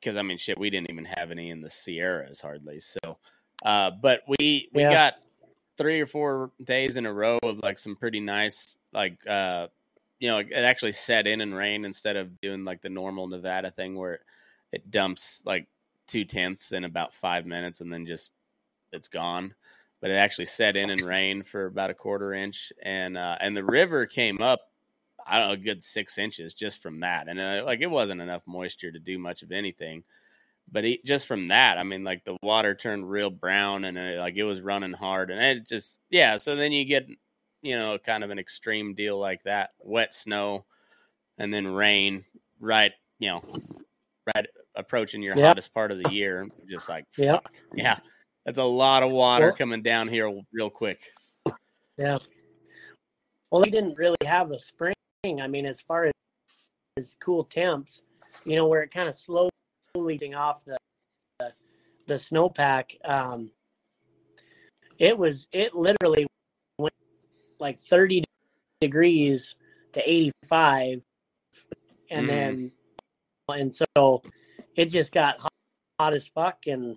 because 0.00 0.16
I 0.16 0.22
mean, 0.22 0.36
shit, 0.36 0.58
we 0.58 0.70
didn't 0.70 0.90
even 0.90 1.04
have 1.04 1.30
any 1.30 1.50
in 1.50 1.60
the 1.60 1.70
Sierras 1.70 2.40
hardly. 2.40 2.80
So, 2.80 3.18
uh, 3.64 3.90
but 3.90 4.22
we 4.26 4.68
we 4.72 4.82
yeah. 4.82 4.90
got 4.90 5.14
three 5.78 6.00
or 6.00 6.06
four 6.06 6.50
days 6.62 6.96
in 6.96 7.06
a 7.06 7.12
row 7.12 7.38
of 7.42 7.60
like 7.62 7.78
some 7.78 7.94
pretty 7.94 8.18
nice, 8.18 8.74
like, 8.92 9.24
uh, 9.28 9.68
you 10.18 10.28
know, 10.28 10.38
it 10.38 10.52
actually 10.52 10.92
set 10.92 11.26
in 11.26 11.40
and 11.40 11.54
rain 11.54 11.84
instead 11.84 12.16
of 12.16 12.40
doing 12.40 12.64
like 12.64 12.82
the 12.82 12.88
normal 12.88 13.28
Nevada 13.28 13.70
thing 13.70 13.94
where 13.94 14.20
it 14.72 14.90
dumps 14.90 15.42
like 15.46 15.68
two 16.06 16.24
tenths 16.24 16.72
in 16.72 16.84
about 16.84 17.14
five 17.14 17.46
minutes 17.46 17.80
and 17.80 17.92
then 17.92 18.06
just 18.06 18.30
it's 18.92 19.08
gone. 19.08 19.54
But 20.00 20.10
it 20.10 20.14
actually 20.14 20.46
set 20.46 20.76
in 20.76 20.90
and 20.90 21.00
rained 21.00 21.46
for 21.46 21.66
about 21.66 21.90
a 21.90 21.94
quarter 21.94 22.32
inch, 22.32 22.72
and 22.82 23.16
uh, 23.16 23.36
and 23.40 23.56
the 23.56 23.64
river 23.64 24.06
came 24.06 24.42
up, 24.42 24.60
I 25.24 25.38
don't 25.38 25.46
know, 25.46 25.54
a 25.54 25.56
good 25.56 25.80
six 25.80 26.18
inches 26.18 26.54
just 26.54 26.82
from 26.82 27.00
that, 27.00 27.28
and 27.28 27.38
uh, 27.38 27.62
like 27.64 27.80
it 27.80 27.86
wasn't 27.86 28.20
enough 28.20 28.42
moisture 28.44 28.90
to 28.90 28.98
do 28.98 29.16
much 29.16 29.42
of 29.42 29.52
anything, 29.52 30.02
but 30.70 30.84
it, 30.84 31.04
just 31.04 31.28
from 31.28 31.48
that, 31.48 31.78
I 31.78 31.84
mean, 31.84 32.02
like 32.02 32.24
the 32.24 32.36
water 32.42 32.74
turned 32.74 33.08
real 33.08 33.30
brown, 33.30 33.84
and 33.84 33.96
it, 33.96 34.18
like 34.18 34.34
it 34.34 34.42
was 34.42 34.60
running 34.60 34.92
hard, 34.92 35.30
and 35.30 35.40
it 35.40 35.68
just 35.68 36.00
yeah. 36.10 36.38
So 36.38 36.56
then 36.56 36.72
you 36.72 36.84
get 36.84 37.06
you 37.62 37.76
know 37.76 37.96
kind 37.96 38.24
of 38.24 38.30
an 38.30 38.40
extreme 38.40 38.94
deal 38.94 39.20
like 39.20 39.44
that, 39.44 39.70
wet 39.78 40.12
snow, 40.12 40.64
and 41.38 41.54
then 41.54 41.68
rain 41.68 42.24
right 42.58 42.92
you 43.18 43.28
know 43.28 43.44
right 44.34 44.46
approaching 44.74 45.22
your 45.22 45.34
hottest 45.34 45.72
part 45.74 45.90
of 45.90 46.02
the 46.02 46.10
year, 46.10 46.46
just 46.68 46.88
like 46.88 47.04
fuck. 47.16 47.52
yeah 47.74 47.98
that's 48.44 48.58
a 48.58 48.64
lot 48.64 49.02
of 49.02 49.10
water 49.10 49.48
well, 49.48 49.56
coming 49.56 49.82
down 49.82 50.08
here 50.08 50.30
real 50.52 50.70
quick. 50.70 51.00
Yeah. 51.96 52.18
Well, 53.50 53.62
we 53.62 53.70
didn't 53.70 53.96
really 53.96 54.16
have 54.24 54.50
a 54.50 54.58
spring. 54.58 54.94
I 55.24 55.46
mean, 55.46 55.66
as 55.66 55.80
far 55.80 56.06
as, 56.06 56.12
as 56.96 57.16
cool 57.20 57.44
temps, 57.44 58.02
you 58.44 58.56
know, 58.56 58.66
where 58.66 58.82
it 58.82 58.90
kind 58.92 59.08
of 59.08 59.16
slowly 59.16 59.50
off 60.34 60.64
the 60.64 60.76
the, 61.38 61.52
the 62.08 62.14
snowpack. 62.14 62.96
Um, 63.04 63.50
it 64.98 65.16
was 65.16 65.46
it 65.52 65.74
literally 65.74 66.26
went 66.78 66.94
like 67.60 67.78
30 67.80 68.24
degrees 68.80 69.54
to 69.92 70.00
85 70.08 71.02
and 72.10 72.26
mm. 72.26 72.28
then 72.28 72.72
and 73.48 73.74
so 73.74 74.22
it 74.76 74.86
just 74.86 75.12
got 75.12 75.38
hot, 75.38 75.52
hot 75.98 76.14
as 76.14 76.26
fuck 76.26 76.66
and 76.66 76.96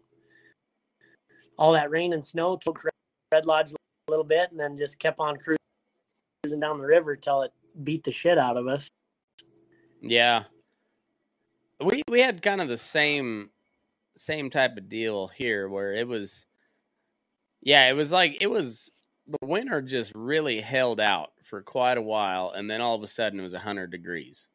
all 1.58 1.74
that 1.74 1.90
rain 1.90 2.14
and 2.14 2.26
snow 2.26 2.58
took 2.58 2.84
Red 3.32 3.46
Lodge 3.46 3.72
a 3.72 4.12
little 4.12 4.26
bit, 4.26 4.52
and 4.52 4.60
then 4.60 4.78
just 4.78 5.00
kept 5.00 5.20
on 5.20 5.38
cruising 5.38 6.60
down 6.60 6.78
the 6.78 6.86
river 6.86 7.16
till 7.16 7.42
it 7.44 7.52
beat 7.84 8.04
the 8.04 8.12
shit 8.12 8.38
out 8.38 8.58
of 8.58 8.68
us. 8.68 8.90
Yeah, 10.02 10.44
we 11.84 12.04
we 12.10 12.20
had 12.20 12.42
kind 12.42 12.62
of 12.62 12.68
the 12.68 12.78
same 12.78 13.50
same 14.18 14.50
type 14.50 14.78
of 14.78 14.90
deal 14.90 15.28
here, 15.28 15.70
where 15.70 15.94
it 15.94 16.08
was 16.08 16.46
Yeah, 17.62 17.90
it 17.90 17.94
was 17.94 18.12
like 18.12 18.38
it 18.40 18.48
was 18.48 18.92
the 19.28 19.38
winter 19.42 19.82
just 19.82 20.12
really 20.14 20.62
held 20.62 21.00
out 21.00 21.32
for 21.44 21.62
quite 21.62 21.98
a 21.98 22.02
while, 22.02 22.54
and 22.56 22.70
then 22.70 22.80
all 22.80 22.96
of 22.96 23.04
a 23.04 23.08
sudden 23.08 23.40
it 23.40 23.44
was 23.44 23.56
hundred 23.56 23.92
degrees. 23.92 24.48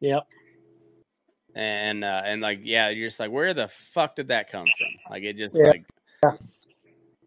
Yep. 0.00 0.26
And 1.54 2.02
uh, 2.04 2.22
and 2.24 2.40
like 2.40 2.60
yeah, 2.62 2.88
you're 2.88 3.08
just 3.08 3.20
like, 3.20 3.30
where 3.30 3.52
the 3.52 3.68
fuck 3.68 4.16
did 4.16 4.28
that 4.28 4.50
come 4.50 4.66
from? 4.78 4.88
Like 5.10 5.22
it 5.22 5.36
just 5.36 5.56
Yeah. 5.58 5.70
like 5.70 5.84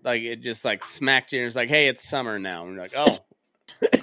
like 0.03 0.21
it 0.23 0.41
just 0.41 0.65
like 0.65 0.83
smacked 0.83 1.31
you. 1.33 1.39
And 1.41 1.47
it's 1.47 1.55
like, 1.55 1.69
hey, 1.69 1.87
it's 1.87 2.07
summer 2.07 2.39
now. 2.39 2.65
And 2.65 2.73
you're 2.73 2.81
like, 2.81 2.95
oh 2.95 3.19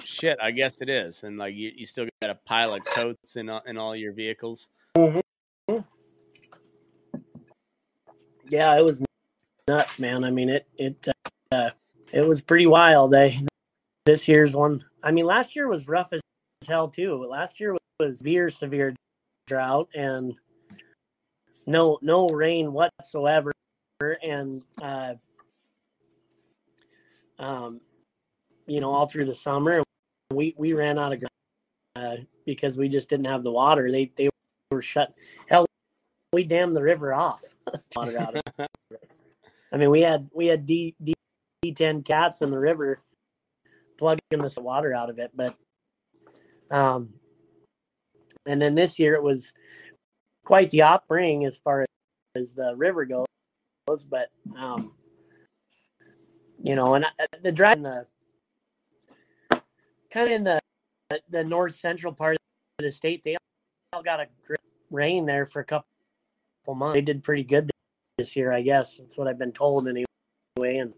shit, 0.03 0.37
I 0.41 0.51
guess 0.51 0.75
it 0.81 0.89
is. 0.89 1.23
And 1.23 1.37
like 1.37 1.55
you, 1.55 1.71
you 1.75 1.85
still 1.85 2.07
got 2.21 2.29
a 2.31 2.35
pile 2.45 2.73
of 2.73 2.85
coats 2.85 3.35
in 3.35 3.49
all- 3.49 3.63
in 3.65 3.77
all 3.77 3.95
your 3.95 4.13
vehicles. 4.13 4.69
Yeah, 8.49 8.77
it 8.77 8.83
was 8.83 9.01
nuts, 9.67 9.99
man. 9.99 10.23
I 10.23 10.31
mean, 10.31 10.49
it 10.49 10.67
it 10.77 11.07
uh, 11.51 11.69
it 12.11 12.21
was 12.21 12.41
pretty 12.41 12.67
wild. 12.67 13.13
Eh? 13.13 13.39
This 14.05 14.27
year's 14.27 14.55
one. 14.55 14.83
I 15.03 15.11
mean, 15.11 15.25
last 15.25 15.55
year 15.55 15.67
was 15.67 15.87
rough 15.87 16.13
as 16.13 16.21
hell 16.67 16.87
too. 16.87 17.25
Last 17.25 17.59
year 17.59 17.75
was 17.99 18.17
severe, 18.17 18.49
severe 18.49 18.93
drought 19.47 19.89
and 19.93 20.33
no 21.65 21.99
no 22.01 22.27
rain 22.27 22.73
whatsoever, 22.73 23.51
and 24.01 24.61
uh, 24.81 25.13
um, 27.39 27.81
you 28.67 28.79
know, 28.79 28.91
all 28.91 29.07
through 29.07 29.25
the 29.25 29.35
summer, 29.35 29.83
we 30.31 30.53
we 30.57 30.73
ran 30.73 30.97
out 30.99 31.13
of 31.13 31.19
ground 31.19 31.29
uh, 31.95 32.23
because 32.45 32.77
we 32.77 32.89
just 32.89 33.09
didn't 33.09 33.25
have 33.25 33.43
the 33.43 33.51
water. 33.51 33.91
They 33.91 34.11
they 34.15 34.29
were 34.71 34.81
shut. 34.81 35.13
Hell, 35.47 35.65
we 36.31 36.43
dammed 36.43 36.75
the 36.75 36.83
river 36.83 37.13
off. 37.13 37.43
water 37.95 38.19
out 38.19 38.35
of. 38.35 38.43
I 39.71 39.77
mean, 39.77 39.89
we 39.89 40.01
had 40.01 40.29
we 40.33 40.47
had 40.47 40.65
D 40.65 40.95
D 41.01 41.13
d10 41.65 42.05
cats 42.05 42.41
in 42.41 42.51
the 42.51 42.59
river 42.59 42.99
plugging 43.97 44.19
this 44.31 44.57
water 44.57 44.93
out 44.93 45.09
of 45.09 45.19
it, 45.19 45.31
but 45.33 45.55
um, 46.69 47.13
and 48.45 48.61
then 48.61 48.75
this 48.75 48.99
year 48.99 49.15
it 49.15 49.23
was 49.23 49.53
quite 50.45 50.69
the 50.71 50.81
operating 50.81 51.45
as 51.45 51.57
far 51.57 51.85
as 52.35 52.53
the 52.53 52.75
river 52.75 53.05
goes, 53.05 53.25
but 54.09 54.29
um, 54.57 54.93
you 56.61 56.75
know, 56.75 56.95
and 56.95 57.05
I- 57.05 57.11
the 57.41 57.51
drive 57.51 57.77
in 57.77 57.83
the 57.83 58.05
kind 60.11 60.29
of 60.29 60.35
in 60.35 60.43
the 60.43 60.59
the 61.29 61.43
north 61.43 61.75
central 61.75 62.13
part 62.13 62.35
of 62.79 62.83
the 62.83 62.91
state, 62.91 63.23
they 63.23 63.37
all 63.93 64.03
got 64.03 64.19
a 64.19 64.27
great 64.45 64.59
rain 64.89 65.25
there 65.25 65.45
for 65.45 65.59
a 65.59 65.65
couple 65.65 65.85
months. 66.67 66.95
They 66.95 67.01
did 67.01 67.23
pretty 67.23 67.43
good 67.43 67.69
this 68.17 68.35
year, 68.35 68.51
I 68.51 68.61
guess. 68.61 68.97
That's 68.97 69.17
what 69.17 69.27
I've 69.27 69.37
been 69.37 69.51
told 69.51 69.87
anyway. 69.87 70.77
And 70.77 70.93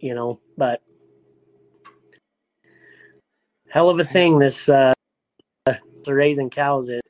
you 0.00 0.14
know, 0.14 0.40
but 0.56 0.82
hell 3.68 3.90
of 3.90 3.98
a 4.00 4.04
thing 4.04 4.38
this 4.38 4.68
uh 4.68 4.92
the 6.08 6.14
raising 6.14 6.48
cows 6.48 6.88
is. 6.88 7.00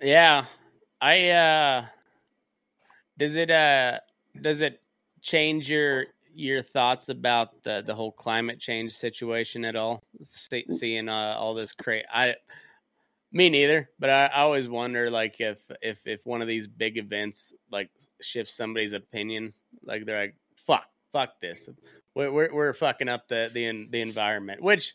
Yeah. 0.00 0.46
I 1.00 1.28
uh 1.28 1.84
does 3.18 3.36
it 3.36 3.50
uh 3.50 3.98
does 4.40 4.60
it 4.60 4.80
change 5.20 5.68
your 5.68 6.06
your 6.32 6.62
thoughts 6.62 7.08
about 7.08 7.62
the 7.64 7.82
the 7.84 7.94
whole 7.94 8.12
climate 8.12 8.60
change 8.60 8.92
situation 8.92 9.64
at 9.64 9.74
all? 9.74 10.02
See, 10.22 10.64
seeing 10.70 11.08
uh, 11.08 11.34
all 11.36 11.52
this 11.52 11.72
cra 11.72 12.02
I 12.12 12.36
me 13.32 13.50
neither, 13.50 13.90
but 13.98 14.08
I, 14.08 14.26
I 14.26 14.40
always 14.42 14.68
wonder 14.68 15.10
like 15.10 15.40
if 15.40 15.58
if 15.82 16.06
if 16.06 16.24
one 16.24 16.40
of 16.40 16.48
these 16.48 16.68
big 16.68 16.98
events 16.98 17.52
like 17.72 17.90
shifts 18.20 18.56
somebody's 18.56 18.92
opinion, 18.92 19.52
like 19.84 20.06
they're 20.06 20.20
like 20.20 20.36
fuck 20.54 20.86
fuck 21.12 21.40
this. 21.40 21.68
We're 22.14 22.30
we're, 22.30 22.54
we're 22.54 22.72
fucking 22.72 23.08
up 23.08 23.26
the 23.26 23.50
the 23.52 23.88
the 23.90 24.00
environment, 24.00 24.62
which 24.62 24.94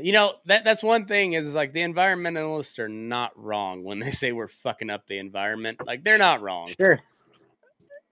you 0.00 0.12
know 0.12 0.34
that 0.46 0.64
that's 0.64 0.82
one 0.82 1.06
thing 1.06 1.34
is 1.34 1.54
like 1.54 1.72
the 1.72 1.80
environmentalists 1.82 2.78
are 2.78 2.88
not 2.88 3.32
wrong 3.36 3.84
when 3.84 3.98
they 3.98 4.10
say 4.12 4.32
we're 4.32 4.48
fucking 4.48 4.90
up 4.90 5.06
the 5.06 5.18
environment. 5.18 5.78
Like 5.86 6.04
they're 6.04 6.18
not 6.18 6.40
wrong, 6.42 6.68
Sure. 6.78 7.00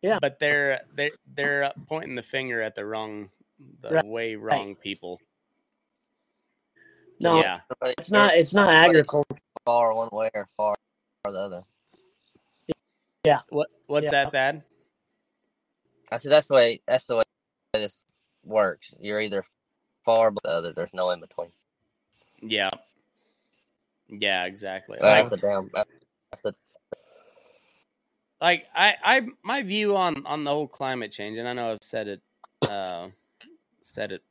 Yeah. 0.03 0.19
but 0.21 0.39
they're 0.39 0.81
they 0.95 1.11
they're 1.33 1.65
uh, 1.65 1.73
pointing 1.87 2.15
the 2.15 2.23
finger 2.23 2.61
at 2.61 2.75
the 2.75 2.85
wrong 2.85 3.31
the 3.81 3.91
Right. 3.91 4.05
way 4.07 4.37
wrong 4.37 4.75
people. 4.77 5.21
No, 7.23 7.41
yeah, 7.41 7.61
it's 7.83 8.11
not 8.11 8.35
it's 8.37 8.53
not 8.53 8.69
agriculture. 8.69 9.37
far 9.65 9.95
one 9.95 10.09
way 10.13 10.31
or 10.35 10.49
far 10.57 10.75
the 11.25 11.31
other. 11.39 11.63
Yeah. 13.25 13.41
What 13.49 13.69
what's 13.87 14.07
Yeah. 14.07 14.25
that? 14.25 14.33
That 14.33 14.63
I 16.13 16.17
said 16.19 16.33
that's 16.33 16.49
the 16.49 16.55
way 16.55 16.83
that's 16.87 17.07
the 17.07 17.17
way 17.17 17.23
this 17.73 18.05
works. 18.45 18.95
You're 19.01 19.21
either 19.21 19.45
far 20.05 20.31
but 20.31 20.43
the 20.43 20.51
other. 20.51 20.73
There's 20.73 20.95
no 20.95 21.11
in 21.11 21.21
between. 21.21 21.49
yeah, 22.41 22.71
yeah, 24.09 24.45
exactly. 24.45 24.99
That's 25.01 25.31
Like, 25.31 25.41
the 25.41 25.47
damn. 25.47 25.71
That's 26.31 26.43
the 26.43 26.55
like 28.41 28.67
I, 28.75 28.95
I 29.03 29.27
my 29.43 29.63
view 29.63 29.97
on 29.97 30.27
on 30.27 30.45
the 30.45 30.51
whole 30.51 30.69
climate 30.69 31.13
change, 31.13 31.39
and 31.39 31.49
I 31.49 31.53
know 31.53 31.73
I've 31.73 31.79
said 31.83 32.09
it 32.09 32.21
uh 32.69 33.09
said 33.83 34.13
it 34.13 34.23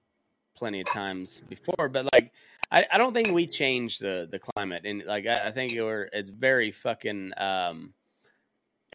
plenty 0.56 0.82
of 0.82 0.88
times 0.88 1.42
before, 1.50 1.90
but 1.90 2.08
like 2.14 2.32
I, 2.72 2.86
I 2.92 2.98
don't 2.98 3.14
think 3.14 3.32
we 3.32 3.48
change 3.48 4.00
the 4.00 4.28
the 4.30 4.40
climate 4.40 4.84
and 4.86 5.04
like 5.06 5.26
I, 5.26 5.48
I 5.48 5.52
think 5.52 5.72
you're 5.72 6.10
it's 6.14 6.30
very 6.30 6.72
fucking 6.72 7.34
um 7.38 7.94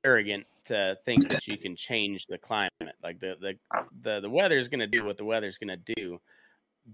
arrogant 0.05 0.47
to 0.67 0.97
think 1.05 1.29
that 1.29 1.49
you 1.49 1.57
can 1.57 1.75
change 1.75 2.27
the 2.27 2.39
climate. 2.39 2.71
Like 3.03 3.21
the 3.21 3.37
the 3.41 3.55
the, 4.03 4.21
the 4.21 4.31
weather's 4.31 4.69
gonna 4.69 4.87
do 4.87 5.05
what 5.05 5.17
the 5.17 5.25
weather's 5.25 5.59
gonna 5.59 5.79
do. 5.97 6.21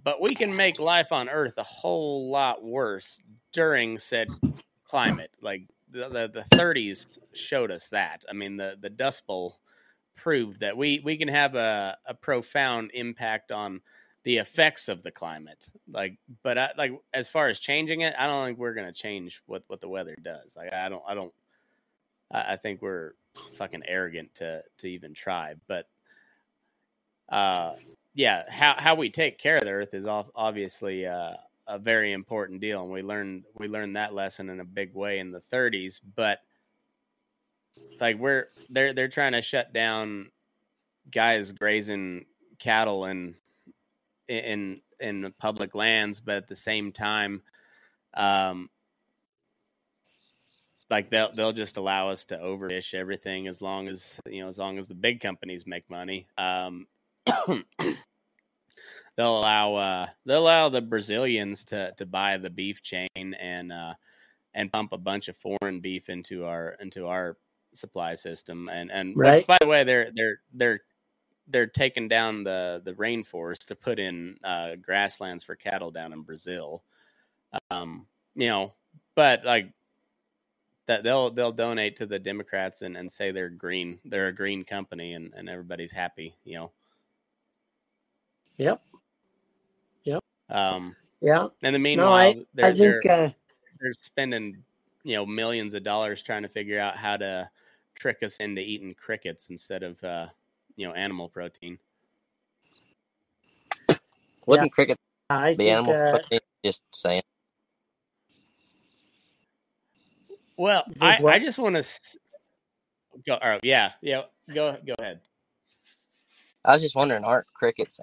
But 0.02 0.20
we 0.20 0.34
can 0.34 0.54
make 0.56 0.78
life 0.78 1.12
on 1.12 1.28
Earth 1.28 1.58
a 1.58 1.62
whole 1.62 2.30
lot 2.30 2.64
worse 2.64 3.20
during 3.52 3.98
said 3.98 4.28
climate. 4.84 5.30
Like 5.40 5.62
the, 5.90 6.08
the, 6.08 6.44
the 6.50 6.56
30s 6.56 7.18
showed 7.32 7.70
us 7.70 7.90
that. 7.90 8.24
I 8.28 8.32
mean, 8.32 8.56
the, 8.56 8.76
the 8.80 8.90
Dust 8.90 9.26
Bowl 9.26 9.58
proved 10.16 10.60
that 10.60 10.76
we, 10.76 11.00
we 11.04 11.16
can 11.16 11.28
have 11.28 11.54
a, 11.54 11.96
a 12.06 12.14
profound 12.14 12.90
impact 12.94 13.52
on 13.52 13.80
the 14.24 14.38
effects 14.38 14.88
of 14.88 15.02
the 15.02 15.10
climate. 15.10 15.68
Like, 15.90 16.18
but 16.42 16.58
I, 16.58 16.70
like 16.76 16.92
as 17.12 17.28
far 17.28 17.48
as 17.48 17.58
changing 17.58 18.00
it, 18.00 18.14
I 18.18 18.26
don't 18.26 18.46
think 18.46 18.58
we're 18.58 18.74
gonna 18.74 18.92
change 18.92 19.42
what, 19.46 19.62
what 19.68 19.80
the 19.80 19.88
weather 19.88 20.16
does. 20.20 20.56
Like, 20.56 20.72
I 20.72 20.88
don't, 20.88 21.02
I 21.06 21.14
don't. 21.14 21.32
I, 22.30 22.54
I 22.54 22.56
think 22.56 22.80
we're 22.80 23.12
fucking 23.56 23.82
arrogant 23.86 24.34
to 24.36 24.62
to 24.78 24.88
even 24.88 25.12
try. 25.12 25.54
But, 25.68 25.86
uh, 27.28 27.74
yeah, 28.14 28.44
how 28.48 28.74
how 28.78 28.94
we 28.94 29.10
take 29.10 29.38
care 29.38 29.56
of 29.56 29.64
the 29.64 29.70
earth 29.70 29.92
is 29.92 30.06
obviously 30.06 31.06
uh, 31.06 31.34
a 31.66 31.78
very 31.78 32.12
important 32.12 32.60
deal, 32.60 32.82
and 32.82 32.92
we 32.92 33.02
learned 33.02 33.44
we 33.58 33.66
learned 33.66 33.96
that 33.96 34.14
lesson 34.14 34.50
in 34.50 34.60
a 34.60 34.64
big 34.64 34.94
way 34.94 35.18
in 35.18 35.32
the 35.32 35.40
30s. 35.40 36.00
But 36.14 36.38
like 38.00 38.16
we're 38.18 38.48
they're 38.70 38.94
they're 38.94 39.08
trying 39.08 39.32
to 39.32 39.42
shut 39.42 39.72
down 39.72 40.30
guys 41.10 41.50
grazing 41.52 42.26
cattle 42.58 43.06
in 43.06 43.34
in 44.28 44.80
in 45.00 45.34
public 45.38 45.74
lands, 45.74 46.20
but 46.20 46.36
at 46.36 46.48
the 46.48 46.54
same 46.54 46.92
time, 46.92 47.42
um, 48.14 48.70
like 50.88 51.10
they'll 51.10 51.34
they'll 51.34 51.52
just 51.52 51.78
allow 51.78 52.10
us 52.10 52.26
to 52.26 52.38
overfish 52.38 52.94
everything 52.94 53.48
as 53.48 53.60
long 53.60 53.88
as 53.88 54.20
you 54.26 54.40
know 54.40 54.48
as 54.48 54.58
long 54.58 54.78
as 54.78 54.86
the 54.86 54.94
big 54.94 55.20
companies 55.20 55.66
make 55.66 55.88
money. 55.90 56.28
Um, 56.38 56.86
they'll 59.16 59.38
allow 59.38 59.74
uh, 59.74 60.06
they'll 60.26 60.38
allow 60.38 60.68
the 60.68 60.82
Brazilians 60.82 61.64
to 61.66 61.92
to 61.96 62.06
buy 62.06 62.36
the 62.36 62.50
beef 62.50 62.82
chain 62.82 63.08
and 63.14 63.72
uh, 63.72 63.94
and 64.54 64.72
pump 64.72 64.92
a 64.92 64.98
bunch 64.98 65.28
of 65.28 65.36
foreign 65.36 65.80
beef 65.80 66.08
into 66.08 66.44
our 66.44 66.76
into 66.80 67.06
our 67.06 67.36
supply 67.72 68.14
system 68.14 68.68
and 68.68 68.90
and 68.90 69.16
which, 69.16 69.46
by 69.46 69.58
the 69.60 69.66
way 69.66 69.84
they're 69.84 70.10
they're 70.14 70.38
they're 70.52 70.80
they're 71.48 71.66
taking 71.66 72.08
down 72.08 72.44
the 72.44 72.80
the 72.84 72.92
rainforest 72.92 73.66
to 73.66 73.74
put 73.74 73.98
in 73.98 74.36
uh, 74.44 74.76
grasslands 74.76 75.44
for 75.44 75.56
cattle 75.56 75.90
down 75.90 76.12
in 76.12 76.22
Brazil. 76.22 76.82
Um, 77.70 78.06
you 78.34 78.48
know, 78.48 78.74
but 79.14 79.44
like 79.44 79.70
that 80.86 81.02
they'll 81.02 81.30
they'll 81.30 81.52
donate 81.52 81.96
to 81.96 82.06
the 82.06 82.18
Democrats 82.18 82.82
and, 82.82 82.96
and 82.96 83.10
say 83.10 83.30
they're 83.30 83.50
green, 83.50 83.98
they're 84.04 84.28
a 84.28 84.34
green 84.34 84.64
company, 84.64 85.12
and, 85.12 85.34
and 85.36 85.48
everybody's 85.48 85.92
happy. 85.92 86.34
You 86.44 86.58
know. 86.58 86.72
Yep. 88.58 88.82
Yep. 90.04 90.22
Um, 90.50 90.94
Yeah. 91.20 91.48
and 91.62 91.74
the 91.74 91.78
No, 91.78 91.82
meanwhile, 91.82 92.12
I, 92.14 92.46
they're 92.54 92.66
I 92.66 92.74
think 92.74 93.02
they're 93.04 93.24
uh, 93.26 93.30
they're 93.80 93.92
spending 93.92 94.62
you 95.02 95.16
know 95.16 95.26
millions 95.26 95.74
of 95.74 95.82
dollars 95.82 96.22
trying 96.22 96.42
to 96.42 96.48
figure 96.48 96.78
out 96.78 96.96
how 96.96 97.16
to 97.16 97.48
trick 97.94 98.22
us 98.22 98.36
into 98.36 98.60
eating 98.60 98.94
crickets 98.94 99.50
instead 99.50 99.82
of 99.82 100.02
uh, 100.04 100.26
you 100.76 100.86
know 100.86 100.94
animal 100.94 101.28
protein. 101.28 101.78
wouldn't 104.46 104.72
cricket 104.72 104.98
I 105.30 105.50
be 105.50 105.56
think 105.56 105.70
animal 105.70 105.94
uh, 105.94 106.10
protein? 106.10 106.40
Just 106.64 106.82
saying. 106.94 107.22
Well, 110.56 110.84
I. 111.00 111.18
I 111.24 111.38
just 111.38 111.58
want 111.58 111.82
to 111.82 112.18
go. 113.26 113.38
Or, 113.42 113.58
yeah, 113.62 113.92
yeah. 114.00 114.22
Go 114.52 114.76
go 114.86 114.94
ahead. 114.98 115.20
I 116.64 116.72
was 116.72 116.82
just 116.82 116.94
wondering, 116.94 117.24
aren't 117.24 117.46
crickets 117.52 118.00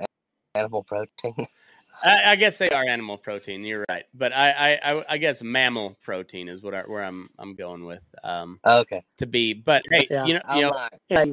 animal 0.55 0.83
protein? 0.83 1.35
I, 2.03 2.31
I, 2.31 2.35
guess 2.35 2.57
they 2.57 2.69
are 2.69 2.83
animal 2.83 3.17
protein. 3.17 3.63
You're 3.63 3.85
right, 3.89 4.05
but 4.13 4.33
I, 4.33 4.73
I, 4.75 5.03
I 5.07 5.17
guess 5.17 5.43
mammal 5.43 5.97
protein 6.01 6.47
is 6.47 6.63
what 6.63 6.73
I, 6.73 6.81
where 6.81 7.03
I'm, 7.03 7.29
I'm 7.37 7.53
going 7.53 7.85
with. 7.85 8.01
Um, 8.23 8.59
okay. 8.65 9.03
To 9.17 9.27
be, 9.27 9.53
but 9.53 9.83
hey, 9.91 10.07
yeah. 10.09 10.25
you 10.25 10.33
know, 10.35 10.41
you 10.55 10.61
know, 10.61 10.89
yeah. 11.09 11.25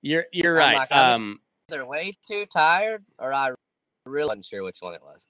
you're, 0.00 0.24
you're 0.32 0.54
right. 0.54 0.76
Like, 0.76 0.92
um, 0.92 1.40
either 1.70 1.84
way 1.84 2.16
too 2.26 2.46
tired, 2.46 3.04
or 3.18 3.34
I 3.34 3.50
really 4.06 4.28
wasn't 4.28 4.46
sure 4.46 4.62
which 4.62 4.78
one 4.80 4.94
it 4.94 5.02
was. 5.02 5.26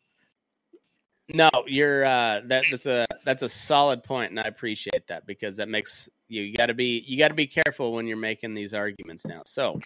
No, 1.35 1.51
you're 1.67 2.07
uh, 2.07 2.41
that 2.47 2.65
that's 2.71 2.87
a 2.87 3.07
that's 3.25 3.43
a 3.43 3.49
solid 3.49 4.03
point, 4.03 4.31
and 4.31 4.41
I 4.41 4.45
appreciate 4.45 5.07
that 5.09 5.27
because 5.27 5.59
that 5.59 5.69
makes 5.69 6.09
you, 6.29 6.43
you 6.43 6.57
got 6.57 6.67
to 6.67 6.75
be 6.75 7.05
you 7.07 7.19
got 7.19 7.29
to 7.29 7.35
be 7.35 7.47
careful 7.47 7.93
when 7.93 8.07
you're 8.07 8.17
making 8.17 8.55
these 8.55 8.73
arguments 8.73 9.27
now. 9.27 9.43
So 9.45 9.79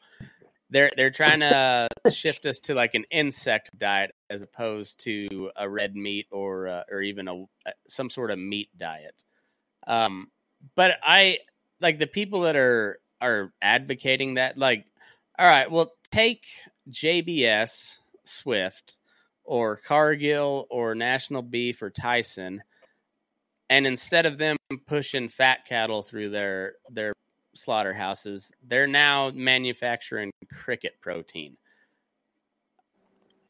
they're 0.72 0.90
they're 0.96 1.10
trying 1.10 1.40
to 1.40 1.86
shift 2.12 2.46
us 2.46 2.58
to 2.60 2.74
like 2.74 2.94
an 2.94 3.04
insect 3.10 3.78
diet 3.78 4.12
as 4.30 4.42
opposed 4.42 5.00
to 5.04 5.50
a 5.56 5.68
red 5.68 5.94
meat 5.94 6.26
or 6.32 6.66
uh, 6.66 6.82
or 6.90 7.02
even 7.02 7.28
a 7.28 7.44
some 7.86 8.10
sort 8.10 8.30
of 8.30 8.38
meat 8.38 8.70
diet. 8.76 9.22
Um, 9.86 10.28
but 10.74 10.92
I 11.02 11.38
like 11.80 11.98
the 11.98 12.06
people 12.06 12.42
that 12.42 12.56
are 12.56 12.98
are 13.20 13.52
advocating 13.60 14.34
that. 14.34 14.56
Like, 14.58 14.86
all 15.38 15.46
right, 15.46 15.70
well, 15.70 15.92
take 16.10 16.44
JBS 16.90 17.98
Swift 18.24 18.96
or 19.44 19.76
Cargill 19.76 20.66
or 20.70 20.94
National 20.94 21.42
Beef 21.42 21.82
or 21.82 21.90
Tyson, 21.90 22.62
and 23.68 23.86
instead 23.86 24.24
of 24.24 24.38
them 24.38 24.56
pushing 24.86 25.28
fat 25.28 25.66
cattle 25.66 26.02
through 26.02 26.30
their 26.30 26.74
their 26.90 27.12
slaughterhouses, 27.54 28.52
they're 28.66 28.86
now 28.86 29.30
manufacturing 29.34 30.30
cricket 30.50 30.94
protein. 31.00 31.56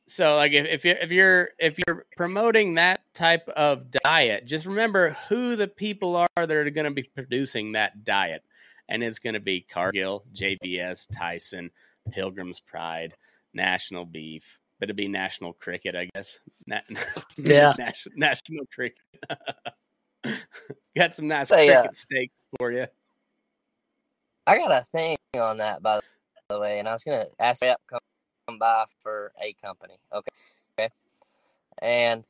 So, 0.06 0.36
like, 0.36 0.52
if, 0.52 0.66
if 0.66 0.84
you 0.84 0.94
if 1.00 1.10
you're 1.10 1.50
if 1.58 1.78
you're 1.78 2.04
promoting 2.16 2.74
that 2.74 3.00
type 3.14 3.48
of 3.50 3.90
diet, 4.04 4.46
just 4.46 4.66
remember 4.66 5.16
who 5.28 5.56
the 5.56 5.68
people 5.68 6.16
are 6.16 6.28
that 6.36 6.50
are 6.50 6.70
going 6.70 6.84
to 6.84 6.90
be 6.90 7.08
producing 7.14 7.72
that 7.72 8.04
diet, 8.04 8.42
and 8.88 9.02
it's 9.02 9.20
going 9.20 9.34
to 9.34 9.40
be 9.40 9.60
Cargill, 9.60 10.24
JBS, 10.34 11.06
Tyson, 11.12 11.70
Pilgrim's 12.10 12.60
Pride, 12.60 13.14
National 13.54 14.04
Beef, 14.04 14.58
but 14.78 14.86
it'd 14.86 14.96
be 14.96 15.08
national 15.08 15.52
cricket, 15.52 15.94
I 15.94 16.08
guess. 16.14 16.40
Na- 16.66 16.80
yeah, 17.36 17.74
national, 17.78 18.16
national 18.16 18.66
cricket. 18.74 18.98
got 20.96 21.14
some 21.14 21.28
nice 21.28 21.48
Say, 21.48 21.66
cricket 21.66 21.90
uh, 21.90 21.92
steaks 21.92 22.44
for 22.58 22.72
you. 22.72 22.86
I 24.46 24.58
got 24.58 24.72
a 24.72 24.84
thing 24.84 25.16
on 25.36 25.58
that, 25.58 25.82
by 25.82 26.00
the 26.48 26.58
way, 26.58 26.78
and 26.78 26.88
I 26.88 26.92
was 26.92 27.04
gonna 27.04 27.26
ask 27.38 27.62
you 27.62 27.74
come, 27.88 28.00
come 28.48 28.58
by 28.58 28.84
for 29.02 29.32
a 29.40 29.54
company. 29.64 29.94
Okay, 30.12 30.28
okay, 30.78 30.90
and 31.80 32.24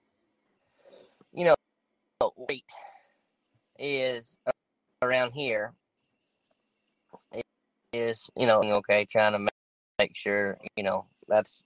you 1.33 1.45
know, 1.47 1.55
weight 2.37 2.65
is 3.79 4.37
around 5.03 5.33
here 5.33 5.73
is 7.93 8.31
you 8.37 8.47
know 8.47 8.63
okay 8.63 9.05
trying 9.05 9.33
to 9.33 9.47
make 9.99 10.15
sure 10.15 10.59
you 10.77 10.83
know 10.83 11.07
that's 11.29 11.65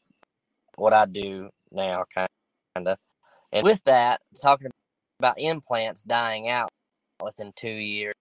what 0.76 0.92
I 0.92 1.07
do 1.07 1.51
now, 1.72 2.05
kind 2.14 2.28
of. 2.76 2.99
And 3.53 3.64
with 3.64 3.82
that, 3.84 4.20
talking 4.40 4.70
about 5.18 5.40
implants 5.40 6.03
dying 6.03 6.49
out 6.49 6.68
within 7.22 7.53
two 7.57 7.68
years 7.68 8.14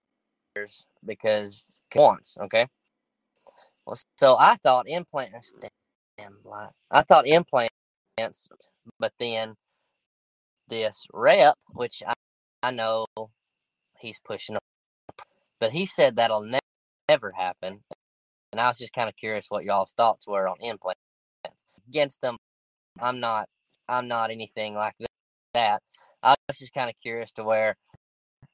because 1.04 1.68
once, 1.94 2.36
okay. 2.42 2.66
Well, 3.86 3.96
so 4.18 4.36
I 4.38 4.56
thought 4.56 4.88
implants, 4.88 5.54
damn, 6.18 6.36
I 6.90 7.02
thought 7.02 7.26
implants, 7.26 7.70
but 8.98 9.12
then 9.20 9.54
this 10.68 11.06
rep, 11.12 11.56
which 11.72 12.02
I, 12.06 12.14
I 12.62 12.70
know 12.72 13.06
he's 14.00 14.18
pushing, 14.24 14.56
but 15.60 15.72
he 15.72 15.86
said 15.86 16.16
that'll 16.16 16.42
ne- 16.42 16.58
never 17.08 17.32
happen. 17.32 17.80
And 18.52 18.60
I 18.60 18.68
was 18.68 18.78
just 18.78 18.92
kind 18.92 19.08
of 19.08 19.16
curious 19.16 19.46
what 19.48 19.64
y'all's 19.64 19.92
thoughts 19.96 20.26
were 20.26 20.48
on 20.48 20.56
implants. 20.60 21.00
Against 21.88 22.20
them, 22.20 22.36
I'm 23.00 23.20
not 23.20 23.48
I'm 23.88 24.08
not 24.08 24.30
anything 24.30 24.74
like 24.74 24.94
that. 25.54 25.80
I 26.22 26.34
was 26.48 26.58
just 26.58 26.74
kind 26.74 26.90
of 26.90 26.96
curious 27.00 27.30
to 27.32 27.44
where 27.44 27.76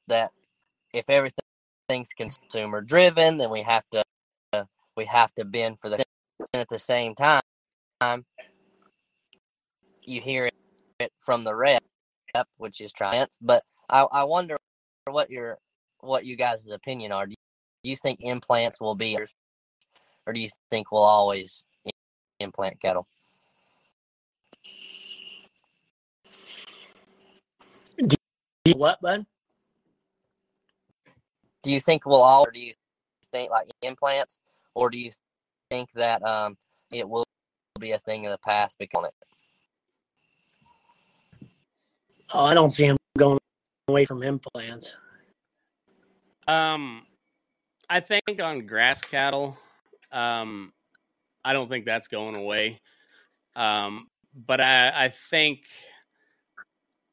that 0.07 0.31
if 0.93 1.09
everything's 1.93 2.13
consumer 2.13 2.81
driven, 2.81 3.37
then 3.37 3.51
we 3.51 3.61
have 3.61 3.83
to 3.91 4.03
we 4.95 5.05
have 5.05 5.33
to 5.35 5.45
bend 5.45 5.77
for 5.79 5.89
the 5.89 6.03
at 6.53 6.69
the 6.69 6.79
same 6.79 7.13
time. 7.15 7.41
You 10.01 10.19
hear 10.21 10.49
it 10.99 11.11
from 11.19 11.43
the 11.43 11.55
rep, 11.55 11.83
which 12.57 12.81
is 12.81 12.91
Triumph, 12.91 13.31
but 13.41 13.63
I, 13.89 14.01
I 14.01 14.23
wonder 14.23 14.57
what 15.05 15.29
your 15.29 15.57
what 15.99 16.25
you 16.25 16.35
guys' 16.35 16.67
opinion 16.67 17.11
are. 17.11 17.27
Do 17.27 17.35
you 17.83 17.95
think 17.95 18.19
implants 18.21 18.81
will 18.81 18.95
be, 18.95 19.17
or 20.25 20.33
do 20.33 20.39
you 20.39 20.49
think 20.69 20.91
we'll 20.91 21.03
always 21.03 21.63
implant 22.39 22.81
cattle? 22.81 23.07
Do 27.97 28.15
you, 28.65 28.73
what, 28.73 28.99
bud? 29.01 29.25
Do 31.63 31.71
you 31.71 31.79
think 31.79 32.05
we'll 32.05 32.21
all, 32.21 32.45
or 32.45 32.51
do 32.51 32.59
you 32.59 32.73
think 33.31 33.49
like 33.49 33.69
implants, 33.81 34.37
or 34.75 34.89
do 34.89 34.97
you 34.97 35.11
think 35.69 35.89
that 35.95 36.21
um 36.23 36.57
it 36.91 37.07
will 37.07 37.25
be 37.79 37.91
a 37.91 37.99
thing 37.99 38.25
of 38.25 38.31
the 38.31 38.37
past 38.37 38.77
because 38.77 39.05
it? 39.05 39.13
Oh, 42.33 42.45
I 42.45 42.53
don't 42.53 42.69
see 42.69 42.85
him 42.85 42.97
going 43.17 43.39
away 43.87 44.05
from 44.05 44.23
implants. 44.23 44.93
Um, 46.47 47.05
I 47.89 47.99
think 47.99 48.41
on 48.41 48.65
grass 48.65 49.01
cattle, 49.01 49.57
um, 50.11 50.73
I 51.45 51.53
don't 51.53 51.69
think 51.69 51.85
that's 51.85 52.07
going 52.07 52.35
away. 52.35 52.81
Um, 53.55 54.07
but 54.35 54.59
I, 54.59 55.05
I 55.05 55.09
think 55.29 55.61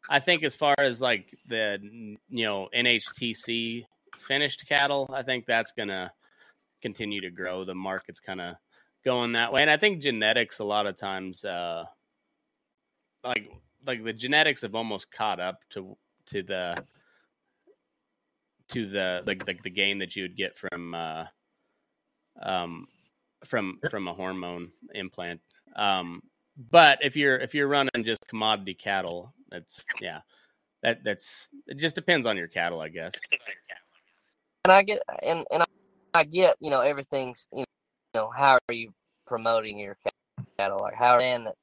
I 0.08 0.20
think 0.20 0.42
as 0.42 0.56
far 0.56 0.74
as 0.78 1.00
like 1.00 1.36
the 1.46 1.78
you 1.82 2.44
know 2.44 2.68
NHTC 2.74 3.84
finished 4.20 4.66
cattle, 4.68 5.08
I 5.12 5.22
think 5.22 5.46
that's 5.46 5.72
gonna 5.72 6.12
continue 6.82 7.20
to 7.20 7.30
grow. 7.30 7.64
The 7.64 7.74
market's 7.74 8.20
kind 8.20 8.40
of 8.40 8.56
going 9.04 9.32
that 9.32 9.52
way, 9.52 9.62
and 9.62 9.70
I 9.70 9.76
think 9.76 10.02
genetics 10.02 10.58
a 10.60 10.64
lot 10.64 10.86
of 10.86 10.96
times, 10.96 11.44
uh, 11.44 11.84
like 13.24 13.50
like 13.86 14.04
the 14.04 14.12
genetics 14.12 14.62
have 14.62 14.74
almost 14.74 15.10
caught 15.10 15.40
up 15.40 15.60
to 15.70 15.96
to 16.26 16.42
the 16.42 16.84
to 18.68 18.86
the 18.86 19.22
like 19.26 19.44
the, 19.46 19.54
the 19.62 19.70
gain 19.70 19.98
that 19.98 20.14
you 20.16 20.24
would 20.24 20.36
get 20.36 20.58
from 20.58 20.94
uh, 20.94 21.24
um 22.42 22.86
from 23.44 23.78
from 23.90 24.08
a 24.08 24.14
hormone 24.14 24.70
implant. 24.94 25.40
Um, 25.76 26.22
but 26.70 26.98
if 27.02 27.16
you're 27.16 27.38
if 27.38 27.54
you're 27.54 27.68
running 27.68 28.04
just 28.04 28.26
commodity 28.28 28.74
cattle, 28.74 29.32
that's 29.50 29.84
yeah. 30.00 30.20
That 30.82 31.04
that's 31.04 31.46
it 31.66 31.76
just 31.76 31.94
depends 31.94 32.26
on 32.26 32.38
your 32.38 32.48
cattle, 32.48 32.80
I 32.80 32.88
guess. 32.88 33.12
And 34.64 34.72
I 34.72 34.82
get 34.82 35.02
and 35.22 35.46
and 35.50 35.64
I, 36.12 36.24
get 36.24 36.56
you 36.60 36.70
know 36.70 36.80
everything's 36.80 37.46
you 37.52 37.64
know 38.14 38.30
how 38.30 38.58
are 38.68 38.74
you 38.74 38.92
promoting 39.26 39.78
your 39.78 39.96
cattle 40.58 40.80
like 40.80 40.94
how 40.94 41.18
and 41.18 41.46
that 41.46 41.54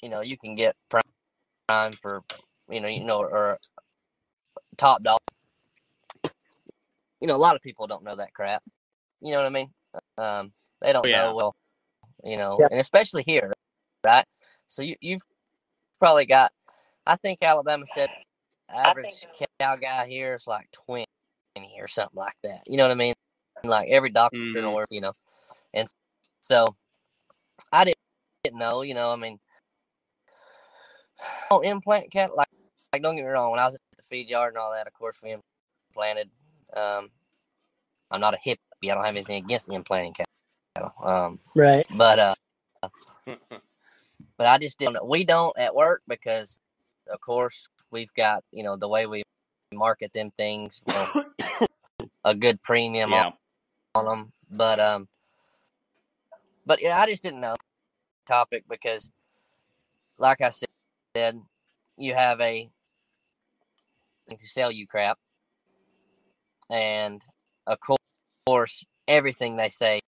you 0.00 0.08
know 0.08 0.20
you 0.20 0.38
can 0.38 0.54
get 0.54 0.74
prime 0.88 1.92
for 2.00 2.22
you 2.70 2.80
know 2.80 2.88
you 2.88 3.04
know 3.04 3.20
or 3.20 3.58
top 4.78 5.02
dog. 5.02 5.20
You 7.20 7.28
know 7.28 7.36
a 7.36 7.38
lot 7.38 7.56
of 7.56 7.62
people 7.62 7.86
don't 7.86 8.04
know 8.04 8.16
that 8.16 8.32
crap. 8.32 8.62
You 9.20 9.32
know 9.32 9.38
what 9.38 9.46
I 9.46 9.50
mean? 9.50 9.70
Um, 10.18 10.52
they 10.80 10.92
don't 10.92 11.06
oh, 11.06 11.08
yeah. 11.08 11.22
know 11.22 11.34
well. 11.34 11.54
You 12.24 12.36
know, 12.36 12.56
yeah. 12.58 12.68
and 12.70 12.80
especially 12.80 13.22
here, 13.24 13.52
right? 14.04 14.24
So 14.68 14.82
you 14.82 14.96
you've 15.00 15.22
probably 15.98 16.26
got 16.26 16.52
I 17.06 17.16
think 17.16 17.40
Alabama 17.42 17.84
said 17.86 18.08
average 18.72 19.26
cow 19.60 19.76
guy 19.76 20.06
here 20.08 20.34
is 20.34 20.46
like 20.46 20.68
twenty 20.72 21.06
or 21.82 21.88
something 21.88 22.16
like 22.16 22.36
that. 22.44 22.60
You 22.66 22.76
know 22.76 22.84
what 22.84 22.92
I 22.92 22.94
mean? 22.94 23.14
Like 23.64 23.88
every 23.88 24.10
doctor 24.10 24.38
mm. 24.38 24.56
in 24.56 24.62
the 24.62 24.70
world, 24.70 24.88
you 24.90 25.00
know. 25.00 25.12
And 25.74 25.88
so 26.40 26.64
I 27.72 27.84
didn't, 27.84 27.98
didn't 28.44 28.58
know, 28.58 28.82
you 28.82 28.94
know, 28.94 29.10
I 29.10 29.16
mean 29.16 29.38
oh, 31.50 31.60
implant 31.60 32.10
cat, 32.10 32.34
like 32.34 32.48
like 32.92 33.02
don't 33.02 33.16
get 33.16 33.24
me 33.24 33.30
wrong, 33.30 33.50
when 33.50 33.60
I 33.60 33.66
was 33.66 33.74
at 33.74 33.80
the 33.96 34.02
feed 34.08 34.28
yard 34.28 34.54
and 34.54 34.58
all 34.58 34.72
that, 34.72 34.86
of 34.86 34.92
course 34.94 35.16
we 35.22 35.36
implanted 35.90 36.30
um 36.76 37.10
I'm 38.10 38.20
not 38.20 38.34
a 38.34 38.38
hippie, 38.46 38.58
I 38.84 38.94
don't 38.94 39.04
have 39.04 39.16
anything 39.16 39.44
against 39.44 39.66
the 39.66 39.74
implanting 39.74 40.14
cattle. 40.74 40.92
Um 41.02 41.38
right. 41.54 41.86
But 41.96 42.18
uh 42.18 42.34
but 44.36 44.46
I 44.46 44.58
just 44.58 44.78
didn't 44.78 45.06
we 45.06 45.24
don't 45.24 45.56
at 45.58 45.74
work 45.74 46.02
because 46.08 46.58
of 47.10 47.20
course, 47.20 47.68
we've 47.90 48.12
got 48.14 48.44
you 48.52 48.62
know 48.62 48.76
the 48.76 48.88
way 48.88 49.06
we 49.06 49.22
market 49.72 50.12
them 50.12 50.30
things, 50.36 50.82
you 51.14 52.08
a 52.24 52.34
good 52.34 52.62
premium 52.62 53.10
yeah. 53.10 53.26
on, 53.26 53.32
on 53.94 54.04
them. 54.04 54.32
But 54.50 54.80
um, 54.80 55.08
but 56.66 56.82
yeah, 56.82 56.98
I 56.98 57.06
just 57.06 57.22
didn't 57.22 57.40
know 57.40 57.56
topic 58.26 58.64
because, 58.68 59.10
like 60.18 60.40
I 60.40 60.50
said, 60.50 61.40
you 61.96 62.14
have 62.14 62.40
a 62.40 62.68
to 64.30 64.48
sell 64.48 64.70
you 64.70 64.86
crap, 64.86 65.18
and 66.70 67.22
of 67.66 67.78
course, 68.46 68.84
everything 69.08 69.56
they 69.56 69.70
say, 69.70 70.00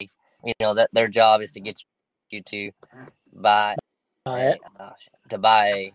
you 0.00 0.52
know, 0.60 0.74
that 0.74 0.90
their 0.92 1.08
job 1.08 1.42
is 1.42 1.52
to 1.52 1.60
get 1.60 1.80
you 2.30 2.42
to 2.42 2.70
buy 3.32 3.76
Uh, 4.26 4.30
a, 4.30 4.82
uh, 4.82 4.92
to 5.28 5.38
buy 5.38 5.68
a 5.68 5.92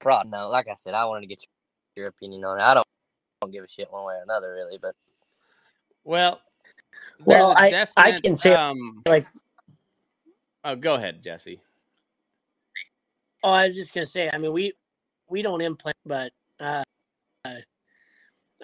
product. 0.00 0.30
No, 0.30 0.48
like 0.48 0.68
I 0.68 0.74
said, 0.74 0.94
I 0.94 1.04
wanted 1.06 1.22
to 1.22 1.26
get 1.26 1.44
your 1.96 2.08
opinion 2.08 2.44
on 2.44 2.58
it. 2.60 2.62
I 2.62 2.74
don't, 2.74 2.86
don't 3.40 3.52
give 3.52 3.64
a 3.64 3.68
shit 3.68 3.92
one 3.92 4.04
way 4.04 4.14
or 4.14 4.22
another, 4.22 4.52
really, 4.52 4.78
but 4.80 4.94
Well, 6.04 6.40
Well, 7.24 7.54
I, 7.56 7.68
a 7.68 7.74
I- 7.74 7.88
I 7.96 8.10
definite, 8.10 8.22
can 8.22 8.36
say, 8.36 8.54
um, 8.54 9.02
like- 9.06 9.26
oh, 10.64 10.76
go 10.76 10.94
ahead, 10.94 11.22
Jesse. 11.22 11.60
Oh, 13.42 13.50
I 13.50 13.66
was 13.66 13.76
just 13.76 13.92
gonna 13.92 14.06
say. 14.06 14.30
I 14.32 14.38
mean, 14.38 14.52
we 14.52 14.72
we 15.28 15.42
don't 15.42 15.60
implant, 15.60 15.96
but 16.06 16.32
uh, 16.60 16.82
uh, 17.44 17.54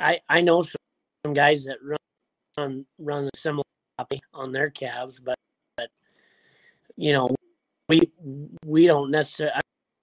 I 0.00 0.20
I 0.26 0.40
know 0.40 0.62
some, 0.62 0.80
some 1.26 1.34
guys 1.34 1.64
that 1.64 1.76
run 2.56 2.86
run 2.98 3.28
a 3.32 3.38
similar 3.38 3.62
copy 3.98 4.22
on 4.32 4.52
their 4.52 4.70
calves, 4.70 5.20
but 5.20 5.34
but 5.76 5.90
you 6.96 7.12
know 7.12 7.28
we 7.90 8.10
we 8.64 8.86
don't 8.86 9.10
necessarily. 9.10 9.52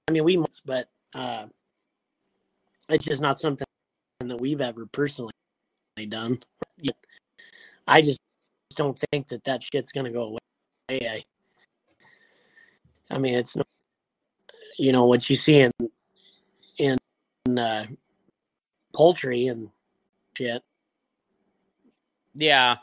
I 0.07 0.11
mean, 0.11 0.23
we 0.23 0.37
must, 0.37 0.61
but 0.63 0.89
uh, 1.15 1.47
it's 2.89 3.05
just 3.05 3.21
not 3.21 3.39
something 3.39 3.65
that 4.19 4.39
we've 4.39 4.61
ever 4.61 4.85
personally 4.85 5.31
done. 6.09 6.41
I 7.87 8.01
just 8.01 8.19
don't 8.75 8.97
think 9.11 9.29
that 9.29 9.43
that 9.45 9.63
shit's 9.63 9.91
gonna 9.91 10.11
go 10.11 10.37
away. 10.89 11.07
I, 11.09 11.23
I 13.09 13.17
mean, 13.17 13.35
it's 13.35 13.55
not 13.55 13.67
you 14.77 14.91
know 14.91 15.05
what 15.05 15.29
you 15.29 15.35
see 15.35 15.59
in 15.59 15.71
in 16.77 17.59
uh, 17.59 17.85
poultry 18.93 19.47
and 19.47 19.69
shit. 20.37 20.61
Yeah, 22.35 22.77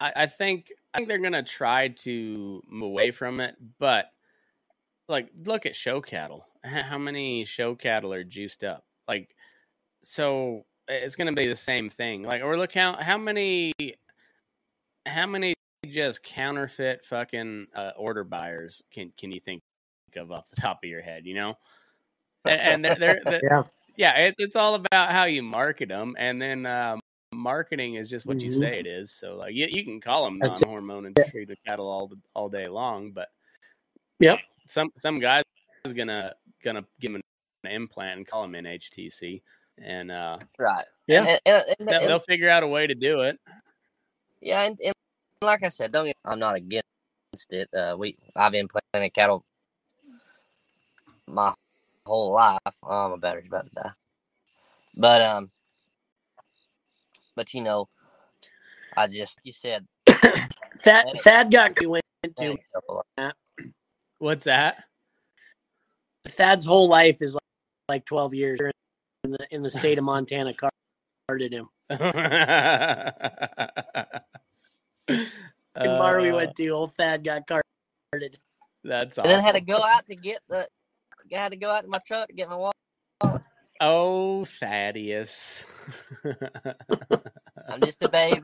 I, 0.00 0.12
I 0.16 0.26
think 0.26 0.72
I 0.92 0.98
think 0.98 1.08
they're 1.08 1.18
gonna 1.18 1.42
try 1.42 1.88
to 1.88 2.62
move 2.68 2.90
away 2.90 3.10
from 3.10 3.40
it, 3.40 3.56
but 3.78 4.10
like, 5.08 5.28
look 5.44 5.66
at 5.66 5.76
show 5.76 6.00
cattle. 6.00 6.46
How 6.66 6.98
many 6.98 7.44
show 7.44 7.74
cattle 7.74 8.12
are 8.12 8.24
juiced 8.24 8.64
up? 8.64 8.84
Like, 9.08 9.34
so 10.02 10.64
it's 10.88 11.16
gonna 11.16 11.32
be 11.32 11.46
the 11.46 11.56
same 11.56 11.88
thing. 11.88 12.22
Like, 12.22 12.42
or 12.42 12.56
look 12.56 12.74
how 12.74 12.96
how 12.96 13.16
many 13.18 13.72
how 15.06 15.26
many 15.26 15.54
just 15.86 16.22
counterfeit 16.22 17.04
fucking 17.06 17.66
uh, 17.74 17.92
order 17.96 18.24
buyers 18.24 18.82
can 18.92 19.12
can 19.16 19.30
you 19.30 19.40
think 19.40 19.60
of 20.16 20.32
off 20.32 20.50
the 20.50 20.56
top 20.56 20.80
of 20.82 20.90
your 20.90 21.02
head? 21.02 21.26
You 21.26 21.34
know, 21.34 21.54
and, 22.44 22.60
and 22.60 22.84
they're, 22.84 23.20
they're, 23.24 23.40
Yeah, 23.42 23.62
yeah, 23.96 24.18
it, 24.26 24.34
it's 24.38 24.56
all 24.56 24.74
about 24.74 25.10
how 25.10 25.24
you 25.24 25.42
market 25.42 25.88
them, 25.88 26.16
and 26.18 26.40
then 26.42 26.66
um, 26.66 27.00
marketing 27.32 27.94
is 27.94 28.10
just 28.10 28.26
what 28.26 28.42
you 28.42 28.50
Mhm. 28.50 28.58
say 28.58 28.78
it 28.80 28.86
is. 28.86 29.12
So 29.12 29.36
like, 29.36 29.54
you, 29.54 29.66
you 29.70 29.84
can 29.84 30.00
call 30.00 30.24
them 30.24 30.38
non-hormone 30.38 31.06
and 31.06 31.16
treated 31.30 31.58
cattle 31.66 31.88
all 31.88 32.08
the- 32.08 32.20
all 32.34 32.48
day 32.48 32.68
long, 32.68 33.12
but 33.12 33.28
Yep. 34.20 34.40
some 34.66 34.90
some 34.96 35.18
guys 35.18 35.44
is 35.86 35.92
gonna 35.92 36.34
gonna 36.62 36.84
give 37.00 37.12
them 37.12 37.22
an 37.64 37.70
implant 37.70 38.18
and 38.18 38.26
call 38.26 38.42
them 38.42 38.52
NHTC, 38.52 39.42
and 39.78 40.10
uh, 40.10 40.38
right, 40.58 40.84
Yeah. 41.06 41.24
and, 41.24 41.40
and, 41.46 41.64
and, 41.78 41.88
they'll, 41.88 42.00
they'll 42.06 42.18
figure 42.18 42.48
out 42.48 42.62
a 42.62 42.66
way 42.66 42.86
to 42.86 42.94
do 42.94 43.22
it. 43.22 43.38
yeah, 44.40 44.62
and, 44.62 44.78
like 45.42 45.62
I 45.62 45.68
said, 45.68 45.92
don't 45.92 46.06
get, 46.06 46.16
I'm 46.24 46.38
not 46.38 46.56
against 46.56 46.84
it. 47.50 47.68
Uh, 47.74 47.96
we 47.98 48.16
I've 48.34 48.52
been 48.52 48.68
planting 48.68 49.10
cattle 49.10 49.44
my 51.26 51.52
whole 52.06 52.32
life. 52.32 52.58
Oh, 52.82 53.10
my 53.10 53.16
battery's 53.16 53.48
about 53.48 53.66
to 53.66 53.74
die. 53.74 53.90
But 54.96 55.22
um, 55.22 55.50
but 57.34 57.52
you 57.52 57.62
know, 57.62 57.88
I 58.96 59.06
just 59.08 59.38
you 59.44 59.52
said 59.52 59.86
Thad, 60.08 61.04
Thad 61.16 61.50
got 61.50 61.78
went 61.86 62.04
into 62.22 62.34
planting 62.34 62.58
stuff 62.70 62.84
a 62.88 62.92
lot. 63.22 63.34
What's 64.18 64.44
that? 64.44 64.84
Thad's 66.28 66.64
whole 66.64 66.88
life 66.88 67.22
is 67.22 67.34
like, 67.34 67.42
like 67.88 68.04
twelve 68.06 68.34
years 68.34 68.60
in 69.24 69.30
the 69.30 69.46
in 69.50 69.62
the 69.62 69.70
state 69.70 69.98
of 69.98 70.04
Montana. 70.12 70.52
Carded 71.28 71.52
him. 71.52 71.68
The 75.76 75.84
bar 75.84 76.20
we 76.20 76.32
went 76.32 76.56
to, 76.56 76.68
old 76.70 76.94
Thad 76.94 77.22
got 77.24 77.42
carded. 77.46 78.38
That's 78.82 79.18
and 79.18 79.26
then 79.26 79.42
had 79.42 79.52
to 79.52 79.60
go 79.60 79.82
out 79.82 80.06
to 80.06 80.16
get 80.16 80.40
the. 80.48 80.68
I 81.32 81.38
had 81.38 81.50
to 81.50 81.56
go 81.56 81.70
out 81.70 81.82
to 81.82 81.88
my 81.88 81.98
truck 82.06 82.28
to 82.28 82.34
get 82.34 82.48
my 82.48 82.56
water. 82.56 82.72
Oh, 83.80 84.44
Thaddeus. 84.44 85.64
I'm 87.68 87.80
just 87.84 88.02
a 88.02 88.08
baby. 88.08 88.42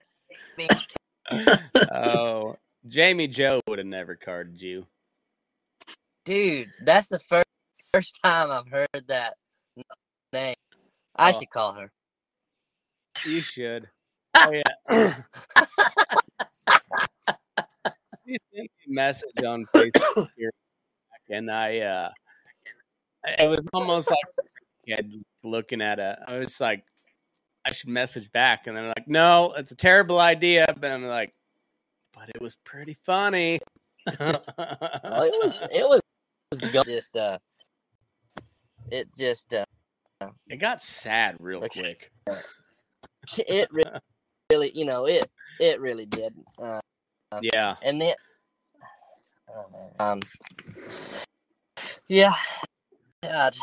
oh, 1.95 2.57
Jamie 2.87 3.29
Joe 3.29 3.61
would 3.69 3.79
have 3.79 3.87
never 3.87 4.17
carded 4.17 4.61
you. 4.61 4.87
Dude, 6.25 6.69
that's 6.85 7.09
the 7.09 7.21
first 7.29 7.47
first 7.93 8.19
time 8.23 8.51
I've 8.51 8.69
heard 8.69 9.05
that 9.09 9.35
name. 10.33 10.55
I 11.17 11.31
Oh. 11.31 11.39
should 11.39 11.51
call 11.51 11.75
her. 11.75 11.91
You 13.27 13.41
should. 13.41 13.89
Oh 14.35 14.51
yeah. 14.51 14.63
you 18.25 18.37
sent 18.55 18.63
me 18.63 18.69
a 18.89 18.91
message 18.91 19.45
on 19.47 19.67
Facebook 19.75 20.29
here, 20.39 20.51
and 21.29 21.51
I 21.51 21.81
uh, 21.81 22.11
it 23.39 23.49
was 23.49 23.61
almost 23.75 24.11
like 24.11 25.05
looking 25.45 25.83
at 25.83 25.99
it. 25.99 26.19
I 26.27 26.39
was 26.39 26.59
like, 26.61 26.83
I 27.67 27.73
should 27.73 27.91
message 27.91 28.33
back, 28.33 28.67
and 28.67 28.77
then 28.77 28.87
like, 28.89 29.07
no, 29.07 29.53
it's 29.57 29.71
a 29.71 29.77
terrible 29.77 30.19
idea. 30.19 30.67
But 30.81 30.91
I'm 30.93 31.05
like, 31.05 31.35
but 32.15 32.31
it 32.35 32.41
was 32.41 32.57
pretty 32.65 32.95
funny. 33.05 33.61
Well, 34.19 34.43
it 34.65 35.35
was 35.45 35.61
it 35.71 35.87
was 35.87 36.01
just 36.87 37.15
uh, 37.17 37.39
it 38.91 39.09
just 39.17 39.55
uh, 39.55 39.65
it 40.49 40.57
got 40.57 40.81
sad 40.81 41.37
real 41.41 41.61
quick. 41.69 42.11
it 43.39 43.69
re- 43.73 43.83
really 44.51 44.71
you 44.75 44.85
know 44.85 45.07
it 45.07 45.27
it 45.61 45.81
really 45.81 46.07
did. 46.07 46.35
Uh, 46.59 46.81
Yeah. 47.43 47.77
and 47.83 48.01
then 48.01 48.15
um 49.99 50.21
yeah. 52.09 52.35
God. 53.23 53.55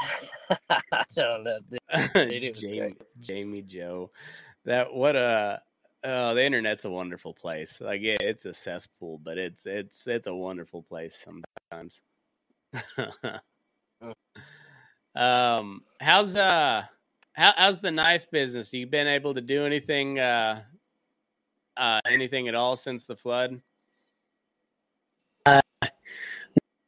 I 0.69 1.03
don't 1.15 1.43
know. 1.43 1.59
dude. 1.69 1.79
it 2.15 2.51
was 2.53 2.61
Jamie. 2.61 2.95
Jamie 3.19 3.61
Joe. 3.61 4.09
That 4.65 4.93
what 4.93 5.15
a 5.15 5.61
oh 6.03 6.33
the 6.33 6.45
internet's 6.45 6.85
a 6.85 6.89
wonderful 6.89 7.33
place. 7.33 7.81
Like 7.81 8.01
yeah, 8.01 8.17
it's 8.21 8.45
a 8.45 8.53
cesspool, 8.53 9.19
but 9.23 9.37
it's 9.37 9.65
it's 9.65 10.07
it's 10.07 10.27
a 10.27 10.33
wonderful 10.33 10.81
place 10.83 11.15
sometimes. 11.71 12.01
Um 15.15 15.81
how's 15.99 16.35
uh 16.35 16.83
how, 17.33 17.53
how's 17.55 17.81
the 17.81 17.91
knife 17.91 18.29
business? 18.31 18.73
You 18.73 18.87
been 18.87 19.07
able 19.07 19.33
to 19.33 19.41
do 19.41 19.65
anything 19.65 20.19
uh 20.19 20.61
uh 21.77 21.99
anything 22.09 22.47
at 22.47 22.55
all 22.55 22.75
since 22.75 23.05
the 23.05 23.15
flood? 23.15 23.61
Uh, 25.45 25.61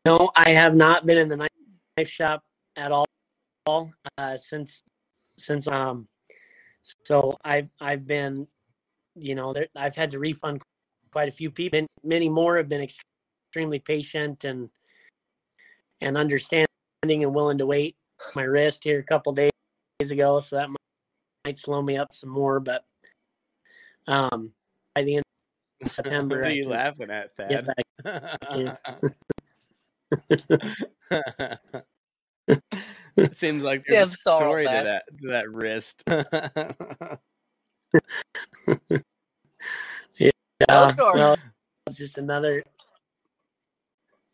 No, 0.05 0.32
I 0.36 0.51
have 0.51 0.76
not 0.76 1.05
been 1.05 1.17
in 1.17 1.30
the 1.30 1.38
knife 1.38 2.09
shop 2.09 2.43
at 2.76 2.91
all 2.91 3.05
uh, 4.17 4.38
since 4.38 4.84
since 5.38 5.67
um. 5.67 6.07
So 7.05 7.38
I've 7.45 7.69
I've 7.80 8.07
been, 8.07 8.47
you 9.15 9.36
know, 9.36 9.53
there, 9.53 9.67
I've 9.76 9.95
had 9.95 10.11
to 10.11 10.19
refund 10.19 10.61
quite 11.11 11.30
a 11.30 11.32
few 11.32 11.51
people. 11.51 11.86
Many 12.03 12.30
more 12.30 12.57
have 12.57 12.67
been 12.67 12.82
extremely 12.82 13.80
patient 13.80 14.43
and 14.43 14.69
and 16.01 16.17
understanding 16.17 16.67
and 17.03 17.34
willing 17.34 17.59
to 17.59 17.67
wait 17.67 17.95
my 18.36 18.43
wrist 18.43 18.84
here 18.84 18.99
a 18.99 19.03
couple 19.03 19.34
days 19.34 19.49
ago. 19.99 20.39
So 20.39 20.57
that 20.57 20.69
might, 20.69 20.78
might 21.45 21.57
slow 21.57 21.82
me 21.82 21.97
up 21.97 22.13
some 22.13 22.30
more, 22.30 22.59
but 22.59 22.84
um, 24.07 24.51
by 24.95 25.01
the 25.03 25.15
end 25.17 25.26
of 25.84 25.91
September, 25.91 26.38
what 26.38 26.45
are 26.45 26.49
I 26.49 26.53
you 26.53 26.63
can 26.63 26.72
laughing 26.72 27.11
at, 27.11 27.30
get 27.49 27.65
Thad? 27.65 27.84
back. 28.03 28.38
it 33.17 33.36
seems 33.36 33.63
like 33.63 33.84
Yeah, 33.88 33.99
there's 33.99 34.13
a 34.13 34.17
sorrow 34.17 34.39
story 34.39 34.65
to 34.65 34.72
that 34.72 35.03
to 35.22 35.28
that 35.30 35.49
wrist. 35.49 36.03
Yeah, 40.69 40.91
story. 40.91 41.19
well, 41.19 41.38
it's 41.88 41.97
just 41.97 42.17
another, 42.17 42.63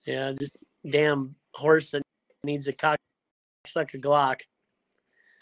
yeah, 0.06 0.34
just 0.38 0.52
damn 0.90 1.36
horse 1.54 1.92
that 1.92 2.02
needs 2.44 2.68
a 2.68 2.74
cocksucker 3.68 4.02
Glock. 4.02 4.42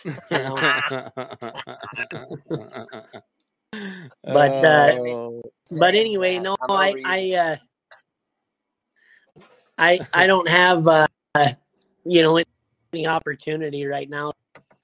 But, 4.23 4.63
uh, 4.63 4.91
Oh, 4.93 5.41
But 5.77 5.95
anyway, 5.95 6.39
no, 6.39 6.55
I. 6.69 6.95
I, 7.05 7.31
uh, 7.33 7.55
I 9.77 9.99
I 10.13 10.27
don't 10.27 10.47
have 10.47 10.87
uh, 10.87 11.07
you 12.05 12.21
know 12.21 12.41
any 12.93 13.07
opportunity 13.07 13.85
right 13.85 14.09
now. 14.09 14.31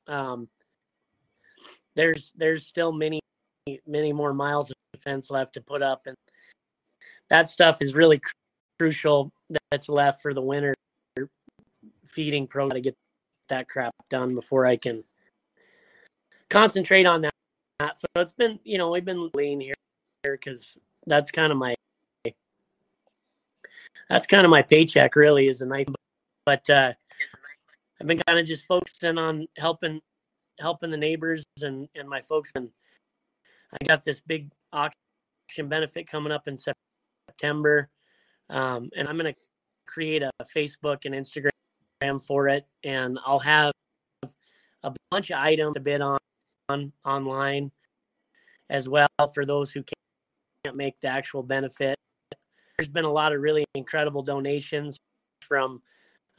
Um, 0.07 0.49
there's 1.95 2.33
there's 2.35 2.67
still 2.67 2.91
many 2.91 3.21
many 3.87 4.11
more 4.11 4.33
miles 4.33 4.69
of 4.69 5.01
fence 5.01 5.29
left 5.29 5.53
to 5.53 5.61
put 5.61 5.81
up, 5.81 6.01
and 6.07 6.15
that 7.29 7.49
stuff 7.49 7.81
is 7.81 7.95
really 7.95 8.19
cr- 8.19 8.31
crucial. 8.79 9.31
That's 9.71 9.87
left 9.87 10.21
for 10.21 10.33
the 10.33 10.41
winter 10.41 10.73
feeding 12.05 12.47
pro 12.47 12.67
to 12.69 12.81
get 12.81 12.95
that 13.51 13.69
crap 13.69 13.93
done 14.09 14.33
before 14.33 14.65
I 14.65 14.77
can 14.77 15.03
concentrate 16.49 17.05
on 17.05 17.21
that. 17.21 17.99
So 17.99 18.07
it's 18.15 18.33
been 18.33 18.59
you 18.63 18.77
know 18.77 18.89
we've 18.89 19.05
been 19.05 19.29
lean 19.33 19.59
here 19.59 19.75
because 20.23 20.77
that's 21.05 21.29
kind 21.31 21.51
of 21.51 21.57
my 21.57 21.75
that's 24.09 24.27
kind 24.27 24.45
of 24.45 24.49
my 24.49 24.61
paycheck 24.61 25.15
really 25.15 25.47
is 25.47 25.61
a 25.61 25.65
knife. 25.65 25.87
But 26.45 26.67
uh 26.69 26.93
i've 27.99 28.07
been 28.07 28.21
kind 28.25 28.39
of 28.39 28.47
just 28.47 28.65
focusing 28.65 29.19
on 29.19 29.47
helping 29.57 30.01
helping 30.59 30.89
the 30.89 30.97
neighbors 30.97 31.43
and 31.61 31.87
and 31.95 32.09
my 32.09 32.21
folks. 32.21 32.51
And 32.55 32.69
i 33.73 33.85
got 33.85 34.03
this 34.03 34.21
big 34.21 34.51
auction 34.73 35.67
benefit 35.67 36.09
coming 36.09 36.31
up 36.31 36.47
in 36.47 36.57
september. 36.57 37.89
Um 38.49 38.89
and 38.95 39.07
i'm 39.07 39.17
going 39.17 39.33
to 39.33 39.39
create 39.87 40.23
a 40.23 40.31
facebook 40.55 41.05
and 41.05 41.13
instagram 41.13 41.50
for 42.19 42.47
it 42.47 42.65
and 42.83 43.19
i'll 43.25 43.39
have 43.39 43.71
a 44.83 44.91
bunch 45.11 45.29
of 45.29 45.37
items 45.37 45.73
to 45.75 45.79
bid 45.79 46.01
on, 46.01 46.17
on 46.69 46.91
online 47.05 47.71
as 48.69 48.89
well 48.89 49.07
for 49.33 49.45
those 49.45 49.71
who 49.71 49.83
can't 50.63 50.75
make 50.75 50.99
the 51.01 51.07
actual 51.07 51.43
benefit 51.43 51.95
there's 52.77 52.89
been 52.89 53.05
a 53.05 53.11
lot 53.11 53.31
of 53.31 53.41
really 53.41 53.63
incredible 53.75 54.23
donations 54.23 54.97
from 55.47 55.81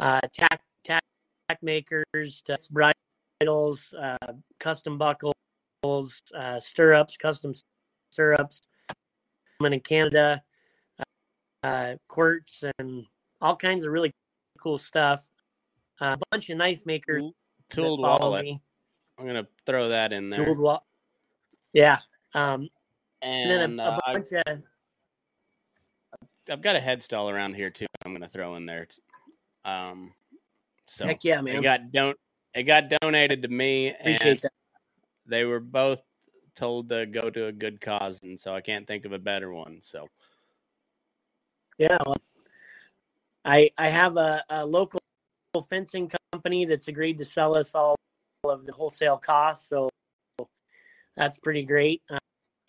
uh, 0.01 0.21
tack, 0.37 0.61
tack 0.85 1.03
makers 1.63 2.43
to 2.45 2.59
bridles, 2.71 3.95
uh, 4.01 4.33
custom 4.59 4.99
buckles, 4.99 5.35
uh, 5.85 6.59
stirrups, 6.59 7.17
custom 7.17 7.53
stirrups, 8.11 8.63
in 9.65 9.81
Canada, 9.81 10.43
uh, 11.63 11.95
quirts, 12.09 12.65
and 12.79 13.05
all 13.41 13.55
kinds 13.55 13.85
of 13.85 13.93
really 13.93 14.11
cool 14.59 14.79
stuff. 14.79 15.23
A 16.01 16.17
bunch 16.31 16.51
of 16.51 16.59
knife 16.59 16.85
makers. 16.87 17.23
Tooled 17.71 18.01
wallet. 18.01 18.45
Me. 18.45 18.61
I'm 19.19 19.27
gonna 19.27 19.47
throw 19.67 19.89
that 19.91 20.13
in 20.13 20.31
there. 20.31 20.45
Tooled 20.45 20.59
wallet. 20.59 20.83
Yeah. 21.73 21.99
Um, 22.35 22.69
and, 23.23 23.51
and 23.51 23.79
then 23.79 23.81
a, 23.81 23.91
a 23.91 23.93
uh, 23.93 23.99
bunch 24.13 24.27
of 24.47 24.63
I've 26.51 26.63
got 26.63 26.77
a 26.77 26.81
head 26.81 27.03
stall 27.03 27.31
around 27.31 27.55
here 27.55 27.71
too. 27.71 27.87
I'm 28.05 28.13
gonna 28.13 28.29
throw 28.29 28.57
in 28.57 28.67
there. 28.67 28.89
Um, 29.65 30.13
so 30.87 31.07
heck 31.07 31.25
yeah, 31.25 31.41
man! 31.41 31.57
It 31.57 31.63
got 31.63 31.93
don't 31.93 32.19
it 32.55 32.65
got 32.65 32.91
donated 33.01 33.43
to 33.43 33.49
me, 33.49 33.89
Appreciate 33.89 34.23
and 34.23 34.41
that. 34.43 34.53
they 35.27 35.45
were 35.45 35.61
both 35.61 36.03
told 36.55 36.89
to 36.89 37.07
go 37.07 37.31
to 37.31 37.47
a 37.47 37.53
good 37.53 37.81
cause, 37.81 38.21
and 38.25 38.39
so 38.39 38.55
I 38.55 38.61
can't 38.61 38.87
think 38.87 39.05
of 39.05 39.13
a 39.13 39.19
better 39.19 39.53
one. 39.53 39.79
So 39.83 40.09
yeah, 41.79 41.99
well, 42.05 42.17
I 43.45 43.71
I 43.79 43.89
have 43.89 44.17
a, 44.17 44.43
a 44.51 44.67
local 44.67 45.01
fencing 45.61 46.11
company 46.33 46.65
that's 46.65 46.89
agreed 46.89 47.19
to 47.19 47.25
sell 47.27 47.55
us 47.55 47.75
all 47.75 47.97
of 48.45 48.65
the 48.65 48.73
wholesale 48.73 49.19
costs, 49.19 49.69
so 49.69 49.91
that's 51.17 51.37
pretty 51.37 51.65
great. 51.65 52.01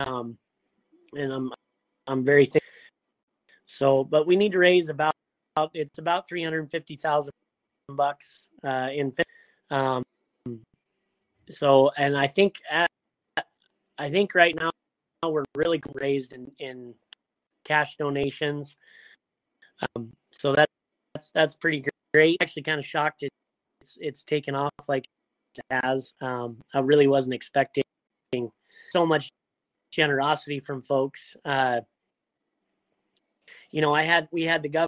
Um, 0.00 0.36
and 1.16 1.32
I'm 1.32 1.52
I'm 2.06 2.22
very 2.22 2.44
thankful 2.44 2.74
so, 3.74 4.04
but 4.04 4.24
we 4.24 4.36
need 4.36 4.52
to 4.52 4.58
raise 4.58 4.88
about 4.88 5.12
it's 5.72 5.98
about 5.98 6.28
three 6.28 6.44
hundred 6.44 6.70
fifty 6.70 6.94
thousand 6.94 7.32
bucks 7.88 8.48
uh, 8.62 8.88
in. 8.94 9.12
Um, 9.70 10.04
so, 11.50 11.90
and 11.96 12.16
I 12.16 12.28
think 12.28 12.60
at, 12.70 12.88
I 13.98 14.10
think 14.10 14.34
right 14.36 14.54
now 14.54 14.70
we're 15.28 15.44
really 15.56 15.82
raised 15.92 16.32
in 16.32 16.52
in 16.60 16.94
cash 17.64 17.96
donations. 17.96 18.76
Um, 19.96 20.12
so 20.30 20.54
that 20.54 20.68
that's 21.12 21.30
that's 21.30 21.54
pretty 21.56 21.84
great. 22.14 22.36
Actually, 22.40 22.62
kind 22.62 22.78
of 22.78 22.86
shocked 22.86 23.22
it, 23.22 23.30
it's 23.80 23.98
it's 24.00 24.22
taken 24.22 24.54
off 24.54 24.70
like 24.88 25.08
it 25.56 25.64
has. 25.70 26.14
Um, 26.20 26.58
I 26.72 26.78
really 26.78 27.08
wasn't 27.08 27.34
expecting 27.34 27.82
so 28.92 29.04
much 29.04 29.30
generosity 29.92 30.60
from 30.60 30.82
folks. 30.82 31.36
Uh, 31.44 31.80
you 33.70 33.80
know, 33.80 33.94
I 33.94 34.04
had 34.04 34.28
we 34.30 34.44
had 34.44 34.62
the 34.62 34.86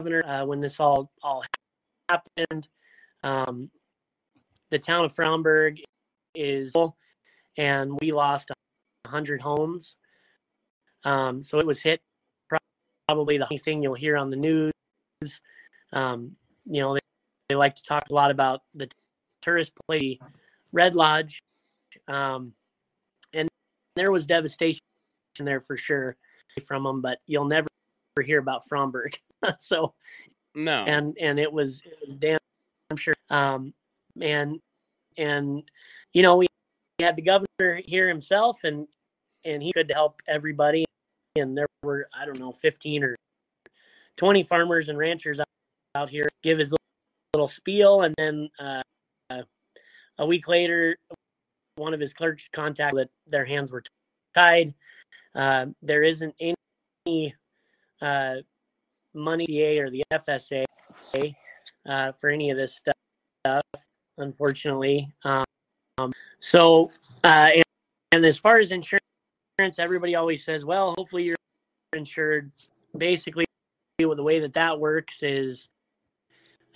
governor 0.00 0.26
uh, 0.26 0.44
when 0.44 0.60
this 0.60 0.78
all 0.78 1.10
all 1.22 1.42
happened. 2.08 2.68
Um, 3.24 3.70
the 4.70 4.78
town 4.78 5.06
of 5.06 5.14
Fromberg 5.14 5.78
is 6.34 6.72
and 7.56 7.98
we 8.00 8.12
lost 8.12 8.50
hundred 9.06 9.40
homes. 9.40 9.96
Um, 11.04 11.42
so 11.42 11.58
it 11.58 11.66
was 11.66 11.80
hit 11.80 12.00
probably 13.08 13.38
the 13.38 13.44
only 13.44 13.58
thing 13.58 13.80
you'll 13.80 13.94
hear 13.94 14.16
on 14.16 14.30
the 14.30 14.36
news. 14.36 14.72
Um, 15.92 16.36
you 16.66 16.80
know, 16.80 16.94
they, 16.94 17.00
they, 17.48 17.54
like 17.54 17.76
to 17.76 17.82
talk 17.82 18.04
a 18.10 18.14
lot 18.14 18.30
about 18.30 18.62
the 18.74 18.88
tourist 19.42 19.72
place, 19.86 20.18
Red 20.72 20.94
Lodge, 20.94 21.40
um, 22.08 22.52
and 23.32 23.48
there 23.94 24.12
was 24.12 24.26
devastation 24.26 24.80
there 25.38 25.60
for 25.60 25.76
sure 25.76 26.16
from 26.66 26.84
them. 26.84 27.00
But 27.00 27.18
you'll 27.26 27.44
never 27.44 27.68
hear 28.24 28.38
about 28.38 28.68
Fromberg. 28.68 29.14
so 29.58 29.94
no, 30.54 30.84
and 30.84 31.16
and 31.20 31.38
it 31.38 31.52
was 31.52 31.82
it 31.84 31.98
was 32.06 32.16
damn 32.16 32.38
I'm 32.90 32.96
sure. 32.96 33.14
Um, 33.30 33.74
and 34.20 34.60
and 35.16 35.62
you 36.12 36.22
know 36.22 36.36
we 36.36 36.46
had 37.00 37.16
the 37.16 37.22
governor 37.22 37.80
here 37.84 38.08
himself, 38.08 38.64
and 38.64 38.86
and 39.44 39.62
he 39.62 39.72
could 39.72 39.90
help 39.92 40.20
everybody. 40.28 40.84
And 41.36 41.56
there 41.56 41.66
were 41.82 42.08
I 42.18 42.24
don't 42.24 42.38
know 42.38 42.52
15 42.52 43.04
or 43.04 43.16
20 44.16 44.42
farmers 44.44 44.88
and 44.88 44.96
ranchers 44.96 45.40
out, 45.40 45.46
out 45.96 46.10
here 46.10 46.28
give 46.42 46.58
his 46.58 46.72
little, 47.34 47.48
spiel, 47.48 48.02
and 48.02 48.14
then 48.16 48.48
uh, 48.58 48.82
uh, 49.30 49.42
a 50.18 50.26
week 50.26 50.48
later, 50.48 50.96
one 51.76 51.92
of 51.92 52.00
his 52.00 52.14
clerks 52.14 52.48
contacted 52.52 52.98
that 52.98 53.10
their 53.26 53.44
hands 53.44 53.70
were 53.70 53.82
tied. 54.34 54.72
Uh, 55.34 55.66
there 55.82 56.02
isn't 56.02 56.34
any 56.40 57.34
uh, 58.00 58.36
money 59.12 59.78
or 59.78 59.90
the 59.90 60.02
FSA 60.12 60.64
uh, 61.86 62.12
for 62.12 62.30
any 62.30 62.50
of 62.50 62.56
this 62.56 62.74
stuff, 62.76 63.62
unfortunately. 64.16 65.12
Um, 65.24 66.12
so, 66.40 66.90
uh, 67.22 67.50
and, 67.54 67.64
and, 68.12 68.24
as 68.24 68.38
far 68.38 68.58
as 68.58 68.72
insurance, 68.72 69.02
everybody 69.78 70.14
always 70.14 70.44
says, 70.44 70.64
well, 70.64 70.94
hopefully 70.96 71.24
you're 71.24 71.36
insured. 71.92 72.50
Basically, 72.96 73.44
the 73.98 74.22
way 74.22 74.40
that 74.40 74.54
that 74.54 74.80
works 74.80 75.22
is 75.22 75.68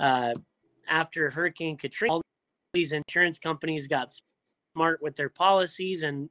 uh, 0.01 0.33
after 0.89 1.31
Hurricane 1.31 1.77
Katrina, 1.77 2.15
all 2.15 2.23
these 2.73 2.93
insurance 2.93 3.39
companies 3.39 3.87
got 3.87 4.11
smart 4.75 5.01
with 5.03 5.15
their 5.17 5.29
policies. 5.29 6.03
And 6.03 6.31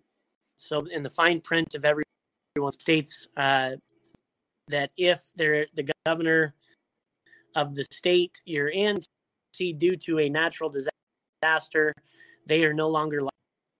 so, 0.57 0.85
in 0.91 1.03
the 1.03 1.09
fine 1.09 1.39
print 1.39 1.75
of 1.75 1.85
every 1.85 2.03
states 2.77 3.27
uh, 3.37 3.71
that 4.67 4.91
if 4.97 5.21
they're 5.35 5.67
the 5.75 5.89
governor 6.05 6.55
of 7.55 7.75
the 7.75 7.85
state 7.91 8.39
you're 8.45 8.69
in 8.69 8.97
see 9.55 9.73
due 9.73 9.95
to 9.95 10.19
a 10.19 10.29
natural 10.29 10.69
disaster 10.69 11.93
they 12.45 12.63
are 12.63 12.73
no 12.73 12.87
longer 12.87 13.21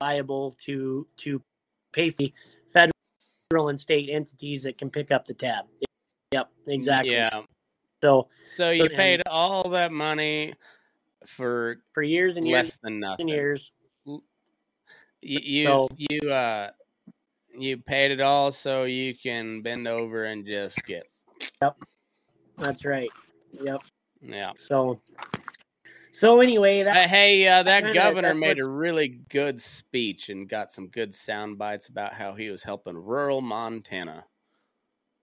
liable 0.02 0.56
to 0.66 1.08
to 1.18 1.42
pay 1.94 2.10
for 2.10 2.26
federal 2.72 3.70
and 3.70 3.80
state 3.80 4.10
entities 4.12 4.64
that 4.64 4.78
can 4.78 4.90
pick 4.90 5.12
up 5.12 5.26
the 5.26 5.34
tab 5.34 5.66
yep 6.32 6.50
exactly 6.68 7.14
yeah 7.14 7.42
so 8.02 8.28
so 8.46 8.72
you 8.72 8.90
paid 8.90 9.22
all 9.28 9.70
that 9.70 9.92
money 9.92 10.54
for 11.26 11.78
for 11.94 12.02
years 12.02 12.38
and 12.38 12.48
years 12.48 12.54
less 12.56 12.66
years 12.66 12.80
than 12.84 13.00
nothing 13.00 13.28
years 13.28 13.72
you 15.22 15.40
you, 15.44 15.64
so, 15.66 15.88
you 15.98 16.32
uh 16.32 16.70
you 17.58 17.78
paid 17.78 18.12
it 18.12 18.22
all 18.22 18.52
so 18.52 18.84
you 18.84 19.14
can 19.16 19.62
bend 19.62 19.88
over 19.88 20.24
and 20.26 20.46
just 20.46 20.84
get. 20.86 21.04
Yep, 21.62 21.78
that's 22.58 22.86
right. 22.86 23.10
Yep. 23.62 23.82
Yeah. 24.22 24.52
So, 24.56 25.02
so 26.12 26.40
anyway, 26.40 26.84
that 26.84 26.96
uh, 26.96 27.08
hey, 27.08 27.48
uh, 27.48 27.64
that 27.64 27.82
kinda, 27.84 27.94
governor 27.94 28.34
made 28.34 28.60
a 28.60 28.68
really 28.68 29.20
good 29.30 29.62
speech 29.62 30.30
and 30.30 30.48
got 30.48 30.72
some 30.72 30.88
good 30.88 31.14
sound 31.14 31.58
bites 31.58 31.90
about 31.90 32.14
how 32.14 32.34
he 32.34 32.50
was 32.50 32.64
helping 32.64 32.96
rural 32.96 33.42
Montana. 33.42 34.26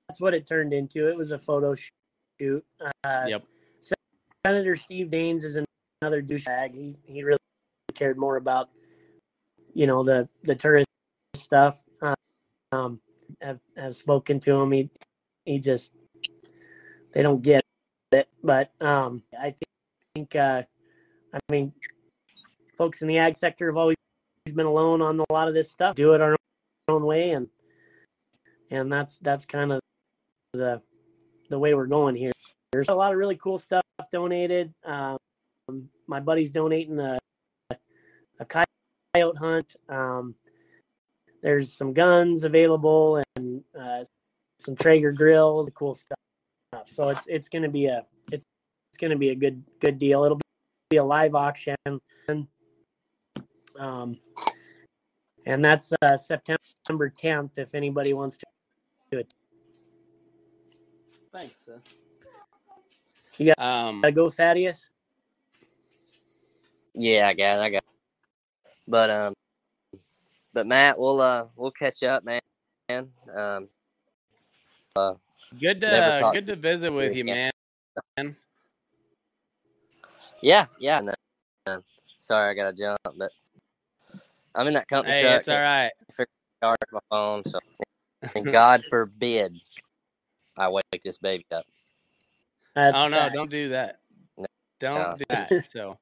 That's 0.09 0.20
what 0.20 0.35
it 0.35 0.47
turned 0.47 0.72
into. 0.72 1.09
It 1.09 1.16
was 1.16 1.31
a 1.31 1.39
photo 1.39 1.74
shoot. 1.74 1.91
Uh, 3.05 3.24
yep. 3.26 3.45
Senator 4.47 4.76
Steve 4.76 5.09
Daines 5.09 5.45
is 5.45 5.59
another 6.03 6.22
douchebag. 6.22 6.74
He 6.74 6.97
he 7.05 7.22
really 7.22 7.39
cared 7.95 8.18
more 8.18 8.37
about 8.37 8.68
you 9.74 9.87
know 9.87 10.05
the 10.05 10.28
the 10.45 10.55
tourist 10.55 10.87
stuff 11.34 11.82
um, 12.72 13.01
have 13.41 13.61
have 13.76 13.95
spoken 13.95 14.41
to 14.41 14.53
him. 14.55 14.72
He 14.72 14.91
he 15.45 15.59
just 15.59 15.93
they 17.12 17.22
don't 17.22 17.43
get 17.43 17.62
it. 18.12 18.28
but 18.43 18.70
um, 18.80 19.22
I 19.39 19.51
think, 19.51 19.62
think 20.14 20.37
uh, 20.37 20.62
I 21.32 21.39
mean, 21.51 21.72
folks 22.76 23.03
in 23.03 23.09
the 23.09 23.18
ag 23.18 23.37
sector 23.37 23.66
have 23.66 23.76
always 23.76 23.97
been 24.55 24.66
alone 24.66 25.03
on 25.03 25.20
a 25.20 25.32
lot 25.32 25.49
of 25.49 25.55
this 25.55 25.70
stuff. 25.70 25.97
Do 25.97 26.12
it 26.12 26.20
our 26.20 26.37
own 26.89 27.05
way, 27.05 27.30
and 27.30 27.49
and 28.70 28.93
that's 28.93 29.18
that's 29.18 29.45
kind 29.45 29.72
of 29.72 29.80
the 30.53 30.82
the 31.49 31.59
way 31.59 31.74
we're 31.74 31.86
going 31.86 32.16
here. 32.16 32.32
There's 32.72 32.88
a 32.88 32.94
lot 32.94 33.12
of 33.12 33.18
really 33.18 33.36
cool 33.36 33.59
stuff 33.59 33.82
donated. 34.12 34.72
Um, 34.84 35.18
my 36.07 36.20
buddy's 36.20 36.51
donating 36.51 36.99
a 36.99 37.18
a 38.38 38.44
coyote 38.44 39.38
hunt. 39.38 39.76
Um, 39.88 40.34
there's 41.42 41.72
some 41.72 41.92
guns 41.92 42.44
available 42.44 43.22
and 43.36 43.62
uh, 43.78 44.05
some 44.59 44.76
Traeger 44.76 45.12
grills, 45.12 45.70
cool 45.74 45.94
stuff. 45.94 46.18
So 46.86 47.09
it's 47.09 47.26
it's 47.26 47.49
going 47.49 47.62
to 47.62 47.68
be 47.68 47.86
a 47.86 48.05
it's 48.30 48.44
it's 48.90 48.99
going 48.99 49.11
to 49.11 49.16
be 49.16 49.30
a 49.30 49.34
good 49.34 49.62
good 49.80 49.99
deal. 49.99 50.24
It'll 50.24 50.40
be 50.90 50.97
a 50.97 51.05
live 51.05 51.34
auction, 51.34 51.76
um, 53.78 54.18
and 55.47 55.64
that's 55.64 55.92
uh, 56.03 56.16
September 56.16 57.12
10th. 57.22 57.59
If 57.59 57.74
anybody 57.74 58.12
wants 58.12 58.36
to 58.38 58.47
do 59.11 59.18
it, 59.18 59.32
Thanks. 61.37 61.55
Seth. 61.66 61.82
You 63.37 63.53
got- 63.55 63.59
um, 63.59 64.03
uh, 64.03 64.11
go 64.11 64.30
Thaddeus. 64.30 64.89
Yeah, 66.95 67.28
I 67.28 67.34
got 67.34 67.59
it. 67.59 67.61
I 67.61 67.70
got 67.72 67.76
it. 67.82 67.84
But 68.89 69.11
um 69.11 69.34
but 70.55 70.66
Matt, 70.66 70.99
we'll 70.99 71.20
uh 71.20 71.45
we'll 71.55 71.72
catch 71.72 72.03
up, 72.03 72.24
man. 72.24 72.41
Um 72.89 73.68
uh 74.97 75.12
good 75.61 75.82
to 75.82 76.20
talked 76.20 76.37
good 76.37 76.47
to 76.47 76.57
visit 76.57 76.91
with 76.91 77.14
you, 77.14 77.24
Yeah. 77.26 77.51
man. 78.16 78.37
yeah, 80.41 80.66
yeah. 80.78 81.01
No, 81.01 81.12
no. 81.66 81.82
Sorry 82.22 82.51
I 82.51 82.55
gotta 82.55 82.74
jump, 82.74 82.99
but 83.14 83.30
I'm 84.55 84.66
in 84.68 84.72
that 84.74 84.89
company 84.89 85.12
Hey, 85.12 85.22
truck. 85.22 85.41
it's 85.41 85.49
all 85.49 85.59
right. 85.59 85.93
charge 86.62 86.78
my 86.93 87.01
phone, 87.11 87.43
so 87.45 87.59
and 88.34 88.51
God 88.51 88.84
forbid 88.89 89.61
I 90.57 90.70
wake 90.70 91.02
this 91.04 91.18
baby 91.18 91.46
up. 91.52 91.64
That's 92.74 92.96
oh 92.96 93.09
no, 93.09 93.18
correct. 93.18 93.34
don't 93.34 93.50
do 93.50 93.68
that. 93.70 94.00
No. 94.36 94.46
Don't 94.80 94.98
No. 94.98 95.16
do 95.16 95.24
that. 95.30 95.70
So 95.70 95.98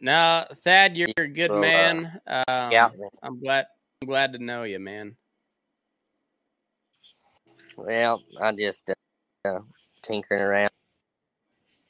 now, 0.00 0.46
Thad, 0.62 0.96
you're 0.96 1.08
a 1.18 1.26
good 1.26 1.50
Well, 1.50 1.58
uh, 1.58 1.62
man. 1.62 2.20
Um, 2.26 2.72
yeah. 2.72 2.88
I'm 3.22 3.40
glad. 3.40 3.66
I'm 4.02 4.08
glad 4.08 4.32
to 4.32 4.38
know 4.38 4.64
you, 4.64 4.78
man. 4.78 5.16
Well, 7.76 8.22
I 8.40 8.52
just 8.52 8.88
uh, 8.90 9.48
uh, 9.48 9.60
tinkering 10.02 10.42
around. 10.42 10.70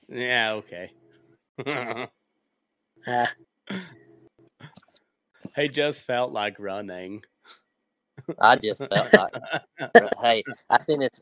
Yeah. 0.08 0.52
Okay. 0.54 0.92
Uh, 3.06 3.26
I 5.56 5.68
just 5.68 6.04
felt 6.04 6.32
like 6.32 6.58
running. 6.58 7.22
I 8.40 8.56
just 8.56 8.84
felt 8.88 9.14
like 9.14 9.34
hey, 10.22 10.42
I 10.68 10.78
seen 10.82 11.02
it. 11.02 11.20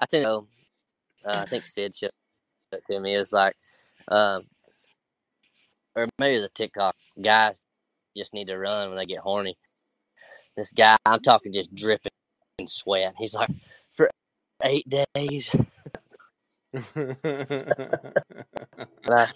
I 0.00 0.06
seen 0.10 0.22
it. 0.22 0.26
Uh, 0.26 0.42
I 1.24 1.44
think 1.46 1.66
Sid 1.66 1.96
showed 1.96 2.10
it 2.72 2.82
to 2.90 3.00
me. 3.00 3.16
It's 3.16 3.32
like, 3.32 3.54
um, 4.08 4.42
or 5.94 6.08
maybe 6.18 6.36
it's 6.36 6.46
a 6.46 6.48
TikTok. 6.54 6.94
Guys 7.22 7.60
just 8.16 8.34
need 8.34 8.48
to 8.48 8.58
run 8.58 8.88
when 8.88 8.98
they 8.98 9.06
get 9.06 9.20
horny. 9.20 9.56
This 10.56 10.70
guy, 10.70 10.96
I'm 11.04 11.20
talking, 11.20 11.52
just 11.52 11.74
dripping 11.74 12.12
in 12.58 12.68
sweat. 12.68 13.14
He's 13.18 13.34
like, 13.34 13.50
for 13.96 14.08
eight 14.62 14.88
days. 14.88 15.54
I 16.74 16.80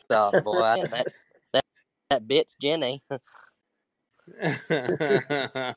thought, 0.09 0.45
boy, 0.45 0.63
I, 0.63 0.87
that, 0.87 1.07
that 1.53 1.65
that 2.11 2.27
bitch 2.27 2.55
Jenny. 2.61 3.03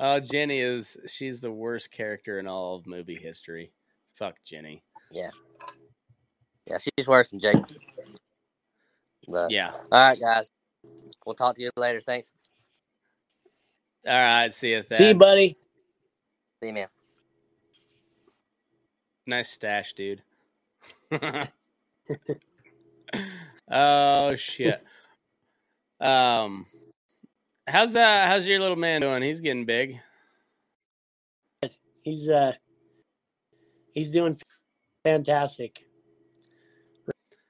oh, 0.00 0.20
Jenny 0.20 0.60
is 0.60 0.96
she's 1.06 1.40
the 1.40 1.50
worst 1.50 1.90
character 1.90 2.38
in 2.38 2.46
all 2.46 2.76
of 2.76 2.86
movie 2.86 3.18
history. 3.20 3.72
Fuck 4.14 4.36
Jenny. 4.44 4.82
Yeah, 5.10 5.30
Yeah, 6.66 6.78
she's 6.78 7.08
worse 7.08 7.30
than 7.30 7.40
Jake. 7.40 7.56
But 9.28 9.50
Yeah. 9.50 9.72
all 9.72 9.80
right, 9.90 10.18
guys, 10.20 10.50
we'll 11.24 11.34
talk 11.34 11.56
to 11.56 11.62
you 11.62 11.70
later. 11.76 12.00
Thanks. 12.00 12.32
All 14.06 14.12
right. 14.14 14.52
See 14.52 14.72
you, 14.72 14.82
Thad. 14.82 14.98
see 14.98 15.08
you, 15.08 15.14
buddy. 15.14 15.56
See 16.60 16.68
you, 16.68 16.72
man. 16.72 16.88
Nice 19.26 19.50
stash, 19.50 19.92
dude. 19.92 20.22
oh 23.70 24.34
shit. 24.34 24.82
Um, 26.00 26.66
how's 27.68 27.94
uh 27.94 28.26
how's 28.26 28.46
your 28.46 28.58
little 28.58 28.76
man 28.76 29.02
doing? 29.02 29.22
He's 29.22 29.40
getting 29.40 29.64
big. 29.64 30.00
He's 32.02 32.28
uh 32.28 32.52
he's 33.92 34.10
doing 34.10 34.38
fantastic. 35.04 35.84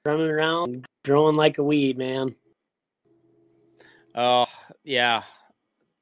Running 0.05 0.29
around, 0.29 0.85
growing 1.05 1.35
like 1.35 1.57
a 1.57 1.63
weed, 1.63 1.97
man. 1.97 2.35
Oh 4.15 4.45
yeah, 4.83 5.23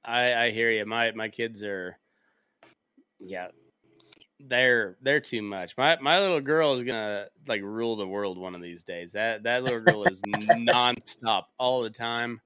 I 0.04 0.34
I 0.34 0.52
hear 0.52 0.72
you. 0.72 0.86
My 0.86 1.12
my 1.12 1.30
kids 1.30 1.64
are, 1.64 1.98
yeah, 3.20 3.50
they're 4.40 4.98
they're 5.02 5.20
too 5.20 5.42
much. 5.42 5.78
My 5.78 5.98
my 6.02 6.20
little 6.20 6.42
girl 6.42 6.74
is 6.74 6.84
gonna 6.84 7.28
like 7.48 7.62
rule 7.62 7.96
the 7.96 8.08
world 8.08 8.38
one 8.38 8.56
of 8.56 8.62
these 8.62 8.84
days. 8.84 9.14
That 9.14 9.44
that 9.44 9.64
little 9.64 9.82
girl 9.82 10.04
is 10.06 10.22
nonstop 10.28 11.44
all 11.58 11.84
the 11.84 11.90
time. 11.90 12.42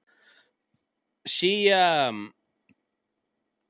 She 1.26 1.72
um 1.72 2.32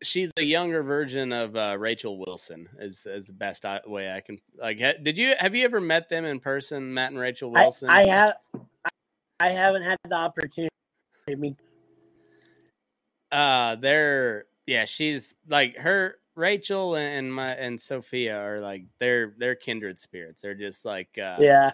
she's 0.03 0.31
a 0.37 0.43
younger 0.43 0.83
version 0.83 1.33
of 1.33 1.57
uh, 1.57 1.77
Rachel 1.79 2.19
Wilson. 2.19 2.69
Is 2.79 3.07
is 3.07 3.27
the 3.27 3.33
best 3.33 3.65
I, 3.65 3.81
way 3.87 4.11
I 4.13 4.21
can 4.21 4.39
like. 4.61 4.81
Ha, 4.81 4.93
did 5.03 5.19
you 5.19 5.35
have 5.39 5.55
you 5.55 5.65
ever 5.65 5.81
met 5.81 6.09
them 6.09 6.25
in 6.25 6.41
person, 6.41 6.95
Matt 6.95 7.11
and 7.11 7.21
Rachel 7.21 7.57
I, 7.57 7.63
Wilson? 7.63 7.91
I 7.91 8.07
have 8.07 8.35
I 9.41 9.51
haven't 9.51 9.83
had 9.83 9.99
the 10.09 10.15
opportunity 10.15 10.71
to 11.29 11.37
meet 11.37 11.57
uh 13.33 13.77
they're 13.77 14.45
yeah 14.67 14.85
she's 14.85 15.35
like 15.49 15.77
her 15.77 16.17
rachel 16.37 16.95
and 16.97 17.33
my 17.33 17.51
and 17.53 17.81
sophia 17.81 18.37
are 18.37 18.61
like 18.61 18.85
they're 19.01 19.35
they're 19.39 19.55
kindred 19.55 19.99
spirits 19.99 20.43
they're 20.43 20.55
just 20.55 20.85
like 20.85 21.09
uh 21.19 21.37
yeah. 21.41 21.73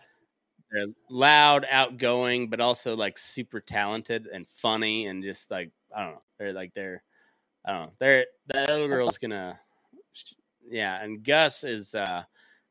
they're 0.71 0.87
loud 1.11 1.67
outgoing 1.71 2.49
but 2.49 2.61
also 2.61 2.97
like 2.97 3.19
super 3.19 3.61
talented 3.61 4.27
and 4.33 4.47
funny 4.49 5.07
and 5.07 5.23
just 5.23 5.51
like 5.51 5.71
i 5.95 6.03
don't 6.03 6.13
know 6.13 6.23
they're 6.39 6.53
like 6.53 6.73
they're 6.75 7.03
i 7.65 7.73
don't 7.73 7.87
know. 7.87 7.93
They're 7.99 8.27
that 8.49 8.69
little 8.69 8.89
girl's 8.89 9.19
gonna 9.19 9.59
yeah 10.69 11.03
and 11.03 11.23
gus 11.25 11.65
is 11.65 11.95
uh 11.95 12.23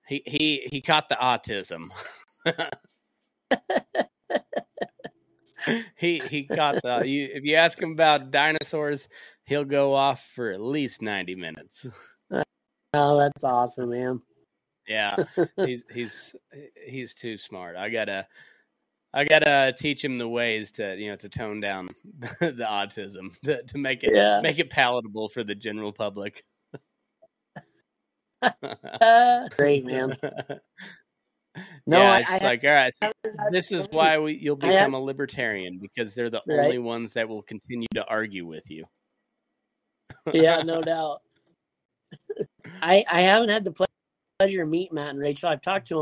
he 0.08 0.24
he 0.26 0.68
he 0.72 0.82
caught 0.82 1.10
the 1.10 1.16
autism. 1.16 1.90
He 5.96 6.20
he 6.20 6.46
caught 6.46 6.82
the 6.82 7.04
you 7.08 7.30
if 7.32 7.44
you 7.44 7.56
ask 7.56 7.80
him 7.80 7.92
about 7.92 8.32
dinosaurs 8.32 9.08
he'll 9.46 9.64
go 9.64 9.94
off 9.94 10.26
for 10.36 10.52
at 10.52 10.60
least 10.62 11.02
90 11.02 11.36
minutes. 11.36 11.88
Oh, 12.94 13.18
that's 13.18 13.46
awesome, 13.46 13.92
man. 13.92 14.22
yeah. 14.86 15.16
He's 15.66 15.86
he's 15.94 16.36
he's 16.86 17.14
too 17.14 17.38
smart. 17.38 17.78
I 17.78 17.88
gotta 17.88 18.28
i 19.14 19.24
gotta 19.24 19.74
teach 19.78 20.04
him 20.04 20.18
the 20.18 20.28
ways 20.28 20.72
to 20.72 20.96
you 20.98 21.10
know 21.10 21.16
to 21.16 21.30
tone 21.30 21.60
down 21.60 21.90
the 22.40 22.66
autism 22.68 23.38
to, 23.44 23.62
to 23.64 23.78
make 23.78 24.04
it 24.04 24.12
Yeah. 24.14 24.42
make 24.42 24.60
it 24.60 24.70
palatable 24.70 25.30
for 25.30 25.44
the 25.44 25.56
general 25.56 25.92
public 25.92 26.44
great, 29.58 29.86
man. 29.86 30.18
No, 31.86 32.00
yeah, 32.02 32.12
I- 32.12 32.20
it's 32.22 32.32
I 32.32 32.38
like 32.44 32.64
all 32.64 32.72
right. 32.72 32.94
So 33.04 33.12
this 33.52 33.72
is 33.72 33.88
why 33.92 34.18
we, 34.18 34.34
you'll 34.34 34.56
become 34.56 34.94
a 34.96 35.00
libertarian 35.00 35.80
because 35.80 36.16
they're 36.16 36.30
the 36.32 36.42
Right. 36.48 36.60
only 36.60 36.80
ones 36.80 37.14
that 37.14 37.28
will 37.30 37.44
continue 37.44 37.88
to 37.94 38.04
argue 38.06 38.48
with 38.48 38.64
you. 38.72 38.86
yeah, 40.34 40.62
no 40.64 40.82
doubt. 40.82 41.22
I 42.82 43.04
I 43.10 43.22
haven't 43.22 43.50
had 43.50 43.64
the 43.64 43.88
pleasure 44.40 44.64
of 44.64 44.70
meeting 44.70 44.96
Matt 44.96 45.10
and 45.10 45.20
Rachel. 45.20 45.50
I've 45.50 45.62
talked 45.62 45.88
to 45.90 46.02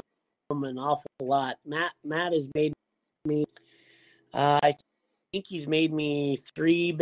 them 0.49 0.63
an 0.63 0.77
awful 0.77 1.09
lot. 1.21 1.57
Matt 1.65 1.91
Matt 2.05 2.31
has 2.33 2.47
made 2.55 2.71
me. 3.29 3.45
Uh, 4.33 4.59
I 4.61 4.73
think 5.31 5.45
he's 5.47 5.67
made 5.67 5.93
me 5.93 6.39
three 6.55 6.97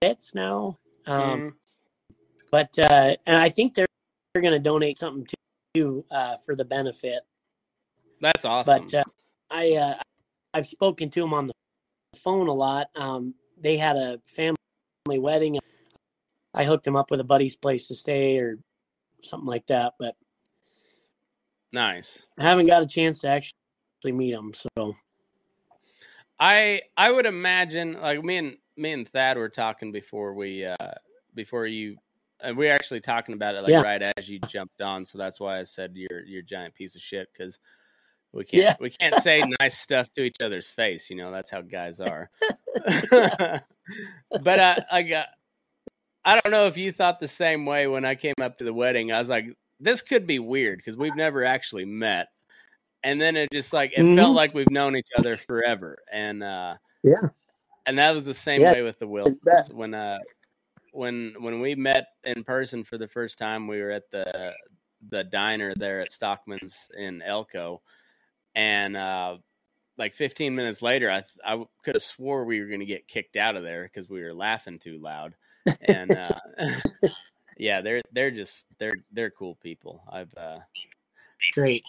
bits 0.00 0.34
now. 0.34 0.78
Um, 1.06 1.40
Mm, 1.40 1.52
But 2.50 2.78
uh, 2.78 3.16
and 3.26 3.36
I 3.36 3.48
think 3.48 3.74
they're 3.74 3.86
they're 4.32 4.42
going 4.42 4.54
to 4.54 4.58
donate 4.58 4.98
something 4.98 5.24
too, 5.26 5.34
too 5.74 6.04
uh, 6.10 6.36
for 6.38 6.56
the 6.56 6.64
benefit. 6.64 7.20
that's 8.20 8.44
awesome. 8.44 8.88
But 8.88 8.98
uh, 8.98 9.04
I 9.50 9.72
uh, 9.72 9.94
I've 10.54 10.66
spoken 10.66 11.10
to 11.10 11.22
him 11.22 11.34
on 11.34 11.46
the 11.48 11.54
phone 12.22 12.48
a 12.48 12.52
lot. 12.52 12.88
Um, 12.96 13.34
they 13.60 13.76
had 13.76 13.96
a 13.96 14.18
family 14.24 14.56
wedding. 15.18 15.58
I 16.54 16.64
hooked 16.64 16.86
him 16.86 16.96
up 16.96 17.10
with 17.10 17.20
a 17.20 17.24
buddy's 17.24 17.56
place 17.56 17.88
to 17.88 17.94
stay 17.94 18.38
or 18.38 18.58
something 19.22 19.46
like 19.46 19.66
that. 19.66 19.94
But 19.98 20.14
nice. 21.72 22.26
I 22.38 22.42
haven't 22.44 22.66
got 22.66 22.82
a 22.82 22.86
chance 22.86 23.20
to 23.20 23.28
actually 23.28 23.52
meet 24.12 24.32
him, 24.32 24.52
So 24.54 24.94
I 26.38 26.82
I 26.96 27.10
would 27.10 27.26
imagine 27.26 27.94
like 28.00 28.22
me 28.22 28.36
and 28.36 28.56
me 28.76 28.92
and 28.92 29.08
Thad 29.08 29.38
were 29.38 29.48
talking 29.48 29.92
before 29.92 30.34
we 30.34 30.64
uh 30.64 30.76
before 31.34 31.66
you 31.66 31.96
and 32.42 32.56
we 32.56 32.68
are 32.68 32.74
actually 32.74 33.00
talking 33.00 33.34
about 33.34 33.54
it 33.54 33.62
like 33.62 33.70
Yeah. 33.70 33.80
right 33.80 34.02
as 34.16 34.28
you 34.28 34.38
jumped 34.46 34.82
on, 34.82 35.04
so 35.04 35.16
that's 35.18 35.40
why 35.40 35.58
I 35.58 35.62
said 35.64 35.92
you're 35.94 36.22
you're 36.24 36.40
a 36.42 36.44
giant 36.44 36.74
piece 36.74 36.94
of 36.94 37.00
shit 37.00 37.28
because 37.32 37.58
we 38.32 38.44
can't 38.44 38.62
Yeah. 38.62 38.76
we 38.80 38.90
can't 38.90 39.14
say 39.22 39.42
nice 39.60 39.78
stuff 39.78 40.12
to 40.14 40.22
each 40.22 40.36
other's 40.42 40.68
face. 40.68 41.08
You 41.08 41.16
know 41.16 41.30
that's 41.32 41.50
how 41.50 41.62
guys 41.62 42.00
are. 42.00 42.30
but 44.42 44.60
I 44.60 44.84
I 44.92 45.02
got 45.02 45.26
I 46.24 46.40
don't 46.40 46.50
know 46.50 46.66
if 46.66 46.76
you 46.76 46.92
thought 46.92 47.20
the 47.20 47.28
same 47.28 47.64
way 47.64 47.86
when 47.86 48.04
I 48.04 48.14
came 48.16 48.34
up 48.42 48.58
to 48.58 48.64
the 48.64 48.74
wedding. 48.74 49.12
I 49.12 49.18
was 49.20 49.28
like, 49.28 49.46
this 49.78 50.02
could 50.02 50.26
be 50.26 50.40
weird 50.40 50.78
because 50.78 50.96
we've 50.96 51.14
never 51.16 51.44
actually 51.44 51.84
met. 51.84 52.26
And 53.06 53.20
then 53.20 53.36
it 53.36 53.52
just 53.52 53.72
like 53.72 53.92
it 53.96 54.04
felt 54.16 54.32
Mhm. 54.32 54.34
like 54.34 54.52
we've 54.52 54.70
known 54.70 54.96
each 54.96 55.10
other 55.16 55.36
forever. 55.36 55.96
And 56.12 56.42
uh 56.42 56.76
Yeah. 57.04 57.28
And 57.86 57.98
that 57.98 58.12
was 58.12 58.24
the 58.24 58.34
same 58.34 58.62
Yeah, 58.62 58.72
way 58.72 58.82
with 58.82 58.98
the 58.98 59.06
Wills. 59.06 59.38
When 59.72 59.94
uh 59.94 60.18
when 60.90 61.34
when 61.38 61.60
we 61.60 61.76
met 61.76 62.08
in 62.24 62.42
person 62.42 62.82
for 62.82 62.98
the 62.98 63.06
first 63.06 63.38
time, 63.38 63.68
we 63.68 63.80
were 63.80 63.92
at 63.92 64.10
the 64.10 64.52
the 65.08 65.22
diner 65.22 65.72
there 65.76 66.00
at 66.00 66.10
Stockman's 66.10 66.90
in 66.96 67.22
Elko. 67.22 67.80
And 68.56 68.96
uh 68.96 69.38
like 69.98 70.14
15 70.14 70.54
minutes 70.56 70.82
later, 70.82 71.08
I 71.08 71.22
I 71.44 71.64
could 71.84 71.94
have 71.94 72.02
swore 72.02 72.44
we 72.44 72.60
were 72.60 72.66
going 72.66 72.80
to 72.80 72.86
get 72.86 73.06
kicked 73.06 73.36
out 73.36 73.56
of 73.56 73.62
there 73.62 73.84
because 73.84 74.10
we 74.10 74.20
were 74.20 74.34
laughing 74.34 74.78
too 74.80 74.98
loud. 74.98 75.34
And 75.80 76.10
uh, 76.10 76.40
yeah, 77.56 77.80
they're 77.80 78.02
they're 78.12 78.30
just 78.32 78.64
they're 78.78 78.96
they're 79.12 79.30
cool 79.30 79.54
people. 79.54 80.02
I've 80.10 80.34
uh, 80.36 80.58
great. 81.54 81.82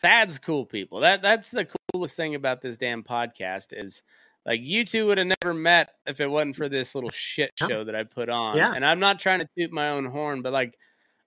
Thad's 0.00 0.38
cool 0.38 0.64
people. 0.66 1.00
That 1.00 1.22
that's 1.22 1.50
the 1.50 1.68
coolest 1.92 2.16
thing 2.16 2.34
about 2.34 2.60
this 2.62 2.76
damn 2.76 3.02
podcast 3.02 3.68
is 3.72 4.02
like 4.44 4.60
you 4.62 4.84
two 4.84 5.06
would 5.06 5.18
have 5.18 5.28
never 5.42 5.54
met 5.54 5.90
if 6.06 6.20
it 6.20 6.26
wasn't 6.26 6.56
for 6.56 6.68
this 6.68 6.94
little 6.94 7.10
shit 7.10 7.52
show 7.58 7.84
that 7.84 7.94
I 7.94 8.04
put 8.04 8.28
on. 8.28 8.56
Yeah. 8.56 8.72
And 8.74 8.84
I'm 8.84 8.98
not 9.00 9.20
trying 9.20 9.40
to 9.40 9.48
toot 9.56 9.70
my 9.72 9.90
own 9.90 10.04
horn, 10.06 10.42
but 10.42 10.52
like 10.52 10.76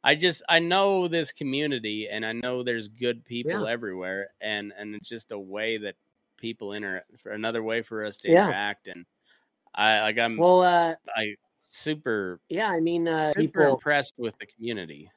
I 0.03 0.16
just 0.16 0.43
I 0.49 0.59
know 0.59 1.07
this 1.07 1.32
community 1.32 2.07
and 2.11 2.26
I 2.26 2.34
know 2.34 2.63
there's 2.63 2.89
good 2.89 3.24
people 3.24 3.63
Yeah. 3.66 3.72
everywhere 3.72 4.30
and 4.41 4.74
and 4.78 4.93
it's 4.95 5.07
just 5.07 5.32
a 5.32 5.39
way 5.39 5.78
that 5.78 5.95
people 6.38 6.74
inter 6.74 7.03
for 7.24 7.32
another 7.32 7.63
way 7.63 7.82
for 7.82 8.03
us 8.03 8.18
to 8.18 8.30
Yeah. 8.30 8.43
interact 8.45 8.88
and 8.88 9.05
I 9.74 10.01
like 10.01 10.18
I'm 10.20 10.38
Well, 10.38 10.61
uh, 10.63 10.95
I 11.16 11.36
super 11.55 12.39
yeah, 12.49 12.68
I 12.70 12.82
mean, 12.82 13.07
uh, 13.07 13.24
super 13.26 13.41
people. 13.61 13.74
impressed 13.76 14.13
with 14.18 14.38
the 14.39 14.45
community. 14.45 15.09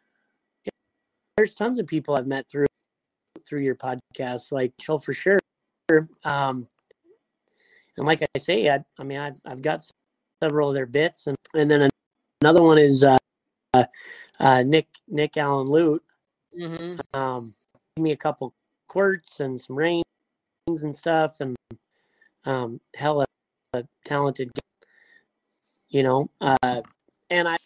There's 1.37 1.55
tons 1.55 1.79
of 1.79 1.87
people 1.87 2.17
I've 2.17 2.27
met 2.27 2.49
through 2.49 2.67
through 3.49 3.63
your 3.63 3.75
podcast, 3.75 4.53
like 4.53 4.73
Chill 4.81 4.99
for 4.99 5.13
sure. 5.13 5.39
Um, 6.25 6.69
and 7.97 8.07
like 8.07 8.23
I 8.23 8.39
say, 8.39 8.69
I, 8.69 8.85
I 8.99 9.03
mean, 9.03 9.19
I've, 9.19 9.41
I've 9.45 9.63
got 9.63 9.89
several 10.43 10.69
of 10.69 10.75
their 10.75 10.87
bits, 10.87 11.27
and 11.27 11.37
and 11.55 11.71
then 11.71 11.89
another 12.43 12.63
one 12.63 12.79
is 12.79 13.03
uh, 13.03 13.17
uh, 13.75 13.85
uh, 14.39 14.63
Nick 14.63 14.87
Nick 15.09 15.37
Allen 15.37 15.69
Lute. 15.69 16.03
Mm-hmm. 16.59 17.19
um, 17.19 17.55
gave 17.97 18.03
me 18.03 18.13
a 18.13 18.17
couple 18.17 18.55
quirts 18.89 19.41
and 19.41 19.61
some 19.61 19.77
rings 19.77 20.05
and 20.67 20.97
stuff, 20.97 21.41
and 21.41 21.57
um, 22.45 22.81
hella 22.95 23.25
talented, 24.05 24.51
guy, 24.55 24.87
you 25.89 26.03
know. 26.03 26.31
Uh, 26.41 26.83
and 27.31 27.49
I, 27.49 27.57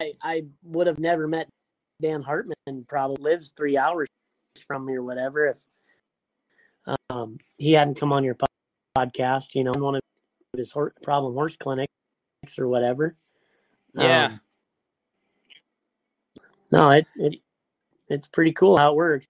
I, 0.00 0.12
I 0.22 0.44
would 0.64 0.86
have 0.86 0.98
never 0.98 1.28
met 1.28 1.48
Dan 2.00 2.22
Hartman. 2.22 2.84
Probably 2.86 3.22
lives 3.22 3.52
three 3.56 3.76
hours 3.76 4.08
from 4.60 4.86
me 4.86 4.94
or 4.94 5.02
whatever 5.02 5.46
if 5.48 5.66
um, 7.10 7.38
he 7.56 7.72
hadn't 7.72 7.98
come 7.98 8.12
on 8.12 8.24
your 8.24 8.34
po- 8.34 8.46
podcast. 8.96 9.54
You 9.54 9.64
know, 9.64 9.72
one 9.76 9.96
of 9.96 10.02
his 10.56 10.72
problem 11.02 11.34
horse 11.34 11.56
clinics 11.56 11.92
or 12.58 12.68
whatever. 12.68 13.16
Yeah. 13.94 14.26
Um, 14.26 14.40
no, 16.70 16.90
it, 16.90 17.06
it 17.16 17.40
it's 18.08 18.26
pretty 18.26 18.52
cool 18.52 18.76
how 18.76 18.92
it 18.92 18.96
works. 18.96 19.26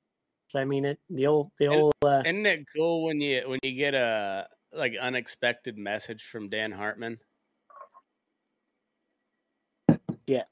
I 0.54 0.64
mean, 0.64 0.84
it 0.84 0.98
the 1.10 1.26
old 1.26 1.50
the 1.58 1.68
old 1.68 1.94
uh, 2.04 2.22
Isn't 2.24 2.46
it 2.46 2.66
cool 2.74 3.04
when 3.04 3.20
you 3.20 3.42
when 3.48 3.58
you 3.62 3.72
get 3.72 3.94
a 3.94 4.48
like 4.72 4.94
unexpected 5.00 5.78
message 5.78 6.24
from 6.24 6.48
Dan 6.48 6.70
Hartman? 6.72 7.18
Yeah. 10.26 10.44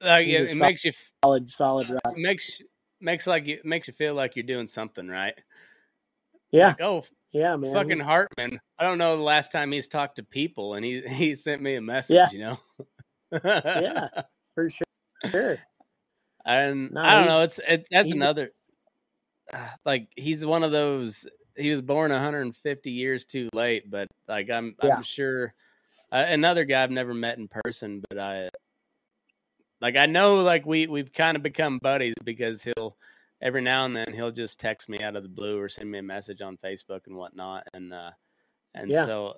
Like 0.00 0.26
it, 0.26 0.50
it 0.50 0.56
makes 0.56 0.84
you 0.84 0.92
solid 1.24 1.48
solid 1.48 1.90
rock. 1.90 2.16
makes 2.16 2.60
makes 3.02 3.26
like 3.26 3.46
you 3.46 3.60
makes 3.64 3.88
you 3.88 3.94
feel 3.94 4.14
like 4.14 4.36
you're 4.36 4.42
doing 4.44 4.66
something 4.66 5.08
right. 5.08 5.34
Yeah, 6.50 6.68
Like, 6.68 6.80
oh, 6.82 7.04
yeah, 7.32 7.56
man. 7.56 7.72
fucking 7.72 7.90
he's- 7.96 8.04
Hartman! 8.06 8.60
I 8.78 8.84
don't 8.84 8.98
know 8.98 9.16
the 9.16 9.22
last 9.22 9.52
time 9.52 9.72
he's 9.72 9.88
talked 9.88 10.16
to 10.16 10.22
people, 10.22 10.74
and 10.74 10.84
he 10.84 11.00
he 11.08 11.34
sent 11.34 11.62
me 11.62 11.76
a 11.76 11.80
message. 11.80 12.14
Yeah. 12.16 12.28
You 12.30 12.38
know. 12.38 12.58
Yeah. 13.44 14.08
for 14.54 14.68
sure. 14.68 15.30
Sure. 15.30 15.58
and 16.44 16.90
No, 16.92 17.00
I 17.00 17.14
don't 17.14 17.26
know. 17.26 17.42
It's 17.42 17.58
it, 17.66 17.86
that's 17.90 18.10
another. 18.10 18.50
like 19.84 20.08
he's 20.16 20.44
one 20.44 20.62
of 20.64 20.72
those. 20.72 21.26
He 21.56 21.70
was 21.70 21.80
born 21.82 22.10
150 22.10 22.90
years 22.90 23.24
too 23.26 23.48
late, 23.52 23.90
but 23.90 24.08
like 24.28 24.50
I'm, 24.50 24.74
Yeah. 24.82 24.96
I'm 24.96 25.02
sure 25.02 25.54
uh, 26.10 26.24
another 26.28 26.64
guy 26.64 26.82
I've 26.82 26.90
never 26.90 27.14
met 27.14 27.38
in 27.38 27.48
person, 27.48 28.02
but 28.08 28.18
I 28.18 28.48
like 29.82 29.96
I 29.96 30.06
know 30.06 30.36
like 30.36 30.64
we 30.64 30.86
we've 30.86 31.12
kind 31.12 31.36
of 31.36 31.42
become 31.42 31.78
buddies 31.82 32.14
because 32.24 32.62
he'll 32.62 32.96
every 33.42 33.60
now 33.60 33.84
and 33.84 33.94
then 33.96 34.12
he'll 34.14 34.30
just 34.30 34.60
text 34.60 34.88
me 34.88 35.02
out 35.02 35.16
of 35.16 35.24
the 35.24 35.28
blue 35.28 35.58
or 35.60 35.68
send 35.68 35.90
me 35.90 35.98
a 35.98 36.02
message 36.02 36.40
on 36.40 36.56
Facebook 36.64 37.00
and 37.06 37.16
whatnot, 37.16 37.66
and 37.74 37.92
uh 37.92 38.12
and 38.74 38.90
Yeah. 38.90 39.04
so 39.04 39.34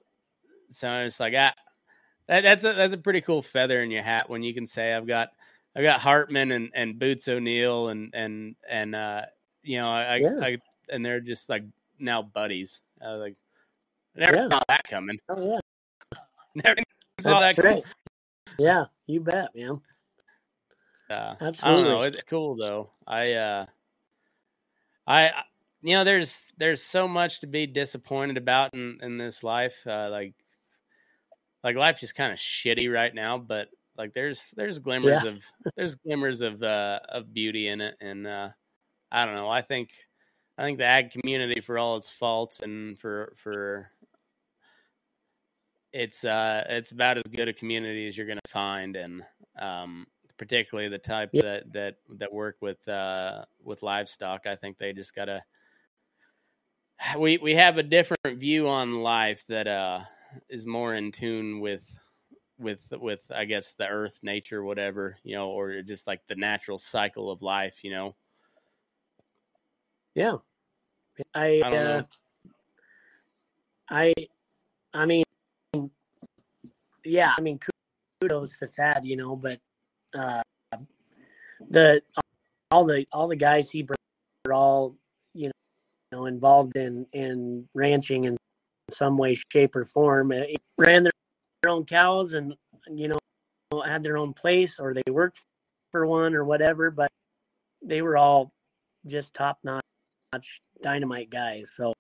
so 0.70 1.00
it's 1.00 1.18
like 1.18 1.32
ah, 1.36 1.52
that, 2.28 2.42
that's 2.42 2.64
a 2.64 2.74
that's 2.74 2.92
a 2.92 2.98
pretty 2.98 3.22
cool 3.22 3.42
feather 3.42 3.82
in 3.82 3.90
your 3.90 4.02
hat 4.02 4.28
when 4.28 4.42
you 4.42 4.52
can 4.54 4.66
say 4.66 4.92
I've 4.94 5.06
got 5.06 5.30
I've 5.74 5.82
got 5.82 6.00
Hartman 6.00 6.52
and, 6.52 6.70
and 6.74 6.98
Boots 6.98 7.26
O'Neill 7.26 7.88
and 7.88 8.10
and 8.14 8.54
and 8.68 8.94
uh 8.94 9.22
you 9.62 9.78
know 9.78 9.88
I, 9.88 10.16
Yeah. 10.16 10.38
I 10.40 10.58
and 10.90 11.04
they're 11.04 11.20
just 11.20 11.48
like 11.48 11.64
now 11.98 12.22
buddies. 12.22 12.82
I 13.02 13.12
was 13.12 13.20
like 13.20 13.36
never 14.14 14.36
Yeah. 14.36 14.48
saw 14.50 14.60
that 14.68 14.84
coming. 14.88 15.18
Oh 15.30 15.42
yeah. 15.42 15.58
Never 16.64 16.76
saw 17.20 17.40
that 17.40 17.56
coming. 17.56 17.82
Yeah, 18.58 18.84
you 19.08 19.20
bet, 19.20 19.48
man. 19.56 19.80
Uh, 21.10 21.34
I 21.62 21.70
don't 21.70 21.82
Absolutely. 21.82 21.84
know. 21.84 22.02
It's 22.02 22.24
cool 22.24 22.56
though. 22.56 22.90
I, 23.06 23.32
uh, 23.34 23.66
I, 25.06 25.32
you 25.82 25.94
know, 25.94 26.04
there's 26.04 26.52
there's 26.56 26.82
so 26.82 27.06
much 27.06 27.40
to 27.40 27.46
be 27.46 27.66
disappointed 27.66 28.36
about 28.38 28.74
in 28.74 28.98
in 29.02 29.18
this 29.18 29.42
life. 29.44 29.76
Uh, 29.86 30.08
like, 30.10 30.34
like 31.62 31.76
life's 31.76 32.00
just 32.00 32.14
kind 32.14 32.32
of 32.32 32.38
shitty 32.38 32.92
right 32.92 33.14
now. 33.14 33.38
But 33.38 33.68
like, 33.96 34.12
there's 34.14 34.50
there's 34.56 34.78
glimmers 34.78 35.24
Yeah. 35.24 35.24
of 35.24 35.42
there's 35.76 35.96
glimmers 35.96 36.40
of 36.40 36.62
uh 36.62 37.00
of 37.08 37.34
beauty 37.34 37.68
in 37.68 37.80
it, 37.80 37.96
and 38.00 38.26
uh, 38.26 38.50
I 39.12 39.26
don't 39.26 39.34
know. 39.34 39.50
I 39.50 39.62
think 39.62 39.90
I 40.56 40.62
think 40.64 40.78
the 40.78 40.84
ag 40.84 41.10
community, 41.10 41.60
for 41.60 41.78
all 41.78 41.96
its 41.98 42.10
faults 42.10 42.60
and 42.60 42.98
for 42.98 43.34
for 43.36 43.90
it's 45.92 46.24
uh 46.24 46.64
it's 46.68 46.90
about 46.90 47.18
as 47.18 47.22
good 47.24 47.48
a 47.48 47.52
community 47.52 48.08
as 48.08 48.16
you're 48.16 48.26
going 48.26 48.40
to 48.44 48.50
find 48.50 48.96
and 48.96 49.22
um 49.58 50.06
particularly 50.38 50.88
the 50.88 50.98
type 50.98 51.30
Yeah. 51.32 51.42
that 51.42 51.72
that 51.72 51.94
that 52.18 52.32
work 52.32 52.56
with 52.60 52.86
uh 52.88 53.44
with 53.62 53.82
livestock 53.82 54.46
i 54.46 54.56
think 54.56 54.78
they 54.78 54.92
just 54.92 55.14
got 55.14 55.26
to 55.26 55.42
we 57.18 57.38
we 57.38 57.54
have 57.54 57.78
a 57.78 57.82
different 57.82 58.38
view 58.38 58.68
on 58.68 59.02
life 59.02 59.44
that 59.48 59.66
uh 59.66 60.00
is 60.48 60.66
more 60.66 60.94
in 60.94 61.12
tune 61.12 61.60
with 61.60 61.86
with 62.58 62.80
with 62.92 63.24
i 63.34 63.44
guess 63.44 63.74
the 63.74 63.86
earth 63.86 64.20
nature 64.22 64.62
whatever 64.62 65.16
you 65.22 65.34
know 65.34 65.50
or 65.50 65.82
just 65.82 66.06
like 66.06 66.20
the 66.26 66.34
natural 66.34 66.78
cycle 66.78 67.30
of 67.30 67.42
life 67.42 67.82
you 67.84 67.90
know 67.90 68.14
Yeah. 70.14 70.36
I 71.34 71.60
I 71.64 71.68
uh. 71.76 72.02
I 73.90 74.14
I 74.92 75.06
mean 75.06 75.24
yeah, 77.04 77.34
I 77.38 77.40
mean 77.42 77.60
kudos 78.20 78.56
to 78.58 78.66
Thad, 78.66 79.04
you 79.04 79.16
know, 79.16 79.36
but 79.36 79.60
uh 80.14 80.42
the 81.70 82.02
all 82.70 82.84
the 82.84 83.06
all 83.12 83.28
the 83.28 83.36
guys 83.36 83.70
he 83.70 83.82
brought 83.82 83.98
are 84.46 84.52
all, 84.52 84.96
you 85.34 85.50
know, 86.12 86.26
involved 86.26 86.76
in 86.76 87.06
in 87.12 87.68
ranching 87.74 88.24
in 88.24 88.36
some 88.90 89.16
way, 89.16 89.34
shape 89.52 89.76
or 89.76 89.84
form. 89.84 90.32
Uh, 90.32 90.42
ran 90.76 91.02
their, 91.02 91.12
their 91.62 91.72
own 91.72 91.84
cows 91.84 92.34
and 92.34 92.54
you 92.90 93.08
know 93.08 93.18
had 93.84 94.02
their 94.02 94.16
own 94.16 94.32
place 94.32 94.78
or 94.78 94.94
they 94.94 95.10
worked 95.10 95.40
for 95.90 96.06
one 96.06 96.34
or 96.34 96.44
whatever, 96.44 96.90
but 96.90 97.10
they 97.82 98.02
were 98.02 98.16
all 98.16 98.52
just 99.06 99.34
top 99.34 99.58
notch 99.62 100.60
dynamite 100.82 101.30
guys. 101.30 101.72
So 101.74 101.92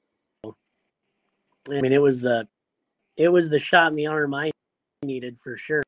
I 0.44 1.80
mean 1.80 1.92
it 1.92 2.02
was 2.02 2.20
the 2.20 2.46
it 3.16 3.28
was 3.28 3.48
the 3.48 3.58
shot 3.58 3.90
in 3.90 3.96
the 3.96 4.06
arm 4.06 4.34
I 4.34 4.50
needed 5.02 5.38
for 5.38 5.56
sure. 5.56 5.82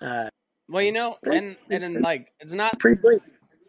Uh 0.00 0.28
well 0.70 0.82
you 0.82 0.92
know 0.92 1.14
pretty- 1.22 1.38
and 1.38 1.56
and 1.70 1.82
then 1.82 2.02
like 2.02 2.32
it's 2.40 2.52
not 2.52 2.78
pretty 2.78 3.00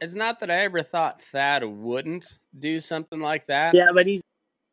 it's 0.01 0.15
not 0.15 0.39
that 0.39 0.49
I 0.49 0.63
ever 0.63 0.81
thought 0.81 1.21
Thad 1.21 1.63
wouldn't 1.63 2.39
do 2.57 2.79
something 2.79 3.19
like 3.19 3.45
that. 3.47 3.75
Yeah, 3.75 3.91
but 3.93 4.07
he's 4.07 4.23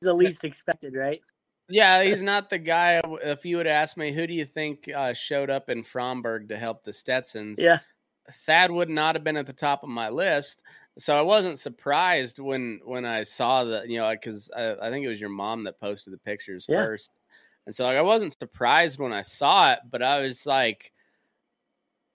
the 0.01 0.15
least 0.15 0.43
expected, 0.43 0.95
right? 0.97 1.21
Yeah, 1.69 2.03
he's 2.03 2.23
not 2.23 2.49
the 2.49 2.59
guy. 2.59 3.03
If 3.23 3.45
you 3.45 3.59
would 3.59 3.67
ask 3.67 3.99
me, 3.99 4.11
who 4.11 4.27
do 4.27 4.33
you 4.33 4.47
think 4.47 4.89
uh, 4.89 5.13
showed 5.13 5.51
up 5.51 5.69
in 5.69 5.85
Fromberg 5.85 6.49
to 6.49 6.57
help 6.57 6.83
the 6.83 6.95
Stetsons? 6.95 7.59
Yeah. 7.61 7.81
Thad 8.31 8.71
would 8.71 8.89
not 8.89 9.17
have 9.17 9.25
been 9.25 9.37
at 9.37 9.47
the 9.47 9.53
top 9.53 9.83
of 9.83 9.91
my 9.91 10.09
list. 10.09 10.63
So 10.99 11.17
I 11.17 11.21
wasn't 11.21 11.59
surprised 11.59 12.39
when 12.39 12.81
when 12.85 13.05
I 13.05 13.23
saw 13.23 13.65
that, 13.65 13.89
you 13.89 13.99
know, 13.99 14.11
because 14.11 14.51
I, 14.57 14.77
I, 14.81 14.91
think 14.91 15.05
it 15.05 15.09
was 15.09 15.21
your 15.21 15.31
mom 15.31 15.65
that 15.65 15.79
posted 15.79 16.13
the 16.13 16.19
pictures 16.19 16.67
yeah. 16.69 16.85
first, 16.85 17.11
and 17.67 17.75
so 17.75 17.85
like 17.85 17.97
I 17.97 18.03
wasn't 18.03 18.37
surprised 18.37 18.99
when 18.99 19.13
I 19.13 19.23
saw 19.23 19.73
it, 19.73 19.79
but 19.89 20.03
I 20.03 20.21
was 20.23 20.45
like, 20.45 20.91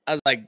I 0.07 0.13
was 0.13 0.21
like, 0.25 0.45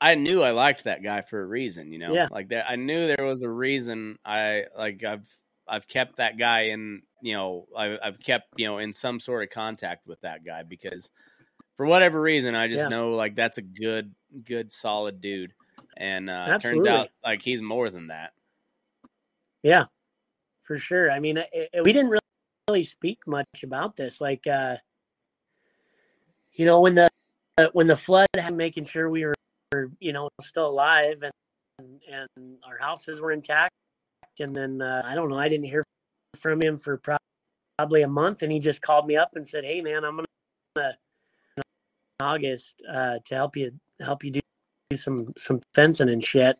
I 0.00 0.14
knew 0.14 0.42
I 0.42 0.50
liked 0.50 0.84
that 0.84 1.02
guy 1.02 1.22
for 1.22 1.42
a 1.42 1.46
reason, 1.46 1.92
you 1.92 1.98
know, 1.98 2.12
yeah. 2.12 2.28
like 2.30 2.48
that. 2.48 2.68
I 2.68 2.76
knew 2.76 3.06
there 3.06 3.24
was 3.24 3.42
a 3.42 3.48
reason. 3.48 4.18
I 4.24 4.64
like 4.76 5.04
I've 5.04 5.26
I've 5.68 5.88
kept 5.88 6.16
that 6.16 6.38
guy 6.38 6.66
in, 6.66 7.02
you 7.22 7.34
know, 7.34 7.66
I, 7.76 7.98
I've 8.02 8.20
kept 8.20 8.48
you 8.56 8.66
know 8.66 8.78
in 8.78 8.92
some 8.92 9.20
sort 9.20 9.42
of 9.42 9.50
contact 9.50 10.06
with 10.06 10.20
that 10.20 10.44
guy 10.44 10.62
because 10.62 11.10
for 11.76 11.86
whatever 11.86 12.20
reason, 12.20 12.54
I 12.54 12.68
just 12.68 12.84
yeah. 12.84 12.88
know 12.88 13.12
like 13.12 13.34
that's 13.34 13.58
a 13.58 13.62
good, 13.62 14.14
good, 14.44 14.72
solid 14.72 15.20
dude, 15.20 15.52
and 15.96 16.30
uh, 16.30 16.58
turns 16.58 16.86
out 16.86 17.08
like 17.24 17.42
he's 17.42 17.62
more 17.62 17.90
than 17.90 18.08
that. 18.08 18.32
Yeah, 19.62 19.86
for 20.62 20.78
sure. 20.78 21.10
I 21.10 21.20
mean, 21.20 21.38
it, 21.38 21.48
it, 21.52 21.84
we 21.84 21.92
didn't 21.92 22.10
really, 22.10 22.20
really 22.68 22.82
speak 22.84 23.26
much 23.26 23.46
about 23.62 23.96
this, 23.96 24.20
like, 24.20 24.46
uh, 24.46 24.76
you 26.52 26.64
know, 26.64 26.80
when 26.80 26.94
the 26.94 27.08
when 27.72 27.86
the 27.86 27.96
flood 27.96 28.26
had 28.36 28.54
making 28.54 28.84
sure 28.84 29.08
we 29.08 29.24
were, 29.24 29.34
you 29.98 30.12
know, 30.12 30.28
still 30.42 30.68
alive 30.68 31.22
and 31.22 31.32
and 32.10 32.56
our 32.66 32.78
houses 32.78 33.20
were 33.20 33.32
intact, 33.32 33.72
and 34.40 34.54
then 34.54 34.80
uh, 34.80 35.02
I 35.04 35.14
don't 35.14 35.28
know, 35.28 35.38
I 35.38 35.48
didn't 35.48 35.66
hear 35.66 35.84
from 36.40 36.62
him 36.62 36.78
for 36.78 37.00
probably 37.78 38.02
a 38.02 38.08
month, 38.08 38.42
and 38.42 38.50
he 38.50 38.58
just 38.58 38.80
called 38.80 39.06
me 39.06 39.16
up 39.16 39.32
and 39.34 39.46
said, 39.46 39.64
"Hey, 39.64 39.80
man, 39.80 40.04
I'm 40.04 40.16
gonna." 40.16 40.26
in 41.56 41.62
August 42.20 42.82
uh, 42.90 43.18
to 43.24 43.34
help 43.34 43.56
you 43.56 43.72
help 44.00 44.24
you 44.24 44.30
do 44.30 44.40
some 44.94 45.32
some 45.36 45.60
fencing 45.74 46.08
and 46.08 46.24
shit. 46.24 46.58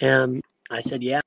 And 0.00 0.40
I 0.70 0.80
said, 0.80 1.02
yeah, 1.02 1.20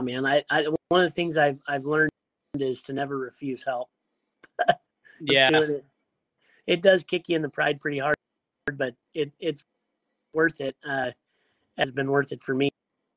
man. 0.00 0.26
I, 0.26 0.44
I 0.50 0.66
one 0.88 1.02
of 1.02 1.10
the 1.10 1.14
things 1.14 1.36
I've 1.36 1.60
I've 1.66 1.84
learned 1.84 2.10
is 2.58 2.82
to 2.82 2.92
never 2.92 3.18
refuse 3.18 3.62
help. 3.62 3.88
yeah, 5.20 5.50
it. 5.50 5.84
It. 6.66 6.82
does 6.82 7.04
kick 7.04 7.28
you 7.28 7.36
in 7.36 7.42
the 7.42 7.48
pride 7.48 7.80
pretty 7.80 7.98
hard, 7.98 8.16
but 8.74 8.94
it 9.14 9.32
it's 9.40 9.62
worth 10.32 10.60
it. 10.60 10.76
Uh, 10.86 11.10
has 11.78 11.90
been 11.90 12.10
worth 12.10 12.32
it 12.32 12.42
for 12.42 12.54
me. 12.54 12.70